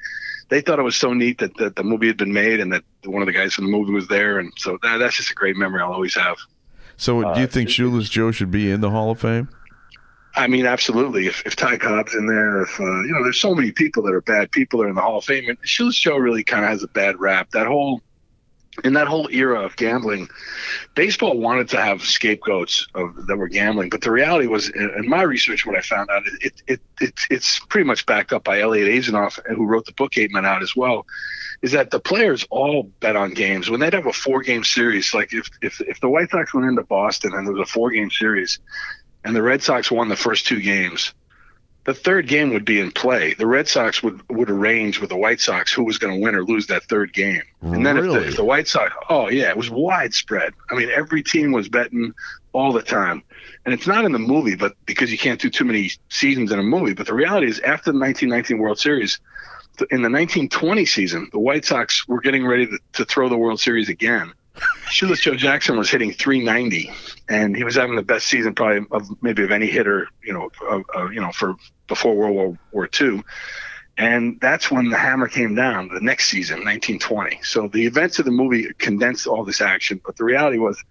they 0.49 0.63
thought 0.63 0.79
it 0.79 0.83
was 0.83 0.97
so 0.97 1.13
neat 1.13 1.39
that, 1.39 1.55
that 1.59 1.77
the 1.77 1.85
movie 1.85 2.07
had 2.07 2.17
been 2.17 2.33
made 2.33 2.61
and 2.61 2.73
that 2.73 2.85
one 3.05 3.21
of 3.21 3.27
the 3.27 3.33
guys 3.33 3.53
from 3.53 3.65
the 3.67 3.71
movie 3.71 3.93
was 3.93 4.09
there. 4.09 4.39
And 4.39 4.51
so 4.57 4.79
that, 4.83 4.97
that's 4.97 5.17
just 5.17 5.31
a 5.31 5.35
great 5.35 5.57
memory 5.57 5.83
I'll 5.83 5.93
always 5.93 6.15
have. 6.15 6.39
So, 6.97 7.23
Uh, 7.23 7.35
do 7.35 7.41
you 7.43 7.47
think 7.47 7.69
Shoeless 7.69 8.09
Joe 8.09 8.31
should 8.31 8.51
be 8.51 8.71
in 8.71 8.81
the 8.81 8.89
Hall 8.89 9.11
of 9.11 9.21
Fame? 9.21 9.51
I 10.37 10.49
mean, 10.49 10.67
absolutely. 10.67 11.27
If, 11.27 11.43
if 11.47 11.57
Ty 11.57 11.79
Cobb's 11.79 12.15
in 12.15 12.27
there, 12.27 12.63
if 12.63 12.79
uh, 12.79 13.03
you 13.03 13.13
know, 13.13 13.23
there's 13.25 13.41
so 13.41 13.55
many 13.55 13.73
people 13.73 14.03
that 14.03 14.13
are 14.13 14.21
bad 14.21 14.51
people 14.51 14.81
that 14.81 14.87
are 14.87 14.91
in 14.91 14.95
the 14.95 15.01
Hall 15.01 15.19
of 15.19 15.25
Fame, 15.25 15.49
and 15.49 15.59
Shoeless 15.63 15.99
Joe 15.99 16.17
really 16.19 16.45
kind 16.45 16.63
of 16.63 16.71
has 16.71 16.83
a 16.83 16.89
bad 16.89 17.19
rap. 17.19 17.51
That 17.51 17.67
whole 17.67 18.03
in 18.85 18.93
that 18.93 19.09
whole 19.09 19.29
era 19.31 19.61
of 19.61 19.77
gambling, 19.77 20.29
baseball 20.95 21.39
wanted 21.39 21.69
to 21.71 21.81
have 21.81 22.03
scapegoats 22.03 22.87
of, 22.95 23.27
that 23.27 23.37
were 23.37 23.49
gambling, 23.49 23.89
but 23.89 24.03
the 24.03 24.11
reality 24.11 24.47
was, 24.47 24.69
in, 24.69 25.09
my 25.09 25.23
research, 25.23 25.65
what 25.65 25.77
I 25.77 25.81
found 25.81 26.11
out, 26.11 26.23
it, 26.41 26.63
it, 26.67 26.81
it 27.01 27.15
it's 27.31 27.59
pretty 27.59 27.87
much 27.87 28.05
backed 28.07 28.33
up 28.33 28.45
by 28.45 28.61
Eliot 28.61 28.89
Asinof, 28.89 29.39
who 29.55 29.67
wrote 29.67 29.87
the 29.87 29.93
book 29.93 30.19
Eight 30.19 30.31
Men 30.33 30.45
Out 30.45 30.63
as 30.63 30.77
well. 30.77 31.07
Is 31.63 31.73
that 31.73 31.91
the 31.91 32.01
players 32.01 32.47
all 32.51 32.83
bet 33.01 33.17
on 33.17 33.33
games 33.33 33.71
when 33.71 33.81
they'd 33.81 33.95
have 33.95 34.07
a 34.07 34.13
four 34.13 34.43
game 34.43 34.63
series? 34.63 35.15
Like 35.15 35.33
if, 35.33 35.49
if 35.63 35.81
if 35.81 36.01
the 36.01 36.09
White 36.09 36.29
Sox 36.29 36.53
went 36.53 36.67
into 36.67 36.83
Boston 36.83 37.33
and 37.35 37.47
there 37.47 37.55
was 37.55 37.67
a 37.67 37.73
four 37.73 37.91
game 37.91 38.11
series, 38.11 38.61
and 39.27 39.35
the 39.35 39.43
Red 39.43 39.63
Sox 39.63 39.91
won 39.91 40.09
the 40.09 40.17
first 40.17 40.47
two 40.47 40.61
games, 40.61 41.13
the 41.85 41.95
third 41.95 42.27
game 42.27 42.53
would 42.53 42.65
be 42.65 42.81
in 42.81 42.91
play. 42.91 43.35
The 43.35 43.47
Red 43.47 43.69
Sox 43.69 44.03
would, 44.03 44.21
would 44.29 44.51
arrange 44.51 45.01
with 45.01 45.11
the 45.11 45.17
White 45.17 45.41
Sox 45.41 45.73
who 45.73 45.85
was 45.85 45.99
going 45.99 46.15
to 46.15 46.21
win 46.21 46.35
or 46.35 46.45
lose 46.45 46.67
that 46.67 46.85
third 46.85 47.13
game. 47.13 47.43
And 47.63 47.87
then 47.87 47.97
if, 47.97 48.05
the, 48.05 48.29
if 48.29 48.37
the 48.37 48.45
White 48.45 48.67
Sox, 48.67 48.93
oh 49.09 49.29
yeah, 49.29 49.49
it 49.49 49.57
was 49.57 49.71
widespread. 49.71 50.53
I 50.71 50.75
mean, 50.75 50.91
every 50.91 51.23
team 51.23 51.53
was 51.53 51.69
betting 51.69 52.13
all 52.53 52.73
the 52.73 52.83
time. 52.83 53.23
And 53.65 53.75
it's 53.75 53.87
not 53.87 54.05
in 54.05 54.13
the 54.13 54.19
movie, 54.19 54.57
but 54.57 54.75
because 54.87 55.13
you 55.13 55.19
can't 55.19 55.41
do 55.41 55.51
too 55.51 55.65
many 55.65 55.91
seasons 56.09 56.51
in 56.53 56.59
a 56.59 56.63
movie. 56.63 56.95
But 56.95 57.07
the 57.07 57.15
reality 57.15 57.49
is, 57.49 57.61
after 57.61 57.93
the 57.93 57.99
1919 57.99 58.59
World 58.59 58.79
Series, 58.79 59.21
in 59.91 60.03
the 60.03 60.11
1920 60.11 60.87
season, 60.87 61.29
the 61.33 61.39
White 61.39 61.65
Sox 61.65 62.07
were 62.09 62.21
getting 62.21 62.47
ready 62.47 62.67
to, 62.67 62.79
to 62.95 63.05
throw 63.05 63.29
the 63.29 63.37
World 63.37 63.61
Series 63.61 63.89
again. 63.89 64.33
Shoeless 64.91 65.21
Joe 65.21 65.35
Jackson 65.35 65.77
was 65.77 65.91
hitting 65.91 66.13
390, 66.13 66.91
and 67.29 67.57
he 67.57 67.65
was 67.65 67.75
having 67.75 67.97
the 67.97 68.03
best 68.03 68.27
season 68.27 68.55
probably 68.55 68.87
of 68.91 69.23
maybe 69.23 69.43
of 69.43 69.51
any 69.51 69.67
hitter, 69.67 70.09
you 70.23 70.33
know, 70.33 70.51
of, 70.69 71.13
you 71.13 71.21
know, 71.21 71.33
for 71.33 71.57
before 71.89 72.15
World 72.15 72.35
War 72.35 72.59
War 72.73 72.89
II. 73.01 73.23
And 73.99 74.39
that's 74.41 74.71
when 74.71 74.91
the 74.91 74.99
hammer 74.99 75.27
came 75.27 75.55
down 75.55 75.89
the 75.89 76.01
next 76.01 76.27
season, 76.27 76.57
1920. 76.57 77.41
So 77.43 77.69
the 77.69 77.87
events 77.87 78.19
of 78.19 78.27
the 78.27 78.31
movie 78.31 78.69
condensed 78.79 79.27
all 79.27 79.45
this 79.45 79.61
action, 79.61 80.01
but 80.05 80.17
the 80.17 80.25
reality 80.25 80.59
was 80.59 80.83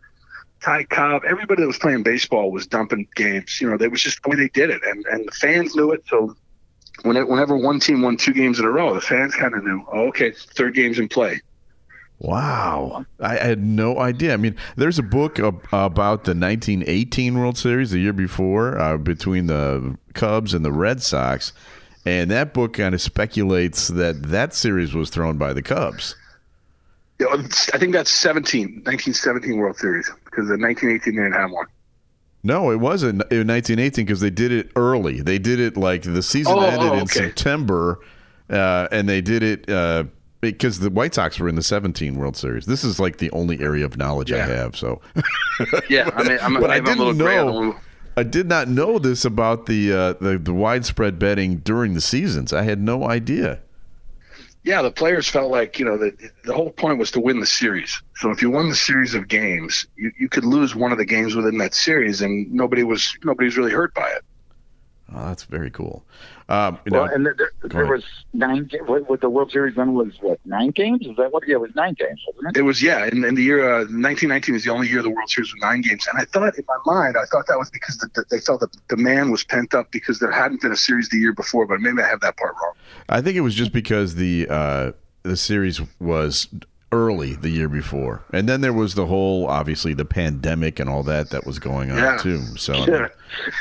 Ty 0.62 0.86
Cobb, 0.86 1.24
everybody 1.28 1.62
that 1.62 1.68
was 1.68 1.78
playing 1.78 2.04
baseball 2.04 2.52
was 2.52 2.66
dumping 2.66 3.08
games. 3.16 3.62
You 3.62 3.70
know, 3.70 3.78
that 3.78 3.92
was 3.92 4.02
just 4.02 4.24
the 4.24 4.30
way 4.30 4.36
they 4.36 4.50
did 4.50 4.72
it, 4.72 4.82
and 4.84 5.06
and 5.06 5.28
the 5.28 5.32
fans 5.32 5.76
knew 5.76 5.92
it. 5.92 6.04
So 6.08 6.36
whenever 7.04 7.56
one 7.56 7.80
team 7.80 8.02
won 8.02 8.18
two 8.18 8.34
games 8.34 8.60
in 8.60 8.66
a 8.66 8.72
row, 8.72 8.94
the 8.94 9.02
fans 9.02 9.36
kind 9.36 9.54
of 9.54 9.64
knew, 9.64 9.86
oh, 9.92 10.08
okay, 10.08 10.32
third 10.32 10.74
game's 10.74 10.98
in 10.98 11.08
play. 11.08 11.42
Wow, 12.20 13.06
I 13.20 13.36
had 13.36 13.62
no 13.64 14.00
idea. 14.00 14.34
I 14.34 14.38
mean, 14.38 14.56
there's 14.78 14.98
a 14.98 15.04
book 15.04 15.38
ab- 15.38 15.66
about 15.74 16.24
the 16.24 16.34
1918 16.34 17.38
World 17.38 17.58
Series, 17.58 17.92
the 17.92 18.00
year 18.00 18.14
before, 18.14 18.80
uh, 18.80 18.98
between 18.98 19.48
the 19.48 19.98
Cubs 20.14 20.54
and 20.54 20.64
the 20.64 20.72
Red 20.72 21.02
Sox, 21.04 21.52
and 22.06 22.32
that 22.32 22.54
book 22.54 22.74
kind 22.74 22.96
of 22.96 23.02
speculates 23.02 23.90
that 23.90 24.24
that 24.30 24.54
series 24.54 24.94
was 24.94 25.10
thrown 25.10 25.38
by 25.38 25.52
the 25.52 25.62
Cubs. 25.62 26.16
Yeah, 27.20 27.28
it's- 27.34 27.70
I 27.74 27.78
think 27.78 27.92
that's 27.94 28.12
17, 28.12 28.82
1917 28.86 29.58
World 29.58 29.78
Series 29.78 30.10
because 30.26 30.48
the 30.48 30.58
1918 30.58 31.16
they 31.16 31.22
didn't 31.24 31.34
have 31.34 31.52
one. 31.52 31.66
No, 32.44 32.72
it 32.72 32.80
wasn't 32.80 33.24
in 33.32 33.48
1918 33.48 34.06
because 34.06 34.20
they 34.22 34.30
did 34.30 34.52
it 34.52 34.72
early. 34.76 35.22
They 35.22 35.40
did 35.40 35.60
it 35.60 35.76
like 35.78 36.04
the 36.04 36.22
season 36.22 36.54
Oh, 36.56 36.62
ended 36.62 36.90
oh, 36.92 37.00
in. 37.00 37.08
September, 37.08 38.00
uh, 38.50 38.88
and 38.92 39.10
they 39.10 39.20
did 39.22 39.42
it 39.44 39.70
uh, 39.70 40.04
because 40.52 40.80
the 40.80 40.90
White 40.90 41.14
Sox 41.16 41.40
were 41.40 41.48
in 41.50 41.56
the 41.56 41.64
17 41.64 42.16
World 42.16 42.36
Series. 42.38 42.66
This 42.66 42.84
is 42.84 43.00
like 43.00 43.18
the 43.18 43.32
only 43.32 43.62
area 43.62 43.86
of 43.86 43.98
knowledge 43.98 44.32
I 44.32 44.46
have. 44.46 44.76
So, 44.76 45.02
Yeah, 45.90 46.10
I 46.16 46.24
mean, 46.24 46.38
I'm, 46.42 46.60
But 46.60 46.70
I 46.72 46.78
I'm 46.78 46.84
didn't 46.86 47.18
gray 47.18 47.38
on 47.38 47.48
know- 47.70 47.76
I 48.18 48.24
did 48.24 48.48
not 48.48 48.70
know 48.70 48.98
this 48.98 49.26
about 49.26 49.66
the, 49.66 49.92
uh, 49.92 50.14
the 50.14 50.38
the 50.38 50.54
widespread 50.54 51.20
betting 51.20 51.58
during 51.58 51.96
the 51.96 52.02
seasons. 52.02 52.54
I 52.54 52.64
had 52.64 52.80
no 52.82 53.10
idea. 53.10 53.60
Yeah, 54.64 54.82
the 54.82 54.90
players 54.90 55.28
felt 55.28 55.52
like 55.52 55.78
you 55.80 55.86
know 55.86 55.98
the 55.98 56.14
the 56.46 56.54
whole 56.54 56.72
point 56.72 56.98
was 56.98 57.12
to 57.12 57.20
win 57.20 57.40
the 57.42 57.46
series. 57.46 58.02
So 58.16 58.32
if 58.32 58.42
you 58.42 58.50
won 58.50 58.70
the 58.70 58.76
series 58.76 59.14
of 59.16 59.28
games, 59.28 59.86
you, 59.98 60.12
you 60.18 60.30
could 60.30 60.46
lose 60.46 60.74
one 60.76 60.92
of 60.94 60.98
the 60.98 61.06
games 61.06 61.36
within 61.36 61.58
that 61.60 61.74
series, 61.76 62.22
and 62.22 62.52
nobody 62.52 62.84
was 62.84 63.18
nobody 63.24 63.46
was 63.46 63.58
really 63.58 63.72
hurt 63.72 63.94
by 63.94 64.08
it. 64.10 64.24
Oh, 65.14 65.28
that's 65.28 65.44
very 65.44 65.70
cool. 65.70 66.04
Um, 66.50 66.80
you 66.86 66.92
well, 66.92 67.06
know, 67.06 67.14
and 67.14 67.26
there, 67.26 67.36
there, 67.38 67.52
go 67.62 67.68
there 67.70 67.82
ahead. 67.84 67.94
was 67.96 68.04
nine. 68.34 68.66
ga- 68.66 68.80
What, 68.86 69.08
what 69.08 69.22
the 69.22 69.30
World 69.30 69.52
Series 69.52 69.76
then 69.76 69.94
was 69.94 70.14
what 70.20 70.40
nine 70.46 70.72
games? 70.72 71.06
Is 71.06 71.16
that 71.18 71.32
what? 71.32 71.44
Yeah, 71.48 71.56
it 71.56 71.62
was 71.62 71.76
nine 71.76 71.94
games, 71.94 72.20
wasn't 72.28 72.58
it? 72.58 72.60
It 72.60 72.64
was 72.64 72.82
yeah, 72.82 73.06
in, 73.06 73.24
in 73.24 73.36
the 73.36 73.44
year 73.44 73.64
uh, 73.72 73.78
1919 73.82 74.56
is 74.56 74.64
the 74.64 74.72
only 74.72 74.88
year 74.90 75.04
the 75.04 75.10
World 75.12 75.30
Series 75.30 75.54
was 75.54 75.62
nine 75.62 75.82
games, 75.82 76.08
and 76.12 76.20
I 76.20 76.26
thought 76.26 76.58
in 76.58 76.64
my 76.68 76.78
mind 76.92 77.18
I 77.22 77.26
thought 77.26 77.46
that 77.48 77.58
was 77.60 77.70
because 77.70 77.98
the, 77.98 78.10
the, 78.16 78.26
they 78.32 78.40
felt 78.40 78.62
that 78.62 78.72
the 78.74 78.80
demand 78.96 79.32
was 79.32 79.44
pent 79.44 79.76
up 79.76 79.92
because 79.92 80.18
there 80.20 80.32
hadn't 80.32 80.62
been 80.62 80.72
a 80.72 80.76
series 80.78 81.08
the 81.10 81.18
year 81.18 81.34
before, 81.34 81.68
but 81.68 81.80
maybe 81.82 82.02
I 82.02 82.08
have 82.08 82.22
that 82.22 82.38
part 82.38 82.56
wrong. 82.62 82.74
I 83.08 83.22
think 83.22 83.36
it 83.38 83.42
was 83.42 83.54
just 83.54 83.72
because 83.74 84.16
the 84.16 84.48
uh, 84.50 84.92
the 85.22 85.38
series 85.38 85.82
was 86.00 86.48
early 86.96 87.34
the 87.36 87.50
year 87.50 87.68
before, 87.68 88.24
and 88.32 88.48
then 88.48 88.62
there 88.62 88.74
was 88.74 88.96
the 88.96 89.06
whole 89.08 89.48
obviously 89.48 89.94
the 89.94 90.06
pandemic 90.06 90.80
and 90.80 90.90
all 90.90 91.04
that 91.04 91.30
that 91.32 91.46
was 91.46 91.60
going 91.60 91.92
on 91.92 91.98
Yeah. 91.98 92.18
too. 92.18 92.42
So, 92.58 92.74
Yeah. 92.88 93.08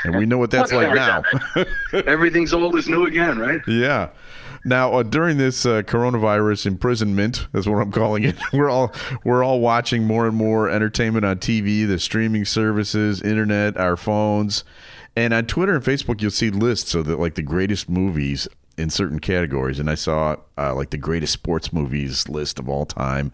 and 0.05 0.15
we 0.17 0.25
know 0.25 0.37
what 0.37 0.51
that's 0.51 0.71
like 0.71 0.93
now. 0.93 1.23
Everything's 2.05 2.53
old 2.53 2.75
is 2.77 2.87
new 2.87 3.05
again, 3.05 3.37
right? 3.37 3.61
Yeah. 3.67 4.09
Now, 4.67 4.93
uh, 4.93 5.03
during 5.03 5.37
this 5.37 5.63
uh, 5.65 5.83
coronavirus 5.83 6.65
imprisonment, 6.65 7.47
that's 7.51 7.67
what 7.67 7.77
I'm 7.81 7.91
calling 7.91 8.23
it. 8.23 8.35
We're 8.51 8.69
all 8.69 8.91
we're 9.23 9.43
all 9.43 9.59
watching 9.59 10.05
more 10.05 10.25
and 10.27 10.35
more 10.35 10.69
entertainment 10.69 11.23
on 11.25 11.37
TV, 11.37 11.85
the 11.87 11.99
streaming 11.99 12.45
services, 12.45 13.21
internet, 13.21 13.77
our 13.77 13.95
phones, 13.95 14.63
and 15.15 15.33
on 15.35 15.45
Twitter 15.45 15.75
and 15.75 15.83
Facebook, 15.83 16.19
you'll 16.21 16.31
see 16.31 16.49
lists 16.49 16.95
of 16.95 17.05
the, 17.05 17.15
like 17.15 17.35
the 17.35 17.43
greatest 17.43 17.89
movies 17.89 18.47
in 18.77 18.89
certain 18.89 19.19
categories. 19.19 19.79
And 19.79 19.89
I 19.89 19.95
saw 19.95 20.37
uh, 20.57 20.75
like 20.75 20.89
the 20.89 20.97
greatest 20.97 21.33
sports 21.33 21.71
movies 21.71 22.27
list 22.29 22.59
of 22.59 22.69
all 22.69 22.85
time. 22.85 23.31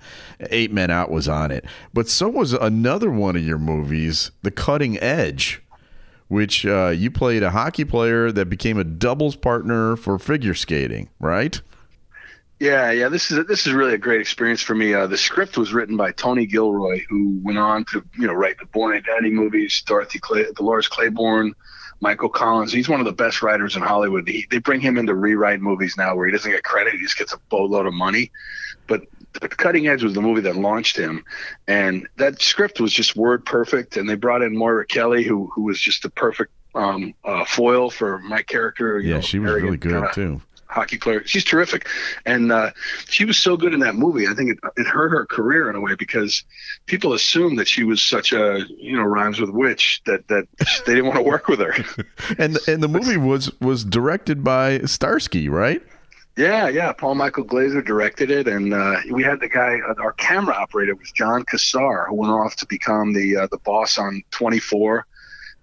Eight 0.50 0.72
Men 0.72 0.92
Out 0.92 1.12
was 1.12 1.28
on 1.28 1.52
it, 1.52 1.66
but 1.94 2.08
so 2.08 2.30
was 2.30 2.54
another 2.54 3.10
one 3.12 3.36
of 3.36 3.44
your 3.46 3.60
movies, 3.60 4.32
The 4.44 4.52
Cutting 4.52 5.00
Edge 5.00 5.62
which 6.32 6.66
uh, 6.66 6.88
you 6.88 7.12
played 7.12 7.44
a 7.44 7.50
hockey 7.50 7.84
player 7.84 8.32
that 8.32 8.46
became 8.46 8.78
a 8.78 8.86
doubles 8.86 9.36
partner 9.36 9.98
for 9.98 10.18
figure 10.18 10.54
skating, 10.54 11.10
right? 11.20 11.60
Yeah, 12.58 12.90
yeah. 12.92 13.10
This 13.10 13.32
is 13.32 13.46
this 13.48 13.68
is 13.68 13.74
really 13.74 13.96
a 13.96 13.98
great 13.98 14.22
experience 14.22 14.62
for 14.62 14.74
me. 14.74 14.94
Uh, 14.94 15.08
the 15.08 15.18
script 15.18 15.58
was 15.58 15.74
written 15.74 15.98
by 15.98 16.14
Tony 16.14 16.46
Gilroy, 16.46 17.02
who 17.10 17.38
went 17.44 17.58
on 17.58 17.84
to 17.86 18.02
you 18.18 18.28
know 18.28 18.34
write 18.34 18.60
the 18.60 18.66
Bourne 18.68 18.96
Identity 18.96 19.32
movies, 19.32 19.84
Dorothy 19.86 20.20
Clay, 20.20 20.46
Dolores 20.56 20.88
Claiborne, 20.88 21.54
Michael 22.02 22.30
Collins. 22.30 22.74
He's 22.74 22.90
one 22.90 23.00
of 23.00 23.06
the 23.06 23.12
best 23.14 23.42
writers 23.42 23.76
in 23.76 23.82
Hollywood. 23.82 24.28
He, 24.28 24.46
they 24.50 24.58
bring 24.58 24.82
him 24.82 24.98
in 24.98 25.06
to 25.08 25.16
rewrite 25.16 25.62
movies 25.62 25.96
now 25.98 26.16
where 26.16 26.26
he 26.26 26.32
doesn't 26.32 26.52
get 26.52 26.64
credit; 26.64 26.94
he 26.94 27.00
just 27.00 27.18
gets 27.18 27.32
a 27.34 27.38
boatload 27.50 27.86
of 27.86 27.94
money. 27.94 28.32
But 28.88 29.04
the 29.40 29.48
Cutting 29.48 29.88
Edge 29.88 30.04
was 30.04 30.14
the 30.14 30.22
movie 30.22 30.42
that 30.42 30.56
launched 30.58 30.98
him, 30.98 31.24
and 31.68 32.08
that 32.18 32.42
script 32.42 32.82
was 32.82 32.92
just 32.92 33.16
word 33.16 33.46
perfect. 33.46 33.96
And 33.98 34.10
they 34.10 34.16
brought 34.16 34.42
in 34.42 34.58
Moira 34.58 34.86
Kelly, 34.86 35.24
who 35.24 35.50
who 35.54 35.62
was 35.64 35.80
just 35.80 36.04
the 36.04 36.10
perfect 36.10 36.52
um, 36.76 37.14
uh, 37.24 37.46
foil 37.46 37.90
for 37.90 38.20
my 38.20 38.42
character. 38.42 39.00
you 39.00 39.10
Yeah, 39.10 39.16
know, 39.16 39.22
she 39.22 39.40
was 39.40 39.54
really 39.54 39.78
good 39.78 39.92
kinda- 39.92 40.12
too. 40.14 40.42
Hockey 40.72 40.98
player. 40.98 41.22
She's 41.26 41.44
terrific, 41.44 41.88
and 42.26 42.52
uh, 42.52 42.72
she 43.08 43.26
was 43.26 43.38
so 43.38 43.58
good 43.58 43.74
in 43.74 43.82
that 43.82 43.96
movie. 43.96 44.28
I 44.28 44.34
think 44.34 44.52
it, 44.52 44.60
it 44.78 44.88
hurt 44.88 45.10
her 45.10 45.26
career 45.26 45.70
in 45.70 45.76
a 45.76 45.82
way 45.82 45.96
because 45.96 46.44
people 46.86 47.14
assumed 47.14 47.60
that 47.60 47.68
she 47.68 47.84
was 47.84 48.02
such 48.02 48.32
a 48.32 48.66
you 48.70 48.96
know 48.96 49.04
rhymes 49.04 49.40
with 49.40 49.50
witch 49.50 50.02
that 50.06 50.28
that 50.30 50.48
they 50.86 50.96
didn't 50.96 51.08
want 51.08 51.18
to 51.18 51.24
work 51.24 51.48
with 51.48 51.60
her. 51.60 51.76
And 52.38 52.58
and 52.68 52.82
the 52.82 52.88
movie 52.88 53.18
was 53.18 53.52
was 53.60 53.84
directed 53.84 54.44
by 54.44 54.80
Starsky, 54.80 55.50
right? 55.50 55.84
Yeah, 56.38 56.70
yeah. 56.70 56.94
Paul 56.94 57.16
Michael 57.16 57.44
Glaser 57.44 57.82
directed 57.82 58.32
it, 58.32 58.48
and 58.48 58.74
uh, 58.74 59.02
we 59.12 59.22
had 59.22 59.42
the 59.42 59.50
guy, 59.50 59.80
uh, 59.88 59.94
our 60.02 60.14
camera 60.14 60.56
operator 60.56 60.96
was 60.96 61.12
Jon 61.12 61.44
Cassar, 61.44 62.06
who 62.08 62.16
went 62.16 62.32
off 62.32 62.56
to 62.58 62.66
become 62.66 63.14
the 63.14 63.36
uh, 63.36 63.48
the 63.52 63.58
boss 63.58 63.98
on 63.98 64.24
24 64.32 65.06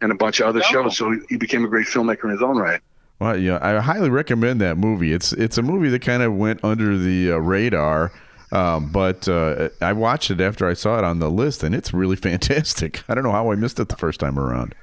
and 0.00 0.12
a 0.12 0.14
bunch 0.14 0.40
of 0.40 0.46
other 0.46 0.62
shows. 0.62 0.96
So 0.96 1.12
he, 1.12 1.18
he 1.30 1.36
became 1.36 1.64
a 1.64 1.68
great 1.68 1.86
filmmaker 1.86 2.24
in 2.24 2.30
his 2.30 2.42
own 2.42 2.58
right. 2.58 2.80
Well, 3.18 3.36
yeah, 3.36 3.58
I 3.60 3.80
highly 3.80 4.10
recommend 4.10 4.60
that 4.60 4.78
movie. 4.78 5.12
It's 5.12 5.32
it's 5.32 5.58
a 5.58 5.62
movie 5.62 5.88
that 5.88 6.02
kind 6.02 6.22
of 6.22 6.34
went 6.34 6.62
under 6.62 6.96
the 6.96 7.32
uh, 7.32 7.36
radar. 7.36 8.12
Um, 8.50 8.90
but 8.90 9.28
uh, 9.28 9.68
I 9.80 9.92
watched 9.92 10.30
it 10.30 10.40
after 10.40 10.66
I 10.66 10.72
saw 10.72 10.98
it 10.98 11.04
on 11.04 11.18
the 11.18 11.30
list, 11.30 11.62
and 11.62 11.74
it's 11.74 11.92
really 11.92 12.16
fantastic. 12.28 13.02
I 13.08 13.14
don't 13.14 13.24
know 13.24 13.32
how 13.32 13.50
I 13.50 13.56
missed 13.56 13.78
it 13.80 13.88
the 13.88 13.96
first 13.96 14.20
time 14.20 14.38
around. 14.38 14.74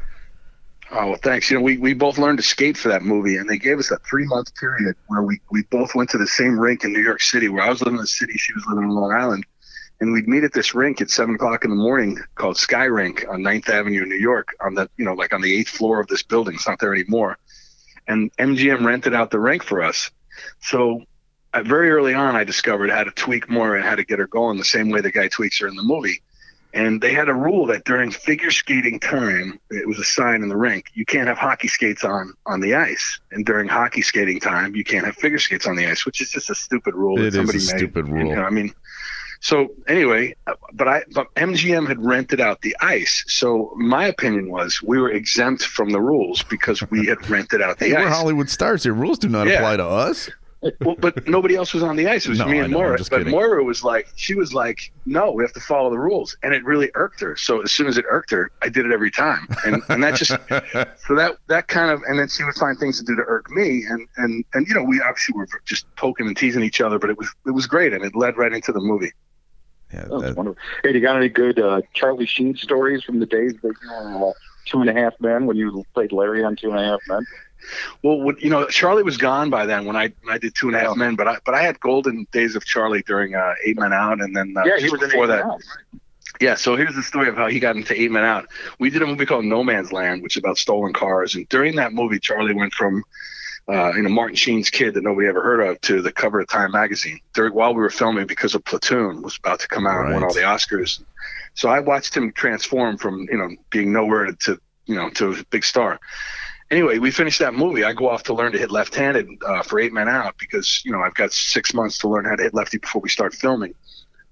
Oh, 0.92 1.08
well, 1.08 1.20
thanks. 1.22 1.50
You 1.50 1.58
know, 1.58 1.64
we, 1.64 1.78
we 1.78 1.94
both 1.94 2.18
learned 2.20 2.38
to 2.38 2.44
skate 2.44 2.78
for 2.78 2.90
that 2.90 3.02
movie, 3.02 3.38
and 3.38 3.50
they 3.50 3.58
gave 3.58 3.80
us 3.80 3.90
a 3.90 3.98
three 3.98 4.26
month 4.26 4.54
period 4.56 4.96
where 5.08 5.24
we, 5.24 5.42
we 5.50 5.64
both 5.64 5.96
went 5.96 6.12
to 6.12 6.18
the 6.18 6.28
same 6.28 6.60
rink 6.60 6.84
in 6.84 6.94
New 6.94 7.02
York 7.02 7.22
City, 7.22 7.50
where 7.50 7.64
I 7.64 7.70
was 7.70 7.82
living 7.82 7.96
in 7.96 8.02
the 8.02 8.08
city, 8.08 8.34
she 8.38 8.54
was 8.54 8.66
living 8.68 8.84
in 8.84 8.92
Long 8.92 9.12
Island. 9.12 9.46
And 10.00 10.12
we'd 10.12 10.28
meet 10.28 10.44
at 10.44 10.54
this 10.54 10.76
rink 10.76 11.02
at 11.02 11.10
seven 11.10 11.36
o'clock 11.36 11.64
in 11.64 11.70
the 11.70 11.76
morning 11.76 12.20
called 12.36 12.58
Sky 12.58 12.84
Rink 12.84 13.26
on 13.30 13.42
9th 13.42 13.70
Avenue 13.70 14.04
in 14.04 14.10
New 14.10 14.18
York, 14.18 14.50
on 14.60 14.76
the, 14.76 14.90
you 14.98 15.06
know, 15.06 15.14
like 15.14 15.34
on 15.34 15.42
the 15.42 15.54
eighth 15.58 15.70
floor 15.70 16.02
of 16.02 16.08
this 16.08 16.22
building. 16.22 16.56
It's 16.56 16.68
not 16.68 16.80
there 16.80 16.94
anymore. 16.94 17.38
And 18.08 18.36
MGM 18.38 18.86
rented 18.86 19.14
out 19.14 19.32
the 19.32 19.40
rink 19.40 19.64
for 19.64 19.82
us. 19.82 20.12
So 20.62 21.04
uh, 21.54 21.64
very 21.64 21.90
early 21.90 22.14
on, 22.14 22.36
I 22.36 22.44
discovered 22.44 22.90
how 22.90 23.04
to 23.04 23.12
tweak 23.12 23.50
Moira 23.50 23.78
and 23.78 23.88
how 23.88 23.96
to 23.96 24.04
get 24.04 24.20
her 24.20 24.28
going 24.28 24.58
the 24.58 24.66
same 24.66 24.90
way 24.90 25.02
the 25.02 25.12
guy 25.12 25.28
tweaks 25.28 25.60
her 25.60 25.68
in 25.68 25.76
the 25.76 25.84
movie. 25.84 26.22
And 26.74 27.00
they 27.00 27.14
had 27.14 27.30
a 27.30 27.34
rule 27.34 27.68
that 27.68 27.86
during 27.86 28.12
figure 28.12 28.52
skating 28.52 29.00
time, 29.00 29.62
it 29.70 29.88
was 29.88 29.98
a 29.98 30.04
sign 30.04 30.44
in 30.44 30.50
the 30.50 30.58
rink, 30.58 30.88
you 30.94 31.06
can't 31.06 31.30
have 31.30 31.38
hockey 31.38 31.70
skates 31.70 32.04
on 32.04 32.34
on 32.46 32.60
the 32.60 32.76
ice. 32.76 33.22
And 33.32 33.46
during 33.46 33.70
hockey 33.70 34.02
skating 34.02 34.42
time, 34.42 34.76
you 34.76 34.84
can't 34.84 35.06
have 35.06 35.16
figure 35.16 35.40
skates 35.40 35.66
on 35.68 35.78
the 35.78 35.88
ice, 35.88 36.06
which 36.06 36.20
is 36.20 36.32
just 36.32 36.50
a 36.50 36.56
stupid 36.56 36.94
rule. 36.94 37.18
It 37.18 37.32
that 37.32 37.44
is 37.44 37.50
a 37.50 37.54
made. 37.54 37.62
stupid 37.62 38.10
rule. 38.10 38.28
You 38.28 38.36
know, 38.36 38.44
I 38.44 38.50
mean, 38.50 38.74
so 39.46 39.68
anyway, 39.88 40.36
but 40.74 40.88
I 40.88 41.04
but 41.14 41.32
MGM 41.36 41.88
had 41.88 42.04
rented 42.04 42.42
out 42.42 42.62
the 42.62 42.76
ice. 42.82 43.24
So 43.28 43.72
my 43.78 44.08
opinion 44.08 44.50
was 44.50 44.82
we 44.82 44.98
were 45.00 45.12
exempt 45.12 45.64
from 45.66 45.92
the 45.92 46.02
rules 46.02 46.42
because 46.42 46.82
we 46.90 47.06
had 47.06 47.30
rented 47.30 47.62
out 47.62 47.78
the 47.78 47.86
Hey, 47.90 47.96
ice. 47.96 48.04
we're 48.06 48.10
Hollywood 48.10 48.50
stars 48.50 48.82
here. 48.84 48.94
Rules 48.94 49.20
do 49.20 49.30
not 49.30 49.46
Yeah. 49.48 49.58
apply 49.58 49.78
to 49.78 49.86
us. 49.86 50.32
well, 50.82 50.96
but 50.98 51.28
nobody 51.28 51.56
else 51.56 51.76
was 51.76 51.84
on 51.84 51.96
the 51.96 52.08
ice. 52.08 52.26
It 52.26 52.30
was 52.30 52.40
No, 52.40 52.48
me 52.48 52.58
and 52.58 52.72
know, 52.72 52.80
Moira. 52.80 52.98
But 52.98 53.10
kidding. 53.20 53.30
Moira 53.32 53.64
was 53.64 53.84
like, 53.84 54.08
she 54.16 54.34
was 54.34 54.52
like, 54.52 54.92
no, 55.06 55.32
we 55.32 55.44
have 55.44 55.54
to 55.54 55.60
follow 55.60 55.92
the 55.92 56.00
rules, 56.00 56.36
and 56.42 56.56
it 56.56 56.64
really 56.66 56.90
irked 56.96 57.20
her. 57.22 57.36
So 57.36 57.62
as 57.62 57.72
soon 57.72 57.86
as 57.86 58.00
it 58.00 58.06
irked 58.10 58.32
her, 58.32 58.50
I 58.64 58.70
did 58.70 58.84
it 58.88 58.92
every 58.92 59.12
time, 59.12 59.48
and 59.64 59.84
and 59.90 60.04
that 60.04 60.16
just 60.16 60.32
so 61.06 61.14
that 61.14 61.38
that 61.50 61.68
kind 61.68 61.92
of, 61.92 62.02
and 62.08 62.18
then 62.18 62.30
she 62.30 62.44
would 62.44 62.56
find 62.56 62.80
things 62.80 62.98
to 62.98 63.06
do 63.06 63.16
to 63.16 63.22
irk 63.28 63.52
me, 63.52 63.84
and 63.88 64.08
and 64.18 64.44
and 64.56 64.68
you 64.68 64.74
know, 64.74 64.82
we 64.82 65.00
obviously 65.02 65.36
were 65.38 65.48
just 65.66 65.86
poking 65.98 66.26
and 66.26 66.36
teasing 66.36 66.64
each 66.64 66.82
other, 66.82 66.98
but 66.98 67.12
it 67.12 67.18
was 67.20 67.30
it 67.46 67.52
was 67.52 67.68
great, 67.68 67.94
and 67.94 68.04
it 68.04 68.16
led 68.16 68.36
right 68.36 68.52
into 68.52 68.72
the 68.72 68.82
movie. 68.82 69.12
Yeah, 69.94 70.06
That's 70.10 70.36
wonderful. 70.36 70.58
Hey, 70.84 70.94
you 70.94 71.00
got 71.00 71.16
any 71.18 71.30
good 71.30 71.60
uh, 71.60 71.82
Charlie 71.94 72.26
Sheen 72.26 72.56
stories 72.58 73.04
from 73.04 73.20
the 73.20 73.26
days 73.26 73.54
that 73.62 73.74
you 73.82 73.90
were 74.20 74.30
uh, 74.30 74.34
Two 74.66 74.82
and 74.82 74.90
a 74.90 74.94
Half 74.94 75.14
Men 75.20 75.46
when 75.46 75.58
you 75.58 75.86
played 75.94 76.12
Larry 76.12 76.44
on 76.44 76.56
Two 76.56 76.72
and 76.72 76.80
a 76.80 76.84
Half 76.84 77.00
Men? 77.08 77.26
Well, 78.04 78.20
what, 78.22 78.42
you 78.42 78.50
know, 78.50 78.66
Charlie 78.68 79.04
was 79.04 79.18
gone 79.18 79.50
by 79.50 79.66
then 79.66 79.86
when 79.86 79.96
I 79.96 80.12
when 80.24 80.34
I 80.34 80.38
did 80.38 80.54
Two 80.56 80.68
and 80.68 80.76
a 80.76 80.80
Half 80.80 80.90
Oh. 80.92 80.96
Men, 80.96 81.16
but 81.16 81.28
I 81.28 81.38
but 81.46 81.54
I 81.56 81.62
had 81.62 81.80
golden 81.80 82.28
days 82.32 82.56
of 82.56 82.66
Charlie 82.66 83.04
during 83.04 83.36
uh, 83.36 83.54
Eight 83.64 83.78
Men 83.80 83.94
Out, 83.94 84.22
and 84.22 84.36
then 84.36 84.56
uh, 84.58 84.64
yeah, 84.66 84.78
he 84.78 84.90
was 84.90 85.00
before 85.00 85.26
Eight 85.26 85.28
that. 85.28 85.46
Men 85.46 85.52
Out. 85.52 85.62
Yeah, 86.42 86.56
so 86.56 86.76
here's 86.76 86.94
the 86.96 87.04
story 87.04 87.30
of 87.30 87.36
how 87.38 87.48
he 87.48 87.60
got 87.62 87.78
into 87.78 88.00
Eight 88.00 88.12
Men 88.12 88.24
Out. 88.26 88.48
We 88.80 88.90
did 88.90 89.02
a 89.02 89.06
movie 89.08 89.26
called 89.26 89.46
No 89.46 89.64
Man's 89.64 89.94
Land, 89.94 90.22
which 90.22 90.36
is 90.36 90.42
about 90.42 90.58
stolen 90.58 90.92
cars, 90.94 91.36
and 91.36 91.48
during 91.50 91.76
that 91.78 91.94
movie, 91.94 92.20
Charlie 92.20 92.54
went 92.54 92.74
from 92.74 93.04
uh, 93.68 93.94
you 93.96 94.02
know 94.04 94.10
Martin 94.10 94.36
Sheen's 94.36 94.70
kid 94.70 94.94
that 94.94 95.04
nobody 95.04 95.28
ever 95.28 95.42
heard 95.42 95.60
of 95.62 95.82
to 95.82 96.02
the 96.02 96.12
cover 96.12 96.40
of 96.40 96.48
Time 96.48 96.72
magazine. 96.72 97.20
During 97.34 97.54
while 97.54 97.74
we 97.74 97.82
were 97.82 97.90
filming, 97.90 98.28
because 98.28 98.56
of 98.56 98.64
Platoon 98.64 99.22
was 99.22 99.38
about 99.38 99.60
to 99.62 99.68
come 99.68 99.88
out 99.88 100.02
and 100.06 100.14
won 100.14 100.22
Right. 100.22 100.28
all 100.28 100.34
the 100.34 100.42
Oscars, 100.42 101.04
so 101.56 101.70
I 101.70 101.80
watched 101.80 102.16
him 102.16 102.32
transform 102.32 102.98
from 102.98 103.28
you 103.32 103.38
know 103.38 103.50
being 103.72 103.92
nowhere 103.92 104.32
to 104.32 104.60
you 104.86 104.96
know 104.96 105.10
to 105.12 105.34
a 105.34 105.44
big 105.50 105.64
star. 105.64 106.00
Anyway, 106.72 106.98
we 106.98 107.12
finished 107.12 107.40
that 107.40 107.54
movie. 107.54 107.84
I 107.84 107.94
go 107.94 108.10
off 108.10 108.24
to 108.24 108.34
learn 108.34 108.52
to 108.54 108.58
hit 108.58 108.72
left-handed 108.72 109.28
uh, 109.46 109.62
for 109.62 109.80
Eight 109.80 109.94
Men 109.94 110.10
Out 110.10 110.36
because 110.40 110.82
you 110.84 110.92
know 110.92 111.00
I've 111.02 111.14
got 111.14 111.32
six 111.32 111.74
months 111.74 112.00
to 112.00 112.08
learn 112.10 112.26
how 112.26 112.36
to 112.36 112.44
hit 112.44 112.54
lefty 112.54 112.78
before 112.80 113.02
we 113.02 113.10
start 113.10 113.34
filming. 113.36 113.74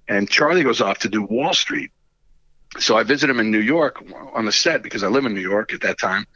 And 0.08 0.28
Charlie 0.28 0.62
goes 0.64 0.80
off 0.80 0.98
to 1.00 1.08
do 1.08 1.22
Wall 1.22 1.54
Street. 1.54 1.90
So 2.78 2.96
I 2.96 3.04
visit 3.04 3.30
him 3.30 3.38
in 3.38 3.52
New 3.52 3.60
York 3.60 4.02
on 4.34 4.46
the 4.46 4.52
set 4.52 4.82
because 4.82 5.04
I 5.04 5.06
live 5.06 5.24
in 5.26 5.32
New 5.32 5.40
York 5.40 5.72
at 5.72 5.80
that 5.82 5.96
time. 5.98 6.26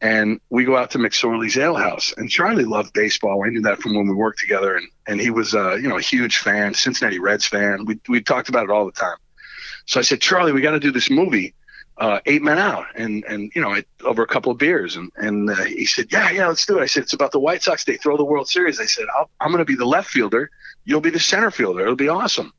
And 0.00 0.40
we 0.50 0.64
go 0.64 0.76
out 0.76 0.90
to 0.90 0.98
McSorley's 0.98 1.56
Ale 1.56 1.76
House. 1.76 2.12
And 2.16 2.30
Charlie 2.30 2.64
loved 2.64 2.92
baseball. 2.92 3.44
I 3.44 3.48
knew 3.48 3.62
that 3.62 3.80
from 3.80 3.94
when 3.94 4.06
we 4.06 4.14
worked 4.14 4.38
together. 4.38 4.76
And, 4.76 4.88
and 5.06 5.20
he 5.20 5.30
was, 5.30 5.54
uh, 5.54 5.76
you 5.76 5.88
know, 5.88 5.96
a 5.96 6.02
huge 6.02 6.38
fan, 6.38 6.74
Cincinnati 6.74 7.18
Reds 7.18 7.46
fan. 7.46 7.84
We, 7.86 7.98
we 8.08 8.20
talked 8.20 8.48
about 8.48 8.64
it 8.64 8.70
all 8.70 8.84
the 8.84 8.92
time. 8.92 9.16
So 9.86 10.00
I 10.00 10.02
said, 10.02 10.20
Charlie, 10.20 10.52
we 10.52 10.60
got 10.60 10.72
to 10.72 10.80
do 10.80 10.90
this 10.90 11.10
movie, 11.10 11.54
uh, 11.96 12.20
Eight 12.26 12.42
Men 12.42 12.58
Out. 12.58 12.86
And, 12.96 13.24
and 13.24 13.50
you 13.54 13.62
know, 13.62 13.76
over 14.04 14.22
a 14.22 14.26
couple 14.26 14.52
of 14.52 14.58
beers. 14.58 14.96
And, 14.96 15.10
and 15.16 15.48
uh, 15.48 15.54
he 15.64 15.86
said, 15.86 16.08
yeah, 16.10 16.30
yeah, 16.30 16.48
let's 16.48 16.66
do 16.66 16.78
it. 16.78 16.82
I 16.82 16.86
said, 16.86 17.04
it's 17.04 17.14
about 17.14 17.32
the 17.32 17.40
White 17.40 17.62
Sox. 17.62 17.84
They 17.84 17.96
throw 17.96 18.16
the 18.16 18.24
World 18.24 18.48
Series. 18.48 18.80
I 18.80 18.86
said, 18.86 19.06
I'll, 19.16 19.30
I'm 19.40 19.52
going 19.52 19.60
to 19.60 19.64
be 19.64 19.76
the 19.76 19.86
left 19.86 20.10
fielder. 20.10 20.50
You'll 20.84 21.00
be 21.00 21.10
the 21.10 21.20
center 21.20 21.50
fielder. 21.50 21.80
It'll 21.80 21.96
be 21.96 22.08
awesome. 22.08 22.52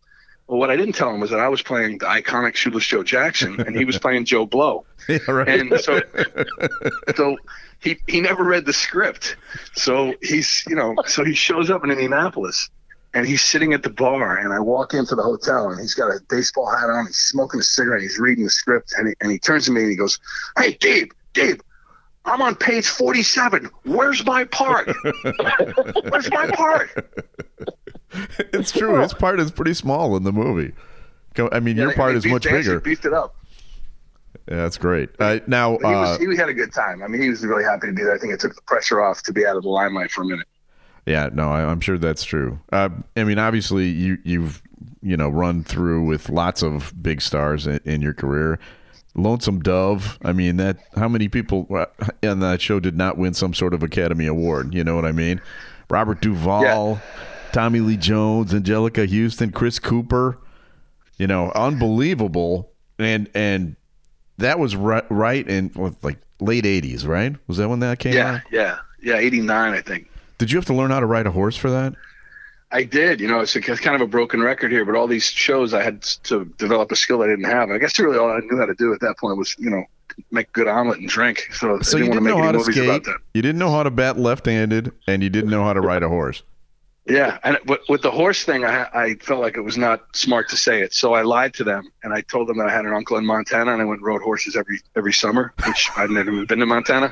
Well, 0.48 0.60
what 0.60 0.70
I 0.70 0.76
didn't 0.76 0.93
tell 0.93 1.10
him 1.10 1.22
was 1.22 1.32
that 1.32 1.39
I 1.39 1.48
was 1.48 1.64
playing 1.64 1.98
the 2.00 2.06
iconic 2.06 2.56
Shoeless 2.56 2.86
Joe 2.86 3.04
Jackson, 3.04 3.60
and 3.60 3.76
he 3.76 3.84
was 3.84 3.98
playing 3.98 4.26
Joe 4.26 4.46
Blow. 4.46 4.86
Yeah, 5.08 5.20
right. 5.30 5.48
And 5.48 5.80
so, 5.82 6.02
so 7.16 7.38
he 7.80 7.98
he 8.08 8.22
never 8.22 8.43
read 8.43 8.66
the 8.66 8.74
script. 8.74 9.36
So 9.74 10.16
he's 10.20 10.64
you 10.68 10.76
know 10.76 10.96
so 11.06 11.24
he 11.24 11.36
shows 11.36 11.70
up 11.70 11.84
in 11.84 11.91
Indianapolis, 11.91 12.72
and 13.14 13.28
he's 13.28 13.43
sitting 13.43 13.74
at 13.74 13.84
the 13.84 13.91
bar, 13.91 14.38
and 14.38 14.52
I 14.52 14.60
walk 14.60 14.96
into 14.96 15.14
the 15.14 15.22
hotel, 15.22 15.70
and 15.70 15.80
he's 15.80 15.93
got 15.93 16.08
a 16.08 16.20
baseball 16.28 16.68
hat 16.76 16.89
on, 16.89 17.06
he's 17.06 17.18
smoking 17.18 17.60
a 17.60 17.64
cigarette, 17.64 18.02
he's 18.02 18.18
reading 18.18 18.46
the 18.46 18.50
script, 18.50 18.96
and 18.98 19.10
he, 19.10 19.14
and 19.22 19.32
he 19.32 19.38
turns 19.38 19.66
to 19.66 19.72
me 19.72 19.82
and 19.82 19.91
he 19.91 19.96
goes, 19.96 20.20
"Hey, 20.58 20.74
Dave, 20.74 21.12
Dave." 21.34 21.62
I'm 22.28 22.41
on 22.41 22.56
page 22.56 22.88
47. 22.88 23.70
Where's 23.84 24.26
my 24.26 24.46
part? 24.46 24.88
Where's 26.10 26.32
my 26.32 26.50
part? 26.56 26.89
it's 28.53 28.72
true. 28.72 28.99
His 29.01 29.13
part 29.13 29.39
is 29.39 29.51
pretty 29.51 29.74
small 29.74 30.16
in 30.18 30.24
the 30.24 30.32
movie. 30.32 30.74
I 31.51 31.59
mean, 31.59 31.76
Yeah, 31.78 31.84
your 31.84 31.93
part 31.93 32.16
is 32.16 32.24
beefed- 32.24 32.34
much 32.34 32.43
bigger. 32.43 32.80
Beefed 32.80 33.05
it 33.05 33.13
up. 33.13 33.36
Yeah, 34.49 34.57
that's 34.57 34.78
great. 34.78 35.09
Uh, 35.20 35.39
now, 35.47 35.78
he, 35.78 35.84
was, 35.86 36.20
uh, 36.20 36.30
he 36.30 36.36
had 36.38 36.49
a 36.49 36.53
good 36.53 36.72
time. 36.72 37.01
I 37.01 37.07
mean, 37.07 37.22
he 37.22 37.30
was 37.30 37.43
really 37.43 37.63
happy 37.63 37.88
to 37.88 37.93
be 37.93 38.03
there. 38.03 38.13
I 38.13 38.18
think 38.20 38.32
it 38.34 38.39
took 38.39 38.53
the 38.55 38.61
pressure 38.61 39.01
off 39.01 39.24
to 39.24 39.34
be 39.34 39.45
out 39.45 39.55
of 39.57 39.63
the 39.63 39.70
limelight 39.70 40.11
for 40.11 40.22
a 40.22 40.26
minute. 40.26 40.47
yeah, 41.07 41.30
no, 41.34 41.49
I, 41.49 41.63
I'm 41.66 41.80
sure 41.82 41.97
that's 41.97 42.24
true. 42.24 42.59
Uh, 42.72 42.89
I 43.18 43.24
mean, 43.24 43.39
obviously, 43.39 43.88
you 43.88 44.18
you've 44.24 44.61
you 45.01 45.18
know 45.18 45.30
run 45.30 45.63
through 45.63 46.03
with 46.05 46.30
lots 46.30 46.61
of 46.61 46.93
big 47.01 47.22
stars 47.22 47.66
in, 47.66 47.80
in 47.86 48.01
your 48.01 48.13
career. 48.13 48.59
Lonesome 49.16 49.61
Dove. 49.61 50.20
I 50.24 50.32
mean, 50.34 50.57
that 50.57 50.78
how 50.95 51.07
many 51.07 51.28
people 51.28 51.68
on 52.24 52.39
that 52.41 52.61
show 52.61 52.80
did 52.80 52.95
not 52.97 53.18
win 53.18 53.34
some 53.34 53.53
sort 53.53 53.74
of 53.74 53.82
Academy 53.82 54.28
Award? 54.28 54.74
You 54.76 54.84
know 54.84 54.95
what 54.95 55.05
I 55.05 55.11
mean? 55.11 55.41
Robert 55.89 56.22
Duvall, 56.22 56.99
Tommy 57.56 57.80
Lee 57.80 57.95
Jones, 57.95 58.51
Anjelica 58.51 59.08
Huston, 59.10 59.51
Chris 59.51 59.80
Cooper. 59.80 60.38
You 61.18 61.26
know, 61.26 61.53
unbelievable. 61.56 62.70
And 62.99 63.30
and 63.34 63.78
that 64.39 64.60
was 64.60 64.76
right, 64.76 65.06
right 65.10 65.47
in 65.47 65.70
what, 65.70 65.93
like 66.03 66.18
late 66.41 66.66
'80s, 66.66 67.08
right? 67.08 67.34
Was 67.47 67.56
that 67.58 67.70
when 67.70 67.80
that 67.80 67.99
came 67.99 68.14
Yeah, 68.14 68.36
out? 68.36 68.41
yeah, 68.51 68.78
yeah. 69.01 69.16
89, 69.18 69.74
I 69.74 69.80
think. 69.82 70.10
Did 70.38 70.51
you 70.51 70.58
have 70.58 70.66
to 70.66 70.74
learn 70.74 70.91
how 70.91 70.99
to 70.99 71.06
ride 71.06 71.28
a 71.28 71.32
horse 71.32 71.56
for 71.56 71.70
that? 71.72 71.93
I 72.72 72.84
did. 72.84 73.22
You 73.22 73.30
know, 73.30 73.39
it's, 73.39 73.56
a, 73.56 73.60
it's 73.60 73.80
kind 73.80 73.95
of 73.95 74.01
a 74.01 74.08
broken 74.08 74.41
record 74.41 74.70
here, 74.74 74.84
but 74.84 74.95
all 74.95 75.08
these 75.08 75.24
shows 75.24 75.74
I 75.74 75.82
had 75.82 76.01
to 76.01 76.43
develop 76.58 76.91
a 76.91 76.97
skill 76.97 77.22
I 77.24 77.28
didn't 77.28 77.45
have. 77.45 77.70
I 77.72 77.78
guess 77.78 77.97
really 77.99 78.18
all 78.18 78.30
I 78.32 78.39
knew 78.39 78.58
how 78.58 78.66
to 78.66 78.76
do 78.76 78.93
at 78.93 78.99
that 78.99 79.18
point 79.18 79.38
was, 79.38 79.56
you 79.58 79.70
know, 79.70 79.86
make 80.32 80.51
good 80.51 80.68
omelet 80.68 80.99
and 80.99 81.08
drink. 81.08 81.47
So, 81.53 81.80
So 81.80 81.97
I 81.97 82.01
you 82.01 82.06
didn't 82.08 82.10
want 82.10 82.12
didn't 82.12 82.16
to 82.16 82.22
make 82.22 82.36
know 82.38 82.43
how 82.43 82.49
any 82.49 82.58
to 82.66 82.72
skate. 82.74 82.84
about 82.89 83.03
that. 83.06 83.18
You 83.34 83.41
didn't 83.41 83.60
know 83.60 83.72
how 83.72 83.84
to 83.84 83.91
bat 83.91 84.18
left-handed, 84.20 84.91
and 85.08 85.24
you 85.24 85.30
didn't 85.30 85.49
know 85.51 85.64
how 85.64 85.72
to 85.72 85.80
ride 85.80 86.03
a 86.03 86.10
horse. 86.10 86.43
Yeah, 87.08 87.38
and 87.43 87.60
with, 87.68 87.82
with 87.88 88.01
the 88.01 88.10
horse 88.10 88.43
thing, 88.43 88.66
I, 88.66 88.88
I 88.93 89.14
felt 89.16 89.39
like 89.39 89.58
it 89.58 89.62
was 89.62 89.78
not 89.78 90.16
smart 90.16 90.49
to 90.49 90.58
say 90.58 90.82
it, 90.82 90.91
so 90.93 91.14
I 91.14 91.22
lied 91.22 91.53
to 91.56 91.64
them 91.64 91.88
and 92.03 92.12
I 92.12 92.22
told 92.22 92.47
them 92.47 92.58
that 92.58 92.68
I 92.68 92.72
had 92.72 92.86
an 92.86 92.93
uncle 92.93 93.18
in 93.18 93.26
Montana 93.26 93.74
and 93.74 93.82
I 93.82 93.86
went 93.86 93.99
and 93.99 94.08
rode 94.08 94.24
horses 94.24 94.56
every 94.56 94.80
every 94.95 95.14
summer, 95.14 95.53
which 95.68 95.89
I'd 95.95 96.10
never 96.10 96.32
even 96.32 96.45
been 96.45 96.60
to 96.60 96.66
Montana. 96.66 97.12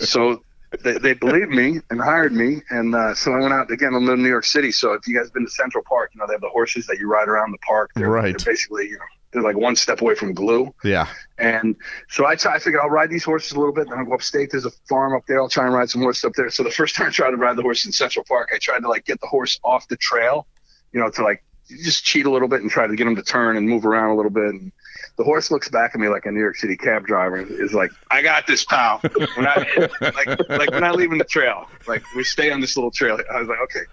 So 0.00 0.42
they, 0.82 0.98
they 0.98 1.14
believed 1.14 1.50
me 1.50 1.80
and 1.90 2.00
hired 2.00 2.32
me, 2.32 2.62
and 2.70 2.94
uh, 2.94 3.14
so 3.14 3.32
I 3.32 3.40
went 3.40 3.54
out 3.54 3.70
again. 3.70 3.94
I'm 3.94 4.08
in 4.08 4.22
New 4.22 4.28
York 4.28 4.44
City, 4.44 4.72
so 4.72 4.92
if 4.92 5.06
you 5.06 5.16
guys 5.16 5.26
have 5.26 5.34
been 5.34 5.46
to 5.46 5.50
Central 5.50 5.84
Park, 5.84 6.10
you 6.14 6.20
know 6.20 6.26
they 6.26 6.34
have 6.34 6.40
the 6.42 6.48
horses 6.50 6.86
that 6.86 6.98
you 6.98 7.08
ride 7.08 7.28
around 7.28 7.52
the 7.52 7.58
park. 7.58 7.92
They're, 7.94 8.10
Right. 8.10 8.36
They're 8.36 8.52
basically, 8.52 8.88
you 8.88 8.98
know, 8.98 9.04
like 9.34 9.56
one 9.56 9.76
step 9.76 10.00
away 10.00 10.14
from 10.14 10.34
glue. 10.34 10.74
Yeah. 10.84 11.08
And 11.38 11.76
so 12.08 12.26
I, 12.26 12.32
I 12.32 12.58
figured 12.58 12.80
I'll 12.82 12.90
ride 12.90 13.10
these 13.10 13.24
horses 13.24 13.52
a 13.52 13.58
little 13.58 13.72
bit, 13.72 13.82
and 13.82 13.92
then 13.92 13.98
I'll 14.00 14.04
go 14.04 14.14
upstate. 14.14 14.50
There's 14.50 14.66
a 14.66 14.70
farm 14.88 15.16
up 15.16 15.26
there. 15.26 15.40
I'll 15.40 15.48
try 15.48 15.64
and 15.64 15.74
ride 15.74 15.90
some 15.90 16.02
horses 16.02 16.24
up 16.24 16.34
there. 16.34 16.50
So 16.50 16.62
the 16.62 16.70
first 16.70 16.94
time 16.96 17.08
I 17.08 17.10
tried 17.10 17.30
to 17.30 17.36
ride 17.36 17.56
the 17.56 17.62
horse 17.62 17.84
in 17.84 17.92
Central 17.92 18.24
Park, 18.24 18.50
I 18.54 18.58
tried 18.58 18.80
to 18.80 18.88
like 18.88 19.04
get 19.04 19.20
the 19.20 19.26
horse 19.26 19.58
off 19.64 19.88
the 19.88 19.96
trail, 19.96 20.46
you 20.92 21.00
know, 21.00 21.10
to 21.10 21.22
like 21.22 21.42
just 21.68 22.04
cheat 22.04 22.26
a 22.26 22.30
little 22.30 22.48
bit 22.48 22.60
and 22.60 22.70
try 22.70 22.86
to 22.86 22.94
get 22.94 23.06
him 23.06 23.16
to 23.16 23.22
turn 23.22 23.56
and 23.56 23.68
move 23.68 23.86
around 23.86 24.10
a 24.10 24.16
little 24.16 24.30
bit. 24.30 24.44
And 24.44 24.72
the 25.16 25.24
horse 25.24 25.50
looks 25.50 25.68
back 25.68 25.92
at 25.94 26.00
me 26.00 26.08
like 26.08 26.26
a 26.26 26.30
New 26.30 26.40
York 26.40 26.56
City 26.56 26.76
cab 26.76 27.06
driver 27.06 27.36
and 27.36 27.50
is 27.50 27.72
like, 27.72 27.90
"I 28.10 28.22
got 28.22 28.46
this, 28.46 28.64
pal. 28.64 29.00
We're 29.02 29.42
not 29.42 29.66
like 30.00 30.48
like 30.48 30.70
we're 30.70 30.80
not 30.80 30.96
leaving 30.96 31.18
the 31.18 31.24
trail. 31.24 31.68
Like 31.86 32.02
we 32.14 32.24
stay 32.24 32.50
on 32.50 32.60
this 32.60 32.76
little 32.76 32.90
trail." 32.90 33.18
I 33.32 33.40
was 33.40 33.48
like, 33.48 33.60
"Okay." 33.64 33.84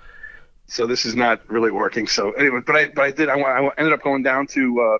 So 0.67 0.85
this 0.85 1.05
is 1.05 1.15
not 1.15 1.41
really 1.49 1.71
working. 1.71 2.07
So 2.07 2.31
anyway, 2.33 2.59
but 2.65 2.75
I 2.75 2.87
but 2.89 3.05
I 3.05 3.11
did. 3.11 3.29
I, 3.29 3.39
I 3.39 3.71
ended 3.77 3.93
up 3.93 4.03
going 4.03 4.23
down 4.23 4.47
to 4.47 4.81
uh, 4.81 4.97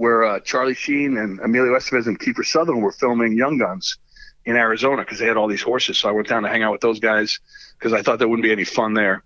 where 0.00 0.24
uh, 0.24 0.40
Charlie 0.40 0.74
Sheen 0.74 1.18
and 1.18 1.38
Emilio 1.40 1.74
Estevez 1.76 2.06
and 2.06 2.18
Kiefer 2.18 2.42
Sutherland 2.42 2.82
were 2.82 2.90
filming 2.92 3.36
Young 3.36 3.58
Guns 3.58 3.98
in 4.46 4.56
Arizona 4.56 5.02
because 5.02 5.18
they 5.18 5.26
had 5.26 5.36
all 5.36 5.46
these 5.46 5.60
horses. 5.60 5.98
So 5.98 6.08
I 6.08 6.12
went 6.12 6.26
down 6.26 6.42
to 6.44 6.48
hang 6.48 6.62
out 6.62 6.72
with 6.72 6.80
those 6.80 7.00
guys 7.00 7.38
because 7.78 7.92
I 7.92 8.00
thought 8.00 8.18
there 8.18 8.26
wouldn't 8.26 8.42
be 8.42 8.50
any 8.50 8.64
fun 8.64 8.94
there. 8.94 9.22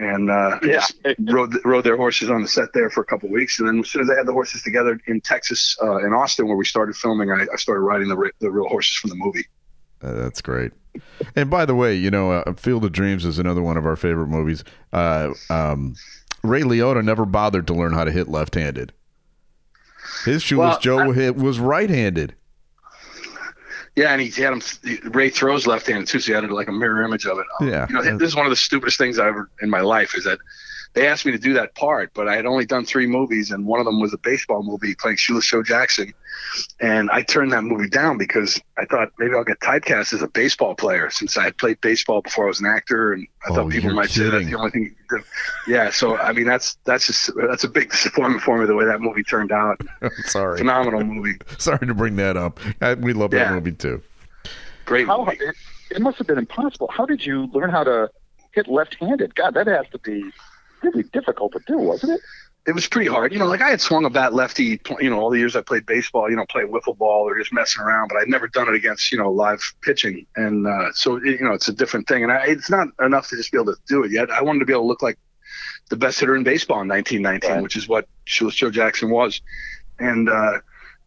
And 0.00 0.28
uh, 0.28 0.58
Yeah. 0.62 0.84
rode 1.20 1.54
rode 1.64 1.84
their 1.84 1.96
horses 1.96 2.30
on 2.30 2.42
the 2.42 2.48
set 2.48 2.72
there 2.74 2.90
for 2.90 3.00
a 3.00 3.04
couple 3.04 3.28
of 3.28 3.32
weeks, 3.32 3.60
and 3.60 3.68
then 3.68 3.78
as 3.78 3.90
soon 3.90 4.02
as 4.02 4.10
I 4.10 4.16
had 4.16 4.26
the 4.26 4.32
horses 4.32 4.62
together 4.62 4.98
in 5.06 5.20
Texas, 5.20 5.76
uh, 5.82 5.98
in 5.98 6.12
Austin, 6.12 6.48
where 6.48 6.56
we 6.56 6.64
started 6.64 6.96
filming, 6.96 7.30
I, 7.30 7.46
I 7.52 7.56
started 7.56 7.82
riding 7.82 8.08
the 8.08 8.30
the 8.40 8.50
real 8.50 8.68
horses 8.68 8.96
from 8.96 9.10
the 9.10 9.16
movie. 9.16 9.46
Uh, 10.02 10.12
that's 10.14 10.40
great. 10.40 10.72
And 11.36 11.48
by 11.48 11.64
the 11.64 11.74
way, 11.76 11.94
you 11.94 12.10
know, 12.10 12.32
uh, 12.32 12.52
Field 12.54 12.84
of 12.84 12.90
Dreams 12.92 13.24
is 13.24 13.38
another 13.38 13.62
one 13.62 13.76
of 13.76 13.86
our 13.86 13.96
favorite 13.96 14.28
movies. 14.28 14.62
Uh, 14.92 15.32
um, 15.50 15.94
Ray 16.42 16.62
Liotta 16.62 17.04
never 17.04 17.24
bothered 17.24 17.66
to 17.68 17.74
learn 17.74 17.92
how 17.92 18.02
to 18.04 18.12
hit 18.12 18.28
left-handed. 18.28 18.92
His 20.24 20.42
shoeless 20.42 20.72
Well, 20.74 20.80
Joe 20.80 21.12
hit 21.12 21.36
was 21.36 21.58
right-handed. 21.60 22.34
Yeah, 23.96 24.12
and 24.12 24.22
he 24.22 24.30
had 24.30 24.52
him. 24.52 24.62
Ray 25.12 25.28
throws 25.28 25.66
left-handed 25.66 26.06
too, 26.06 26.20
so 26.20 26.26
he 26.28 26.32
had 26.32 26.48
like 26.52 26.68
a 26.68 26.72
mirror 26.72 27.02
image 27.02 27.26
of 27.26 27.38
it. 27.38 27.46
Um, 27.60 27.68
Yeah. 27.68 27.86
you 27.88 27.94
know, 27.96 28.02
this 28.18 28.28
is 28.28 28.36
one 28.36 28.46
of 28.46 28.50
the 28.50 28.56
stupidest 28.56 28.96
things 28.96 29.18
I 29.18 29.26
ever 29.26 29.50
in 29.60 29.70
my 29.70 29.80
life 29.80 30.14
is 30.16 30.22
that 30.24 30.38
they 30.94 31.06
asked 31.08 31.26
me 31.26 31.32
to 31.32 31.38
do 31.38 31.52
that 31.54 31.74
part, 31.74 32.10
but 32.14 32.28
I 32.28 32.36
had 32.36 32.46
only 32.46 32.64
done 32.64 32.84
three 32.84 33.06
movies, 33.06 33.50
and 33.50 33.66
one 33.66 33.80
of 33.80 33.86
them 33.86 34.00
was 34.00 34.14
a 34.14 34.18
baseball 34.18 34.62
movie 34.62 34.94
playing 34.94 35.16
Shoeless 35.16 35.46
Joe 35.46 35.62
Jackson, 35.62 36.14
and 36.80 37.10
I 37.10 37.22
turned 37.22 37.52
that 37.52 37.62
movie 37.62 37.88
down 37.88 38.18
because 38.18 38.60
I 38.76 38.84
thought 38.84 39.10
maybe 39.18 39.34
I'll 39.34 39.44
get 39.44 39.60
typecast 39.60 40.12
as 40.12 40.22
a 40.22 40.28
baseball 40.28 40.74
player 40.74 41.10
since 41.10 41.36
I 41.36 41.44
had 41.44 41.56
played 41.58 41.80
baseball 41.80 42.22
before 42.22 42.46
I 42.46 42.48
was 42.48 42.60
an 42.60 42.66
actor, 42.66 43.12
and 43.12 43.26
I 43.44 43.50
Oh, 43.50 43.54
thought 43.54 43.70
people 43.70 43.86
you're 43.90 43.94
might 43.94 44.10
say 44.10 44.30
that's 44.30 44.46
the 44.46 44.54
only 44.54 44.70
thing. 44.70 44.82
You 44.84 44.94
could 45.08 45.18
do. 45.20 45.72
Yeah, 45.72 45.90
so 45.90 46.16
I 46.16 46.32
mean 46.32 46.46
that's 46.46 46.76
that's 46.84 47.06
just 47.06 47.30
that's 47.48 47.64
a 47.64 47.68
big 47.68 47.90
disappointment 47.92 48.42
for 48.42 48.58
me 48.58 48.66
the 48.66 48.74
way 48.74 48.84
that 48.84 49.00
movie 49.00 49.22
turned 49.22 49.52
out. 49.52 49.80
Sorry. 50.24 50.58
Phenomenal 50.58 51.04
movie. 51.04 51.38
Sorry 51.58 51.86
to 51.86 51.94
bring 51.94 52.16
that 52.16 52.36
up. 52.36 52.60
Uh, 52.80 52.96
we 52.98 53.12
love 53.12 53.30
that 53.32 53.52
movie 53.52 53.72
too. 53.72 54.02
Great 54.84 55.06
How, 55.06 55.24
movie. 55.24 55.36
it, 55.40 55.54
it 55.90 56.00
must 56.00 56.18
have 56.18 56.26
been 56.26 56.38
impossible. 56.38 56.88
How 56.90 57.04
did 57.06 57.24
you 57.24 57.46
learn 57.52 57.70
how 57.70 57.84
to 57.84 58.08
hit 58.52 58.68
left-handed? 58.68 59.34
God, 59.34 59.54
that 59.54 59.66
has 59.66 59.86
to 59.92 59.98
be 59.98 60.24
really 60.82 61.02
difficult 61.02 61.52
to 61.52 61.60
do, 61.66 61.76
wasn't 61.76 62.12
it? 62.12 62.20
It 62.68 62.74
was 62.74 62.86
pretty 62.86 63.08
hard. 63.08 63.32
You 63.32 63.38
know, 63.38 63.46
like 63.46 63.62
I 63.62 63.70
had 63.70 63.80
swung 63.80 64.04
a 64.04 64.10
bat 64.10 64.34
lefty, 64.34 64.78
you 65.00 65.08
know, 65.08 65.18
all 65.18 65.30
the 65.30 65.38
years 65.38 65.56
I 65.56 65.62
played 65.62 65.86
baseball, 65.86 66.28
you 66.28 66.36
know, 66.36 66.44
playing 66.50 66.68
wiffle 66.68 66.98
ball 66.98 67.26
or 67.26 67.38
just 67.38 67.50
messing 67.50 67.82
around, 67.82 68.08
but 68.08 68.18
I'd 68.18 68.28
never 68.28 68.46
done 68.46 68.68
it 68.68 68.74
against, 68.74 69.10
you 69.10 69.16
know, 69.16 69.32
live 69.32 69.62
pitching. 69.80 70.26
And 70.36 70.66
uh, 70.66 70.92
so, 70.92 71.16
it, 71.16 71.24
you 71.24 71.40
know, 71.40 71.54
it's 71.54 71.68
a 71.68 71.72
different 71.72 72.06
thing. 72.06 72.24
And 72.24 72.30
I, 72.30 72.44
it's 72.44 72.68
not 72.68 72.88
enough 73.00 73.28
to 73.28 73.36
just 73.36 73.50
be 73.52 73.58
able 73.58 73.74
to 73.74 73.80
do 73.88 74.04
it 74.04 74.10
yet. 74.10 74.30
I 74.30 74.42
wanted 74.42 74.58
to 74.58 74.64
be 74.66 74.74
able 74.74 74.82
to 74.82 74.86
look 74.86 75.00
like 75.00 75.18
the 75.88 75.96
best 75.96 76.20
hitter 76.20 76.36
in 76.36 76.44
baseball 76.44 76.82
in 76.82 76.88
1919, 76.88 77.62
which 77.62 77.74
is 77.74 77.88
what 77.88 78.06
Joe 78.26 78.70
Jackson 78.70 79.08
was. 79.08 79.40
And 79.98 80.28
uh, 80.28 80.58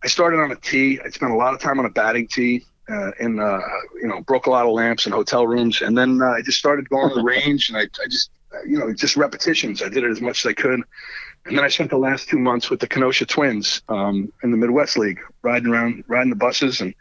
I 0.04 0.08
started 0.08 0.38
on 0.38 0.52
a 0.52 0.56
tee. 0.56 1.00
I 1.00 1.10
spent 1.10 1.32
a 1.32 1.36
lot 1.36 1.54
of 1.54 1.60
time 1.60 1.78
on 1.78 1.86
a 1.86 1.92
batting 1.92 2.28
tee. 2.28 2.66
Uh, 2.92 3.12
and 3.20 3.40
uh, 3.40 3.60
you 4.02 4.08
know, 4.08 4.20
broke 4.22 4.48
a 4.48 4.50
lot 4.50 4.66
of 4.66 4.74
lamps 4.74 5.06
in 5.06 5.14
hotel 5.14 5.48
rooms, 5.48 5.82
and 5.82 5.98
then 5.98 6.20
uh, 6.22 6.32
I 6.32 6.42
just 6.42 6.58
started 6.58 6.90
going 6.90 7.08
to 7.08 7.16
the 7.16 7.24
range, 7.24 7.70
and 7.70 7.78
I, 7.78 7.84
I 7.84 8.08
just, 8.10 8.32
you 8.68 8.78
know, 8.78 8.94
just 8.94 9.16
repetitions. 9.18 9.82
I 9.82 9.90
did 9.90 10.04
it 10.04 10.10
as 10.12 10.22
much 10.22 10.46
as 10.46 10.50
I 10.50 10.54
could, 10.54 10.82
and 11.46 11.58
then 11.58 11.64
I 11.64 11.68
spent 11.70 11.90
the 11.90 11.98
last 11.98 12.30
two 12.30 12.40
months 12.40 12.70
with 12.70 12.80
the 12.80 12.88
Kenosha 12.88 13.26
Twins 13.26 13.82
um, 13.90 14.32
in 14.44 14.52
the 14.52 14.58
Midwest 14.58 14.98
League, 14.98 15.20
riding 15.42 15.70
around, 15.70 16.04
riding 16.08 16.30
the 16.30 16.36
buses, 16.36 16.82
and 16.82 16.94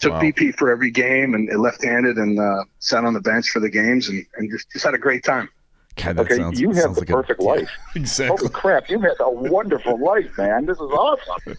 took 0.00 0.12
Wow. 0.12 0.20
BP 0.20 0.56
for 0.56 0.70
every 0.70 0.90
game, 0.90 1.34
and 1.34 1.48
left-handed, 1.60 2.16
and 2.18 2.38
uh, 2.38 2.64
sat 2.78 3.04
on 3.04 3.14
the 3.14 3.20
bench 3.20 3.48
for 3.50 3.60
the 3.60 3.70
games, 3.70 4.08
and, 4.08 4.24
and 4.36 4.50
just 4.50 4.70
just 4.72 4.84
had 4.84 4.94
a 4.94 4.98
great 4.98 5.24
time. 5.24 5.48
God, 5.96 6.16
that 6.16 6.22
okay, 6.22 6.36
sounds, 6.36 6.60
you 6.60 6.72
have 6.72 6.94
the 6.94 7.00
like 7.00 7.10
a- 7.10 7.12
perfect 7.12 7.40
life. 7.40 7.70
Exactly. 7.94 8.36
Holy 8.38 8.50
crap, 8.50 8.90
you've 8.90 9.02
had 9.02 9.14
a 9.20 9.30
wonderful 9.30 9.98
life, 10.04 10.28
man. 10.36 10.66
This 10.66 10.76
is 10.76 10.82
awesome. 10.82 11.56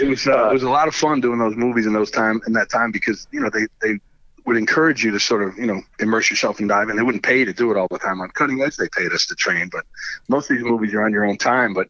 It 0.00 0.08
was 0.08 0.26
uh, 0.26 0.50
it 0.50 0.52
was 0.52 0.62
a 0.62 0.70
lot 0.70 0.86
of 0.86 0.94
fun 0.94 1.20
doing 1.20 1.38
those 1.40 1.56
movies 1.56 1.84
in 1.86 1.92
those 1.92 2.10
time 2.12 2.40
in 2.46 2.52
that 2.52 2.70
time 2.70 2.92
because 2.92 3.26
you 3.32 3.40
know 3.40 3.50
they 3.50 3.66
they 3.82 3.98
would 4.46 4.56
encourage 4.56 5.02
you 5.04 5.10
to 5.10 5.18
sort 5.20 5.42
of 5.42 5.56
you 5.58 5.66
know 5.66 5.80
immerse 6.00 6.28
yourself 6.30 6.60
in 6.60 6.66
diving. 6.66 6.96
They 6.96 7.02
wouldn't 7.02 7.22
pay 7.24 7.38
you 7.38 7.44
to 7.46 7.52
do 7.52 7.70
it 7.70 7.76
all 7.76 7.88
the 7.90 7.98
time 7.98 8.20
on 8.20 8.28
Cutting 8.30 8.60
Edge. 8.62 8.76
They 8.76 8.88
paid 8.88 9.12
us 9.12 9.26
to 9.26 9.34
train, 9.34 9.68
but 9.72 9.84
most 10.28 10.50
of 10.50 10.56
these 10.56 10.64
movies 10.64 10.92
you're 10.92 11.04
on 11.04 11.12
your 11.12 11.24
own 11.24 11.36
time. 11.38 11.72
But 11.74 11.88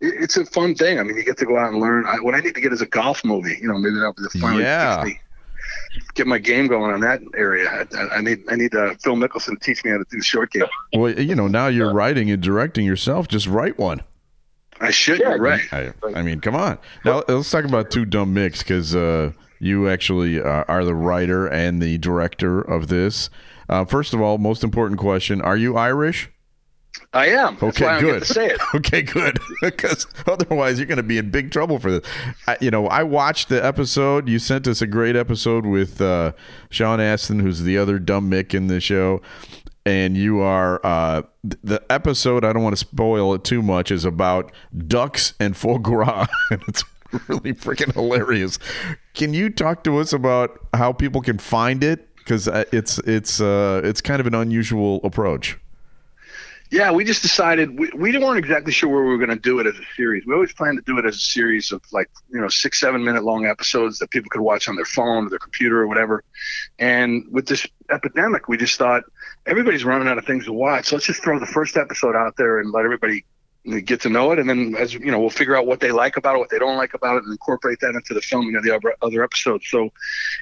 it, 0.00 0.14
it's 0.22 0.36
a 0.36 0.44
fun 0.46 0.74
thing. 0.74 0.98
I 0.98 1.02
mean, 1.02 1.16
you 1.16 1.24
get 1.24 1.38
to 1.38 1.46
go 1.46 1.56
out 1.58 1.72
and 1.72 1.80
learn. 1.80 2.04
I, 2.06 2.16
what 2.20 2.34
I 2.34 2.40
need 2.40 2.54
to 2.54 2.60
get 2.60 2.72
is 2.72 2.80
a 2.82 2.86
golf 2.86 3.24
movie. 3.24 3.58
You 3.60 3.68
know, 3.68 3.78
maybe 3.78 3.94
that'll 3.96 4.12
be 4.12 4.22
the 4.30 4.38
finally 4.38 4.62
Yeah. 4.64 5.02
fix 5.04 5.14
me- 5.14 5.20
Get 6.14 6.26
my 6.26 6.38
game 6.38 6.66
going 6.66 6.92
on 6.94 7.00
that 7.00 7.20
area. 7.36 7.68
I, 7.68 7.96
I- 7.96 8.16
I 8.16 8.20
need 8.20 8.38
I 8.48 8.56
need 8.56 8.74
uh, 8.74 8.94
Phil 9.02 9.16
Mickelson 9.16 9.50
to 9.50 9.56
teach 9.60 9.84
me 9.84 9.90
how 9.90 9.98
to 9.98 10.04
do 10.10 10.20
short 10.22 10.50
game. 10.52 10.64
Well, 10.94 11.10
you 11.18 11.34
know, 11.34 11.46
now 11.48 11.66
you're 11.66 11.92
writing 11.92 12.30
and 12.30 12.42
directing 12.42 12.84
yourself. 12.86 13.28
Just 13.28 13.46
write 13.46 13.76
one. 13.78 14.00
I 14.80 14.90
should. 14.92 15.18
you're 15.18 15.38
right. 15.38 15.60
I, 15.72 15.92
I 16.14 16.22
mean, 16.22 16.40
come 16.40 16.54
on. 16.54 16.78
Now 17.04 17.22
let's 17.28 17.50
talk 17.50 17.64
about 17.64 17.90
two 17.90 18.04
dumb 18.04 18.32
micks 18.34 18.58
because 18.62 18.94
uh, 18.94 19.32
you 19.60 19.88
actually 19.88 20.40
uh, 20.40 20.64
are 20.68 20.84
the 20.84 20.94
writer 20.94 21.46
and 21.46 21.80
the 21.82 21.98
director 21.98 22.60
of 22.60 22.88
this. 22.88 23.30
Uh, 23.68 23.84
first 23.84 24.14
of 24.14 24.20
all, 24.20 24.38
most 24.38 24.62
important 24.64 24.98
question: 25.00 25.40
Are 25.40 25.56
you 25.56 25.76
Irish? 25.76 26.30
I 27.12 27.28
am. 27.28 27.54
That's 27.60 27.62
Okay, 27.76 27.84
why 27.84 27.96
I 27.96 28.00
don't 28.00 28.10
good. 28.18 28.26
say 28.26 28.46
it. 28.46 28.60
Okay, 28.74 29.02
good. 29.02 29.38
Because 29.62 30.06
otherwise, 30.26 30.78
you're 30.78 30.86
going 30.86 30.96
to 30.96 31.02
be 31.02 31.18
in 31.18 31.30
big 31.30 31.50
trouble 31.50 31.78
for 31.78 31.90
this. 31.90 32.06
I, 32.46 32.56
you 32.60 32.70
know, 32.70 32.86
I 32.88 33.02
watched 33.02 33.48
the 33.48 33.64
episode. 33.64 34.28
You 34.28 34.38
sent 34.38 34.66
us 34.66 34.82
a 34.82 34.86
great 34.86 35.16
episode 35.16 35.64
with 35.64 36.00
uh, 36.00 36.32
Sean 36.70 37.00
Astin, 37.00 37.40
who's 37.40 37.62
the 37.62 37.78
other 37.78 37.98
dumb 37.98 38.30
Mick 38.30 38.52
in 38.54 38.66
the 38.66 38.80
show. 38.80 39.20
And 39.86 40.16
you 40.16 40.40
are 40.40 40.84
uh, 40.84 41.22
the 41.44 41.82
episode. 41.88 42.44
I 42.44 42.52
don't 42.52 42.62
want 42.62 42.74
to 42.74 42.80
spoil 42.84 43.32
it 43.34 43.44
too 43.44 43.62
much. 43.62 43.90
Is 43.90 44.04
about 44.04 44.52
ducks 44.76 45.32
and 45.40 45.56
foie 45.56 45.78
gras, 45.78 46.26
it's 46.68 46.84
really 47.28 47.54
freaking 47.54 47.92
hilarious. 47.92 48.58
Can 49.14 49.34
you 49.34 49.50
talk 49.50 49.84
to 49.84 49.98
us 49.98 50.12
about 50.12 50.58
how 50.74 50.92
people 50.92 51.20
can 51.20 51.38
find 51.38 51.82
it? 51.82 52.14
Because 52.16 52.46
it's 52.72 52.98
it's 53.00 53.40
uh, 53.40 53.80
it's 53.84 54.00
kind 54.00 54.20
of 54.20 54.26
an 54.26 54.34
unusual 54.34 55.00
approach. 55.02 55.58
Yeah, 56.70 56.90
we 56.90 57.02
just 57.02 57.22
decided 57.22 57.78
we, 57.78 57.90
we 57.94 58.18
weren't 58.18 58.38
exactly 58.38 58.72
sure 58.72 58.90
where 58.90 59.02
we 59.02 59.08
were 59.08 59.16
going 59.16 59.30
to 59.30 59.36
do 59.36 59.58
it 59.58 59.66
as 59.66 59.74
a 59.76 59.84
series. 59.96 60.26
We 60.26 60.34
always 60.34 60.52
planned 60.52 60.76
to 60.76 60.84
do 60.84 60.98
it 60.98 61.06
as 61.06 61.16
a 61.16 61.20
series 61.20 61.72
of 61.72 61.80
like, 61.92 62.10
you 62.30 62.38
know, 62.38 62.48
six, 62.48 62.78
seven 62.78 63.02
minute 63.02 63.24
long 63.24 63.46
episodes 63.46 63.98
that 64.00 64.10
people 64.10 64.28
could 64.28 64.42
watch 64.42 64.68
on 64.68 64.76
their 64.76 64.84
phone 64.84 65.26
or 65.26 65.30
their 65.30 65.38
computer 65.38 65.80
or 65.80 65.86
whatever. 65.86 66.22
And 66.78 67.24
with 67.30 67.46
this 67.46 67.66
epidemic, 67.90 68.48
we 68.48 68.58
just 68.58 68.76
thought 68.76 69.04
everybody's 69.46 69.84
running 69.84 70.08
out 70.08 70.18
of 70.18 70.26
things 70.26 70.44
to 70.44 70.52
watch. 70.52 70.86
So 70.86 70.96
let's 70.96 71.06
just 71.06 71.22
throw 71.22 71.38
the 71.38 71.46
first 71.46 71.78
episode 71.78 72.14
out 72.14 72.36
there 72.36 72.58
and 72.58 72.70
let 72.70 72.84
everybody 72.84 73.24
get 73.84 74.00
to 74.02 74.08
know 74.08 74.32
it. 74.32 74.38
And 74.38 74.48
then, 74.48 74.74
as 74.76 74.94
you 74.94 75.10
know, 75.10 75.20
we'll 75.20 75.30
figure 75.30 75.56
out 75.56 75.66
what 75.66 75.80
they 75.80 75.92
like 75.92 76.16
about 76.16 76.36
it, 76.36 76.38
what 76.38 76.50
they 76.50 76.58
don't 76.58 76.76
like 76.76 76.94
about 76.94 77.16
it, 77.16 77.24
and 77.24 77.32
incorporate 77.32 77.80
that 77.80 77.94
into 77.94 78.14
the 78.14 78.22
filming 78.22 78.56
of 78.56 78.62
the 78.62 78.74
other, 79.02 79.22
episodes. 79.22 79.66
So 79.68 79.90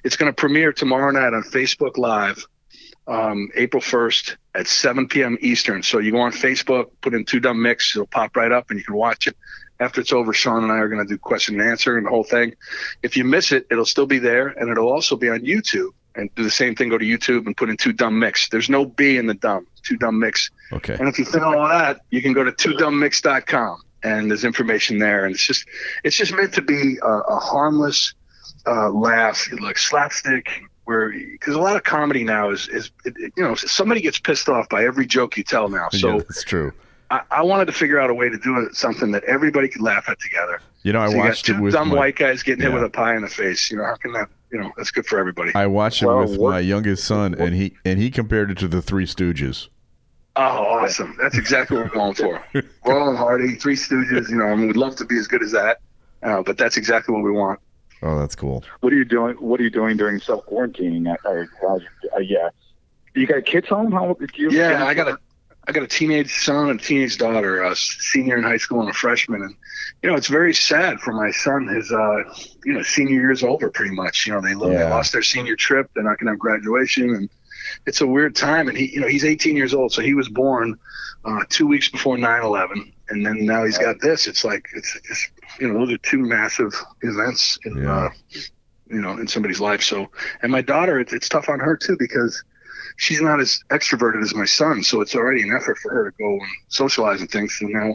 it's 0.04 0.16
going 0.16 0.30
to 0.30 0.34
premiere 0.34 0.72
tomorrow 0.72 1.10
night 1.10 1.34
on 1.34 1.42
Facebook 1.42 1.96
Live 1.96 2.46
um, 3.06 3.50
April 3.54 3.80
1st 3.80 4.36
at 4.54 4.66
7 4.66 5.08
p.m. 5.08 5.38
Eastern. 5.40 5.82
So 5.82 5.98
you 5.98 6.12
go 6.12 6.20
on 6.20 6.32
Facebook, 6.32 6.90
put 7.00 7.14
in 7.14 7.24
Two 7.24 7.40
Dumb 7.40 7.62
Micks, 7.62 7.94
it'll 7.94 8.06
pop 8.06 8.36
right 8.36 8.50
up 8.50 8.70
and 8.70 8.78
you 8.78 8.84
can 8.84 8.96
watch 8.96 9.26
it. 9.26 9.36
After 9.78 10.00
it's 10.00 10.12
over, 10.12 10.32
Sean 10.32 10.64
and 10.64 10.72
I 10.72 10.76
are 10.76 10.88
going 10.88 11.06
to 11.06 11.08
do 11.08 11.18
question 11.18 11.60
and 11.60 11.70
answer 11.70 11.98
and 11.98 12.06
the 12.06 12.10
whole 12.10 12.24
thing. 12.24 12.54
If 13.02 13.16
you 13.16 13.24
miss 13.24 13.52
it, 13.52 13.66
it'll 13.70 13.84
still 13.84 14.06
be 14.06 14.18
there 14.18 14.48
and 14.48 14.70
it'll 14.70 14.90
also 14.90 15.16
be 15.16 15.28
on 15.28 15.40
YouTube. 15.40 15.90
And 16.16 16.34
do 16.34 16.42
the 16.42 16.50
same 16.50 16.74
thing, 16.74 16.88
go 16.88 16.98
to 16.98 17.04
YouTube 17.04 17.46
and 17.46 17.56
put 17.56 17.68
in 17.68 17.76
Two 17.76 17.92
Dumb 17.92 18.18
Micks. 18.18 18.48
There's 18.48 18.70
no 18.70 18.86
B 18.86 19.16
in 19.18 19.26
the 19.26 19.34
dumb, 19.34 19.66
Two 19.82 19.96
Dumb 19.96 20.18
Micks. 20.18 20.50
Okay. 20.72 20.94
And 20.98 21.08
if 21.08 21.18
you 21.18 21.24
think 21.26 21.44
all 21.44 21.68
that, 21.68 22.00
you 22.10 22.22
can 22.22 22.32
go 22.32 22.42
to 22.42 22.52
twodummmix.com 22.52 23.82
and 24.02 24.30
there's 24.30 24.44
information 24.44 24.98
there. 24.98 25.24
And 25.26 25.34
it's 25.34 25.46
just, 25.46 25.66
it's 26.04 26.16
just 26.16 26.32
meant 26.32 26.54
to 26.54 26.62
be 26.62 26.98
a, 27.02 27.06
a 27.06 27.38
harmless 27.38 28.14
uh, 28.66 28.90
laugh, 28.90 29.46
like 29.60 29.78
slapstick, 29.78 30.48
where 30.84 31.10
because 31.12 31.54
a 31.54 31.60
lot 31.60 31.76
of 31.76 31.82
comedy 31.82 32.22
now 32.24 32.50
is 32.50 32.68
is 32.68 32.90
it, 33.04 33.14
it- 33.18 33.32
you 33.36 33.42
know 33.42 33.54
somebody 33.56 34.00
gets 34.00 34.18
pissed 34.18 34.48
off 34.48 34.68
by 34.68 34.84
every 34.84 35.04
joke 35.06 35.36
you 35.36 35.42
tell 35.44 35.68
now. 35.68 35.88
So 35.90 36.08
yeah, 36.14 36.18
that's 36.18 36.44
true. 36.44 36.72
I, 37.10 37.20
I 37.30 37.42
wanted 37.42 37.66
to 37.66 37.72
figure 37.72 38.00
out 38.00 38.10
a 38.10 38.14
way 38.14 38.28
to 38.28 38.38
do 38.38 38.68
something 38.72 39.12
that 39.12 39.22
everybody 39.24 39.68
could 39.68 39.82
laugh 39.82 40.08
at 40.08 40.18
together. 40.20 40.60
You 40.86 40.92
know, 40.92 41.00
I 41.00 41.06
So 41.06 41.10
you 41.14 41.16
got 41.16 41.28
watched 41.30 41.48
it 41.48 41.54
two 41.54 41.62
with 41.62 41.72
dumb 41.72 41.88
my- 41.88 41.96
white 41.96 42.14
guys 42.14 42.44
getting 42.44 42.62
hit 42.62 42.72
with 42.72 42.84
a 42.84 42.88
pie 42.88 43.16
in 43.16 43.22
the 43.22 43.28
face. 43.28 43.72
You 43.72 43.76
know, 43.78 43.84
how 43.86 43.96
can 43.96 44.12
that? 44.12 44.28
You 44.52 44.60
know, 44.60 44.70
that's 44.76 44.92
good 44.92 45.04
for 45.04 45.18
everybody. 45.18 45.50
I 45.52 45.66
watched 45.66 46.00
it 46.00 46.06
Well, 46.06 46.20
with 46.20 46.38
what- 46.38 46.50
my 46.52 46.60
youngest 46.60 47.02
son, 47.04 47.34
and 47.34 47.56
he 47.56 47.74
and 47.84 47.98
he 47.98 48.08
compared 48.08 48.52
it 48.52 48.58
to 48.58 48.68
the 48.68 48.80
Three 48.80 49.04
Stooges. 49.04 49.66
Oh, 50.36 50.42
awesome! 50.42 51.16
That's 51.20 51.36
exactly 51.36 51.76
what 51.76 51.86
we're 51.86 51.92
going 51.94 52.14
for. 52.14 52.40
Laurel 52.86 53.08
and 53.08 53.18
Hardy, 53.18 53.56
Three 53.56 53.74
Stooges. 53.74 54.30
You 54.30 54.36
know, 54.36 54.44
I 54.44 54.54
mean, 54.54 54.68
we'd 54.68 54.76
love 54.76 54.94
to 54.96 55.04
be 55.04 55.18
as 55.18 55.26
good 55.26 55.42
as 55.42 55.50
that, 55.50 55.78
uh, 56.22 56.42
but 56.42 56.56
that's 56.56 56.76
exactly 56.76 57.12
what 57.12 57.24
we 57.24 57.32
want. 57.32 57.58
Oh, 58.02 58.16
that's 58.20 58.36
cool. 58.36 58.62
What 58.78 58.92
are 58.92 58.96
you 58.96 59.04
doing? 59.04 59.34
What 59.40 59.58
are 59.58 59.64
you 59.64 59.70
doing 59.70 59.96
during 59.96 60.20
self 60.20 60.46
quarantining? 60.46 61.08
Uh, 61.24 61.66
uh, 61.66 61.78
uh, 62.14 62.18
yeah, 62.20 62.50
you 63.16 63.26
got 63.26 63.44
kids 63.44 63.66
home? 63.66 63.90
How 63.90 64.14
do 64.14 64.26
you? 64.36 64.50
Yeah, 64.52 64.84
I 64.86 64.94
got 64.94 65.08
a 65.08 65.18
I 65.68 65.72
got 65.72 65.82
a 65.82 65.88
teenage 65.88 66.32
son 66.32 66.70
and 66.70 66.80
a 66.80 66.82
teenage 66.82 67.18
daughter, 67.18 67.62
a 67.62 67.74
senior 67.74 68.36
in 68.36 68.44
high 68.44 68.56
school 68.56 68.80
and 68.80 68.90
a 68.90 68.92
freshman, 68.92 69.42
and 69.42 69.54
you 70.02 70.10
know 70.10 70.16
it's 70.16 70.28
very 70.28 70.54
sad 70.54 71.00
for 71.00 71.12
my 71.12 71.30
son. 71.32 71.66
His 71.66 71.90
uh, 71.90 72.16
you 72.64 72.72
know 72.72 72.82
senior 72.82 73.20
year's 73.20 73.42
over 73.42 73.70
pretty 73.70 73.94
much. 73.94 74.26
You 74.26 74.34
know 74.34 74.40
they, 74.40 74.54
lo- 74.54 74.68
they 74.68 74.84
lost 74.90 75.12
their 75.12 75.22
senior 75.22 75.56
trip. 75.56 75.90
They're 75.94 76.04
not 76.04 76.18
going 76.18 76.26
to 76.26 76.32
have 76.32 76.38
graduation, 76.38 77.10
and 77.10 77.28
it's 77.84 78.00
a 78.00 78.06
weird 78.06 78.36
time. 78.36 78.68
And 78.68 78.78
he 78.78 78.92
you 78.92 79.00
know 79.00 79.08
he's 79.08 79.24
18 79.24 79.56
years 79.56 79.74
old, 79.74 79.92
so 79.92 80.02
he 80.02 80.14
was 80.14 80.28
born 80.28 80.78
uh, 81.24 81.40
two 81.48 81.66
weeks 81.66 81.88
before 81.88 82.16
9/11, 82.16 82.92
and 83.08 83.26
then 83.26 83.44
now 83.44 83.64
he's 83.64 83.78
got 83.78 84.00
this. 84.00 84.28
It's 84.28 84.44
like 84.44 84.68
it's, 84.74 84.96
it's 85.10 85.28
you 85.60 85.66
know 85.72 85.80
those 85.80 85.94
are 85.94 85.98
two 85.98 86.18
massive 86.18 86.72
events 87.02 87.58
in 87.64 87.84
uh, 87.84 88.10
you 88.88 89.00
know 89.00 89.12
in 89.18 89.26
somebody's 89.26 89.60
life. 89.60 89.82
So 89.82 90.10
and 90.42 90.52
my 90.52 90.62
daughter, 90.62 91.00
it's, 91.00 91.12
it's 91.12 91.28
tough 91.28 91.48
on 91.48 91.58
her 91.58 91.76
too 91.76 91.96
because 91.98 92.44
she's 92.96 93.20
not 93.20 93.40
as 93.40 93.60
extroverted 93.70 94.22
as 94.22 94.34
my 94.34 94.44
son, 94.44 94.82
so 94.82 95.00
it's 95.00 95.14
already 95.14 95.42
an 95.42 95.52
effort 95.54 95.78
for 95.78 95.92
her 95.92 96.10
to 96.10 96.16
go 96.18 96.32
and 96.32 96.50
socialize 96.68 97.20
and 97.20 97.30
things. 97.30 97.56
So 97.58 97.66
now, 97.66 97.86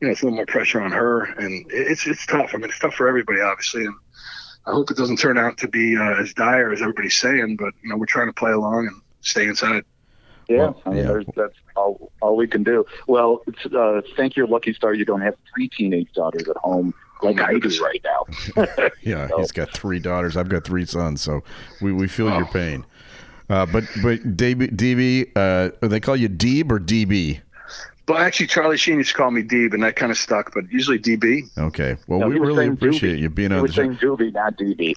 you 0.00 0.08
know, 0.08 0.10
it's 0.10 0.22
a 0.22 0.26
little 0.26 0.36
more 0.36 0.46
pressure 0.46 0.80
on 0.80 0.92
her, 0.92 1.24
and 1.24 1.64
it's 1.70 2.06
it's 2.06 2.26
tough. 2.26 2.50
I 2.52 2.58
mean, 2.58 2.66
it's 2.66 2.78
tough 2.78 2.94
for 2.94 3.08
everybody, 3.08 3.40
obviously, 3.40 3.84
and 3.84 3.94
I 4.66 4.72
hope 4.72 4.90
it 4.90 4.96
doesn't 4.96 5.18
turn 5.18 5.38
out 5.38 5.58
to 5.58 5.68
be 5.68 5.96
uh, 5.96 6.20
as 6.20 6.34
dire 6.34 6.72
as 6.72 6.82
everybody's 6.82 7.16
saying. 7.16 7.56
But 7.56 7.72
you 7.82 7.88
know, 7.88 7.96
we're 7.96 8.06
trying 8.06 8.28
to 8.28 8.32
play 8.32 8.52
along 8.52 8.88
and 8.88 9.00
stay 9.20 9.46
inside. 9.46 9.84
Yeah, 10.48 10.72
I 10.84 10.90
mean, 10.90 11.24
that's 11.36 11.54
all, 11.76 12.12
all 12.20 12.36
we 12.36 12.46
can 12.48 12.62
do. 12.62 12.84
Well, 13.06 13.42
it's, 13.46 13.64
uh, 13.72 14.02
thank 14.16 14.36
your 14.36 14.46
lucky 14.46 14.74
star 14.74 14.92
you 14.92 15.04
don't 15.04 15.20
have 15.20 15.34
three 15.54 15.68
teenage 15.68 16.12
daughters 16.14 16.48
at 16.48 16.56
home 16.56 16.92
like 17.22 17.40
I 17.40 17.58
do 17.58 17.82
right 17.82 18.04
now. 18.04 18.88
Yeah, 19.02 19.28
he's 19.36 19.50
got 19.50 19.72
three 19.72 19.98
daughters. 19.98 20.36
I've 20.36 20.48
got 20.48 20.64
three 20.64 20.84
sons, 20.84 21.22
so 21.22 21.42
we, 21.80 21.92
we 21.92 22.06
feel 22.06 22.28
your 22.28 22.46
pain. 22.46 22.86
Uh, 23.52 23.66
but 23.66 23.84
but 24.02 24.18
DB, 24.36 24.74
DB 24.74 25.30
uh, 25.36 25.86
they 25.86 26.00
call 26.00 26.16
you 26.16 26.28
Deeb 26.28 26.70
or 26.72 26.80
DB? 26.80 27.40
But 28.06 28.20
actually, 28.22 28.46
Charlie 28.48 28.76
Sheen 28.78 28.96
used 28.96 29.10
to 29.10 29.14
call 29.16 29.30
me 29.30 29.42
Deeb, 29.42 29.74
and 29.74 29.82
that 29.82 29.94
kind 29.94 30.10
of 30.10 30.18
stuck. 30.18 30.52
But 30.54 30.70
usually 30.72 30.98
DB. 30.98 31.42
Okay. 31.56 31.96
Well, 32.08 32.20
No, 32.20 32.28
we 32.28 32.38
really 32.38 32.66
appreciate 32.66 33.18
Doobie. 33.18 33.20
you 33.20 33.30
being 33.30 33.50
He 33.50 33.56
on 33.56 33.58
the 33.58 33.62
was 33.62 33.74
show. 33.74 33.82
saying 33.82 33.96
Doobie, 33.98 34.32
not 34.32 34.56
DB. 34.56 34.94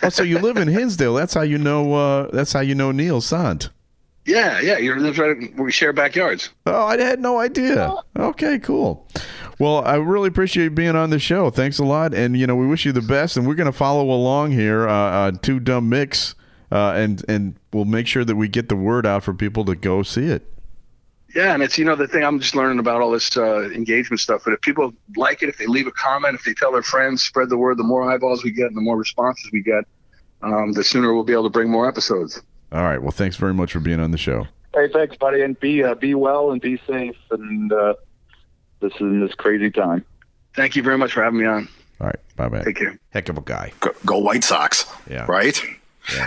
Oh, 0.02 0.08
so 0.10 0.22
you 0.22 0.38
live 0.38 0.56
in 0.58 0.68
Hinsdale? 0.68 1.14
That's 1.14 1.34
how 1.34 1.40
you 1.42 1.58
know. 1.58 1.94
Uh, 1.94 2.30
that's 2.32 2.52
how 2.52 2.60
you 2.60 2.74
know 2.74 2.92
Neil 2.92 3.20
Sant. 3.20 3.70
Yeah, 4.26 4.60
yeah, 4.60 4.76
you 4.78 4.94
live 4.96 5.18
right 5.18 5.36
we 5.56 5.70
share 5.72 5.92
backyards. 5.92 6.50
Oh, 6.66 6.84
I 6.86 7.00
had 7.00 7.20
no 7.20 7.38
idea. 7.38 7.94
Okay, 8.16 8.58
cool. 8.58 9.06
Well, 9.58 9.84
I 9.84 9.94
really 9.96 10.28
appreciate 10.28 10.64
you 10.64 10.70
being 10.70 10.96
on 10.96 11.10
the 11.10 11.18
show. 11.18 11.48
Thanks 11.50 11.78
a 11.78 11.84
lot, 11.84 12.12
and 12.12 12.36
you 12.36 12.46
know 12.46 12.56
we 12.56 12.66
wish 12.66 12.84
you 12.84 12.92
the 12.92 13.00
best. 13.02 13.36
And 13.36 13.46
we're 13.46 13.54
going 13.54 13.72
to 13.72 13.76
follow 13.76 14.10
along 14.10 14.52
here, 14.52 14.86
uh, 14.88 14.92
uh, 14.92 15.30
two 15.42 15.60
dumb 15.60 15.88
micks, 15.90 16.34
uh, 16.70 16.92
and 16.92 17.24
and 17.28 17.56
we'll 17.72 17.84
make 17.84 18.06
sure 18.06 18.24
that 18.24 18.36
we 18.36 18.48
get 18.48 18.68
the 18.68 18.76
word 18.76 19.06
out 19.06 19.22
for 19.22 19.34
people 19.34 19.64
to 19.66 19.74
go 19.74 20.02
see 20.02 20.26
it. 20.26 20.50
Yeah, 21.34 21.52
and 21.52 21.62
it's 21.62 21.76
you 21.76 21.84
know 21.84 21.96
the 21.96 22.06
thing 22.08 22.24
I'm 22.24 22.40
just 22.40 22.54
learning 22.54 22.78
about 22.78 23.02
all 23.02 23.10
this 23.10 23.36
uh, 23.36 23.70
engagement 23.70 24.20
stuff. 24.20 24.42
But 24.44 24.54
if 24.54 24.60
people 24.62 24.94
like 25.16 25.42
it, 25.42 25.48
if 25.48 25.58
they 25.58 25.66
leave 25.66 25.86
a 25.86 25.92
comment, 25.92 26.34
if 26.34 26.44
they 26.44 26.54
tell 26.54 26.72
their 26.72 26.82
friends, 26.82 27.22
spread 27.22 27.48
the 27.50 27.58
word. 27.58 27.76
The 27.76 27.84
more 27.84 28.10
eyeballs 28.10 28.42
we 28.42 28.52
get, 28.52 28.66
and 28.66 28.76
the 28.76 28.80
more 28.80 28.96
responses 28.96 29.50
we 29.52 29.62
get, 29.62 29.84
um, 30.42 30.72
the 30.72 30.82
sooner 30.82 31.12
we'll 31.12 31.24
be 31.24 31.32
able 31.34 31.44
to 31.44 31.50
bring 31.50 31.70
more 31.70 31.88
episodes. 31.88 32.40
All 32.72 32.82
right. 32.82 33.00
Well, 33.00 33.10
thanks 33.10 33.36
very 33.36 33.54
much 33.54 33.72
for 33.72 33.80
being 33.80 34.00
on 34.00 34.10
the 34.12 34.18
show. 34.18 34.46
hey, 34.74 34.88
thanks, 34.92 35.16
buddy, 35.16 35.42
and 35.42 35.58
be 35.60 35.84
uh, 35.84 35.94
be 35.94 36.14
well 36.14 36.52
and 36.52 36.60
be 36.60 36.80
safe. 36.86 37.16
And 37.30 37.72
uh, 37.72 37.94
this 38.80 38.92
is 38.94 39.00
in 39.00 39.20
this 39.20 39.34
crazy 39.34 39.70
time. 39.70 40.04
Thank 40.54 40.74
you 40.74 40.82
very 40.82 40.96
much 40.96 41.12
for 41.12 41.22
having 41.22 41.38
me 41.40 41.44
on. 41.46 41.68
All 42.00 42.06
right. 42.06 42.16
Bye 42.36 42.48
bye. 42.48 42.62
Take 42.62 42.76
care. 42.76 42.98
Heck 43.10 43.28
of 43.28 43.36
a 43.36 43.42
guy. 43.42 43.72
Go, 43.80 43.90
go 44.06 44.18
White 44.18 44.44
Sox. 44.44 44.86
Yeah. 45.10 45.26
Right. 45.28 45.60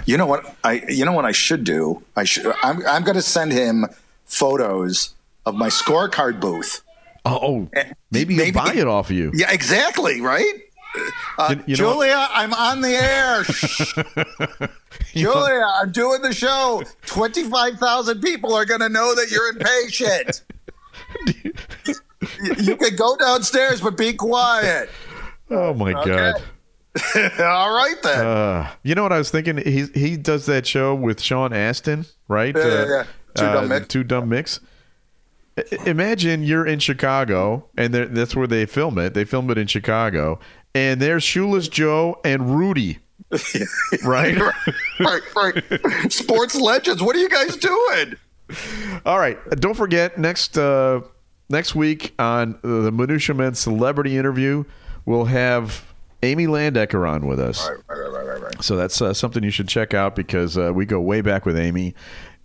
You 0.06 0.18
know 0.18 0.26
what 0.26 0.56
I? 0.64 0.84
You 0.90 1.06
know 1.06 1.14
what 1.14 1.26
I 1.26 1.32
should 1.32 1.64
do? 1.64 2.04
I 2.16 2.24
should. 2.26 2.54
I'm. 2.64 2.86
I'm 2.86 3.04
going 3.04 3.16
to 3.16 3.22
send 3.22 3.52
him 3.52 3.86
photos 4.26 5.14
of 5.46 5.56
my 5.56 5.68
scorecard 5.70 6.40
booth. 6.42 6.82
Oh, 7.26 7.40
oh 7.74 7.92
maybe 8.12 8.36
he'll 8.36 8.54
buy 8.54 8.74
it 8.74 8.88
off 8.88 9.10
of 9.10 9.16
you. 9.16 9.32
Yeah, 9.34 9.52
exactly. 9.52 10.22
Right. 10.22 10.54
Uh, 11.38 11.56
You- 11.58 11.64
you 11.68 11.76
Julia, 11.76 12.28
I'm 12.32 12.54
on 12.54 12.82
the 12.82 12.90
air. 12.90 13.44
Julia, 15.14 15.66
I'm 15.76 15.92
doing 15.92 16.22
the 16.22 16.34
show. 16.34 16.84
Twenty-five 17.06 17.76
thousand 17.78 18.22
people 18.22 18.54
are 18.54 18.66
going 18.66 18.82
to 18.82 18.90
know 18.90 19.14
that 19.16 19.30
you're 19.32 19.50
impatient. 19.50 20.44
you, 21.28 21.54
you 22.58 22.76
can 22.76 22.96
go 22.96 23.16
downstairs, 23.18 23.82
but 23.82 23.98
be 23.98 24.14
quiet. 24.14 24.90
Oh 25.50 25.74
my 25.74 25.94
Okay. 25.94 26.10
god. 26.12 26.42
All 27.40 27.74
right 27.74 27.96
then. 28.04 28.26
Uh, 28.26 28.72
you 28.84 28.96
know 28.96 29.04
what 29.04 29.14
I 29.14 29.18
was 29.20 29.30
thinking? 29.32 29.58
He 29.58 29.86
he 29.94 30.18
does 30.18 30.46
that 30.48 30.66
show 30.66 30.96
with 30.96 31.22
Sean 31.22 31.54
Astin, 31.54 32.06
right? 32.28 32.56
Yeah, 32.56 32.64
yeah, 32.68 32.74
Uh, 32.74 32.86
yeah. 32.88 33.04
Two 33.36 33.44
Dumb 33.46 33.66
uh, 33.66 33.68
Mix. 33.68 33.88
Two 33.88 34.04
dumb 34.04 34.30
micks. 34.30 34.60
I- 35.58 35.64
Imagine 35.90 36.44
you're 36.44 36.66
in 36.66 36.80
Chicago, 36.80 37.68
and 37.78 37.94
that's 37.94 38.36
where 38.36 38.48
they 38.48 38.66
film 38.66 38.98
it. 38.98 39.14
They 39.14 39.24
film 39.26 39.50
it 39.52 39.58
in 39.58 39.68
Chicago, 39.68 40.40
and 40.74 41.00
there's 41.02 41.24
Shoeless 41.24 41.68
Joe 41.68 42.20
and 42.26 42.58
Rudy, 42.58 42.98
right? 44.04 44.36
right, 45.00 45.22
right. 45.36 46.12
Sports 46.12 46.56
legends. 46.56 47.04
What 47.04 47.16
are 47.16 47.20
you 47.20 47.30
guys 47.30 47.56
doing? 47.58 48.16
All 49.06 49.20
right. 49.20 49.38
Don't 49.52 49.76
forget 49.76 50.18
next 50.18 50.58
uh, 50.58 51.02
next 51.50 51.76
week 51.76 52.14
on 52.18 52.58
the 52.64 52.92
Minutia 52.92 53.36
Men 53.36 53.54
celebrity 53.54 54.18
interview, 54.18 54.64
we'll 55.06 55.26
have 55.26 55.89
Amy 56.22 56.48
Landecker 56.48 57.10
on 57.10 57.26
with 57.26 57.40
us. 57.40 57.70
Right, 57.70 57.98
right, 57.98 58.26
right, 58.26 58.42
right. 58.42 58.64
So 58.64 58.76
that's 58.76 59.02
uh, 59.02 59.14
something 59.14 59.44
you 59.44 59.52
should 59.52 59.68
check 59.68 59.94
out 59.94 60.16
because 60.16 60.58
uh, 60.58 60.74
we 60.74 60.86
go 60.86 61.00
way 61.00 61.22
back 61.22 61.46
with 61.46 61.58
Amy, 61.58 61.96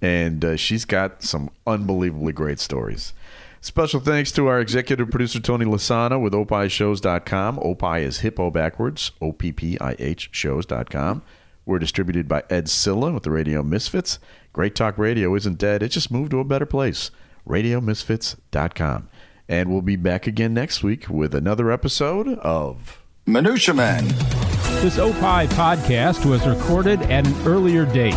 and 0.00 0.44
uh, 0.44 0.56
she's 0.56 0.84
got 0.84 1.22
some 1.22 1.50
unbelievably 1.66 2.32
great 2.32 2.60
stories. 2.60 3.12
Special 3.60 3.98
thanks 3.98 4.30
to 4.32 4.46
our 4.46 4.60
executive 4.60 5.10
producer, 5.10 5.40
Tony 5.40 5.64
Lasana 5.64 6.20
with 6.20 6.34
opishows.com. 6.34 7.58
Opie 7.60 8.02
is 8.02 8.18
hippo 8.18 8.50
backwards, 8.50 9.12
O 9.22 9.32
P 9.32 9.52
P 9.52 9.78
I 9.80 9.96
H 9.98 10.28
shows.com. 10.32 11.22
We're 11.66 11.78
distributed 11.78 12.28
by 12.28 12.44
Ed 12.50 12.68
Silla 12.68 13.12
with 13.12 13.22
the 13.22 13.30
Radio 13.30 13.62
Misfits. 13.62 14.18
Great 14.52 14.74
Talk 14.74 14.98
Radio 14.98 15.34
isn't 15.34 15.58
dead, 15.58 15.82
it 15.82 15.88
just 15.88 16.10
moved 16.10 16.30
to 16.32 16.40
a 16.40 16.44
better 16.44 16.66
place. 16.66 17.10
RadioMisfits.com. 17.48 19.08
And 19.48 19.70
we'll 19.70 19.82
be 19.82 19.96
back 19.96 20.26
again 20.26 20.54
next 20.54 20.82
week 20.82 21.08
with 21.08 21.34
another 21.34 21.70
episode 21.70 22.28
of 22.38 23.03
Minutia 23.26 23.72
Man. 23.72 24.06
This 24.82 24.98
Opie 24.98 25.48
podcast 25.54 26.26
was 26.26 26.46
recorded 26.46 27.00
at 27.04 27.26
an 27.26 27.46
earlier 27.46 27.86
date. 27.86 28.12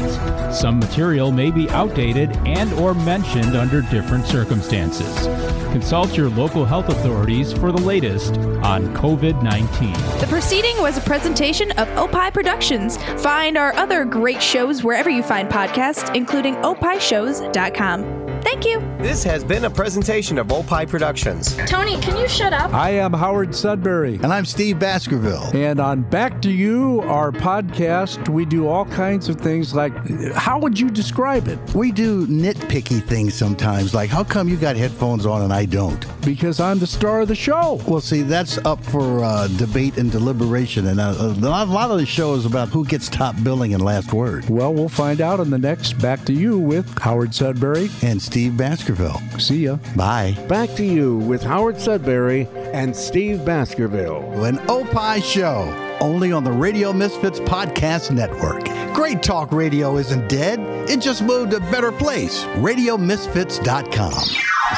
Some 0.54 0.80
material 0.80 1.32
may 1.32 1.50
be 1.50 1.70
outdated 1.70 2.36
and 2.46 2.74
or 2.74 2.94
mentioned 2.94 3.56
under 3.56 3.82
different 3.84 4.26
circumstances. 4.26 5.28
Consult 5.72 6.18
your 6.18 6.30
local 6.30 6.66
health 6.66 6.90
authorities 6.90 7.54
for 7.54 7.72
the 7.72 7.82
latest 7.82 8.34
on 8.64 8.94
COVID-19. 8.96 10.20
The 10.20 10.28
proceeding 10.28 10.78
was 10.82 10.98
a 10.98 11.02
presentation 11.02 11.72
of 11.74 11.88
Opie 11.98 12.32
Productions. 12.34 12.98
Find 13.22 13.58
our 13.58 13.74
other 13.76 14.04
great 14.04 14.42
shows 14.44 14.84
wherever 14.84 15.10
you 15.10 15.24
find 15.24 15.48
podcasts, 15.48 16.14
including 16.14 16.56
opishows.com. 16.56 18.27
Thank 18.50 18.64
you. 18.64 18.80
This 19.00 19.26
has 19.26 19.44
been 19.44 19.66
a 19.66 19.70
presentation 19.70 20.38
of 20.38 20.54
Opie 20.54 20.86
Productions. 20.86 21.58
Tony, 21.68 22.00
can 22.00 22.18
you 22.18 22.30
shut 22.30 22.54
up? 22.54 22.74
I 22.74 22.92
am 22.92 23.12
Howard 23.12 23.54
Sudbury. 23.54 24.16
And 24.16 24.28
I'm 24.28 24.46
Steve 24.46 24.80
Baskerville. 24.80 25.52
And 25.54 25.82
on 25.82 26.02
Back 26.04 26.42
to 26.44 26.50
You, 26.50 27.02
our 27.02 27.34
podcast, 27.34 28.30
we 28.30 28.46
do 28.46 28.70
all 28.70 28.86
kinds 28.86 29.28
of 29.28 29.36
things 29.36 29.76
like 29.76 29.94
how 30.34 30.60
would 30.60 30.80
you 30.80 30.90
describe 30.90 31.50
it? 31.50 31.60
We 31.76 31.92
do 31.92 32.26
nitpicky 32.28 33.04
things 33.04 33.34
sometimes, 33.34 33.94
like 33.94 34.10
how 34.10 34.24
come 34.24 34.48
you 34.48 34.56
got 34.56 34.78
headphones 34.78 35.26
on 35.26 35.42
and 35.42 35.52
I 35.52 35.66
don't? 35.66 36.06
Because 36.22 36.62
I'm 36.62 36.80
the 36.80 36.88
star 36.88 37.22
of 37.22 37.28
the 37.28 37.36
show. 37.36 37.82
Well, 37.86 38.02
see, 38.02 38.22
that's 38.22 38.58
up 38.60 38.82
for 38.84 39.26
uh, 39.26 39.48
debate 39.58 39.98
and 39.98 40.10
deliberation. 40.10 40.88
And 40.88 41.02
uh, 41.02 41.16
a 41.20 41.66
lot 41.66 41.92
of 41.92 42.00
the 42.00 42.06
show 42.06 42.34
is 42.36 42.46
about 42.46 42.70
who 42.70 42.86
gets 42.86 43.10
top 43.10 43.36
billing 43.44 43.74
and 43.74 43.84
last 43.84 44.14
word. 44.14 44.50
Well, 44.50 44.74
we'll 44.74 44.88
find 44.88 45.20
out 45.20 45.42
in 45.42 45.50
the 45.50 45.58
next 45.58 45.94
Back 46.00 46.24
to 46.26 46.34
You 46.34 46.58
with 46.58 46.98
Howard 47.00 47.36
Sudbury 47.36 47.90
and 48.02 48.22
Steve 48.38 48.56
Baskerville. 48.56 49.20
See 49.40 49.64
ya. 49.64 49.78
Bye. 49.96 50.38
Back 50.48 50.70
to 50.76 50.86
You 50.86 51.18
with 51.18 51.42
Howard 51.42 51.82
Sudbury 51.82 52.48
and 52.72 52.96
Steve 52.96 53.44
Baskerville. 53.44 54.46
An 54.46 54.60
Opie 54.70 55.22
Show, 55.22 55.98
only 56.02 56.32
on 56.32 56.44
the 56.44 56.52
Radio 56.52 56.94
Misfits 56.94 57.40
Podcast 57.40 58.12
Network. 58.12 58.64
Great 58.94 59.24
Talk 59.24 59.52
Radio 59.52 59.98
isn't 59.98 60.30
dead, 60.30 60.60
it 60.88 61.02
just 61.02 61.24
moved 61.24 61.50
to 61.50 61.58
a 61.58 61.72
better 61.72 61.92
place. 61.92 62.44
RadioMisfits.com. 62.58 64.14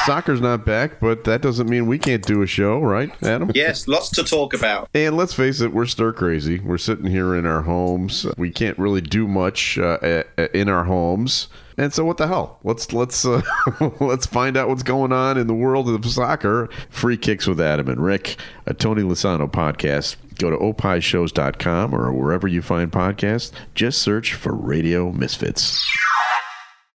Soccer's 0.06 0.40
not 0.40 0.64
back, 0.64 0.98
but 0.98 1.24
that 1.24 1.42
doesn't 1.42 1.68
mean 1.68 1.86
we 1.86 1.98
can't 1.98 2.24
do 2.24 2.40
a 2.40 2.46
show, 2.46 2.80
right, 2.80 3.10
Adam? 3.22 3.50
Yes, 3.54 3.86
lots 3.86 4.08
to 4.12 4.24
talk 4.24 4.54
about. 4.54 4.88
And 4.94 5.18
let's 5.18 5.34
face 5.34 5.60
it, 5.60 5.74
we're 5.74 5.84
stir 5.84 6.14
crazy. 6.14 6.60
We're 6.60 6.78
sitting 6.78 7.06
here 7.06 7.34
in 7.34 7.44
our 7.44 7.60
homes. 7.60 8.26
We 8.38 8.50
can't 8.50 8.78
really 8.78 9.02
do 9.02 9.28
much 9.28 9.76
uh, 9.76 10.22
in 10.54 10.70
our 10.70 10.84
homes. 10.84 11.48
And 11.80 11.94
so, 11.94 12.04
what 12.04 12.18
the 12.18 12.26
hell? 12.26 12.58
Let's 12.62 12.92
let's 12.92 13.24
uh, 13.24 13.40
let's 14.00 14.26
find 14.26 14.58
out 14.58 14.68
what's 14.68 14.82
going 14.82 15.12
on 15.12 15.38
in 15.38 15.46
the 15.46 15.54
world 15.54 15.88
of 15.88 16.04
soccer. 16.04 16.68
Free 16.90 17.16
kicks 17.16 17.46
with 17.46 17.58
Adam 17.58 17.88
and 17.88 18.04
Rick, 18.04 18.36
a 18.66 18.74
Tony 18.74 19.00
Lasano 19.00 19.50
podcast. 19.50 20.16
Go 20.38 20.50
to 20.50 20.58
opishows.com 20.58 21.94
or 21.94 22.12
wherever 22.12 22.46
you 22.46 22.60
find 22.60 22.92
podcasts. 22.92 23.50
Just 23.74 24.02
search 24.02 24.34
for 24.34 24.54
Radio 24.54 25.10
Misfits. 25.10 25.82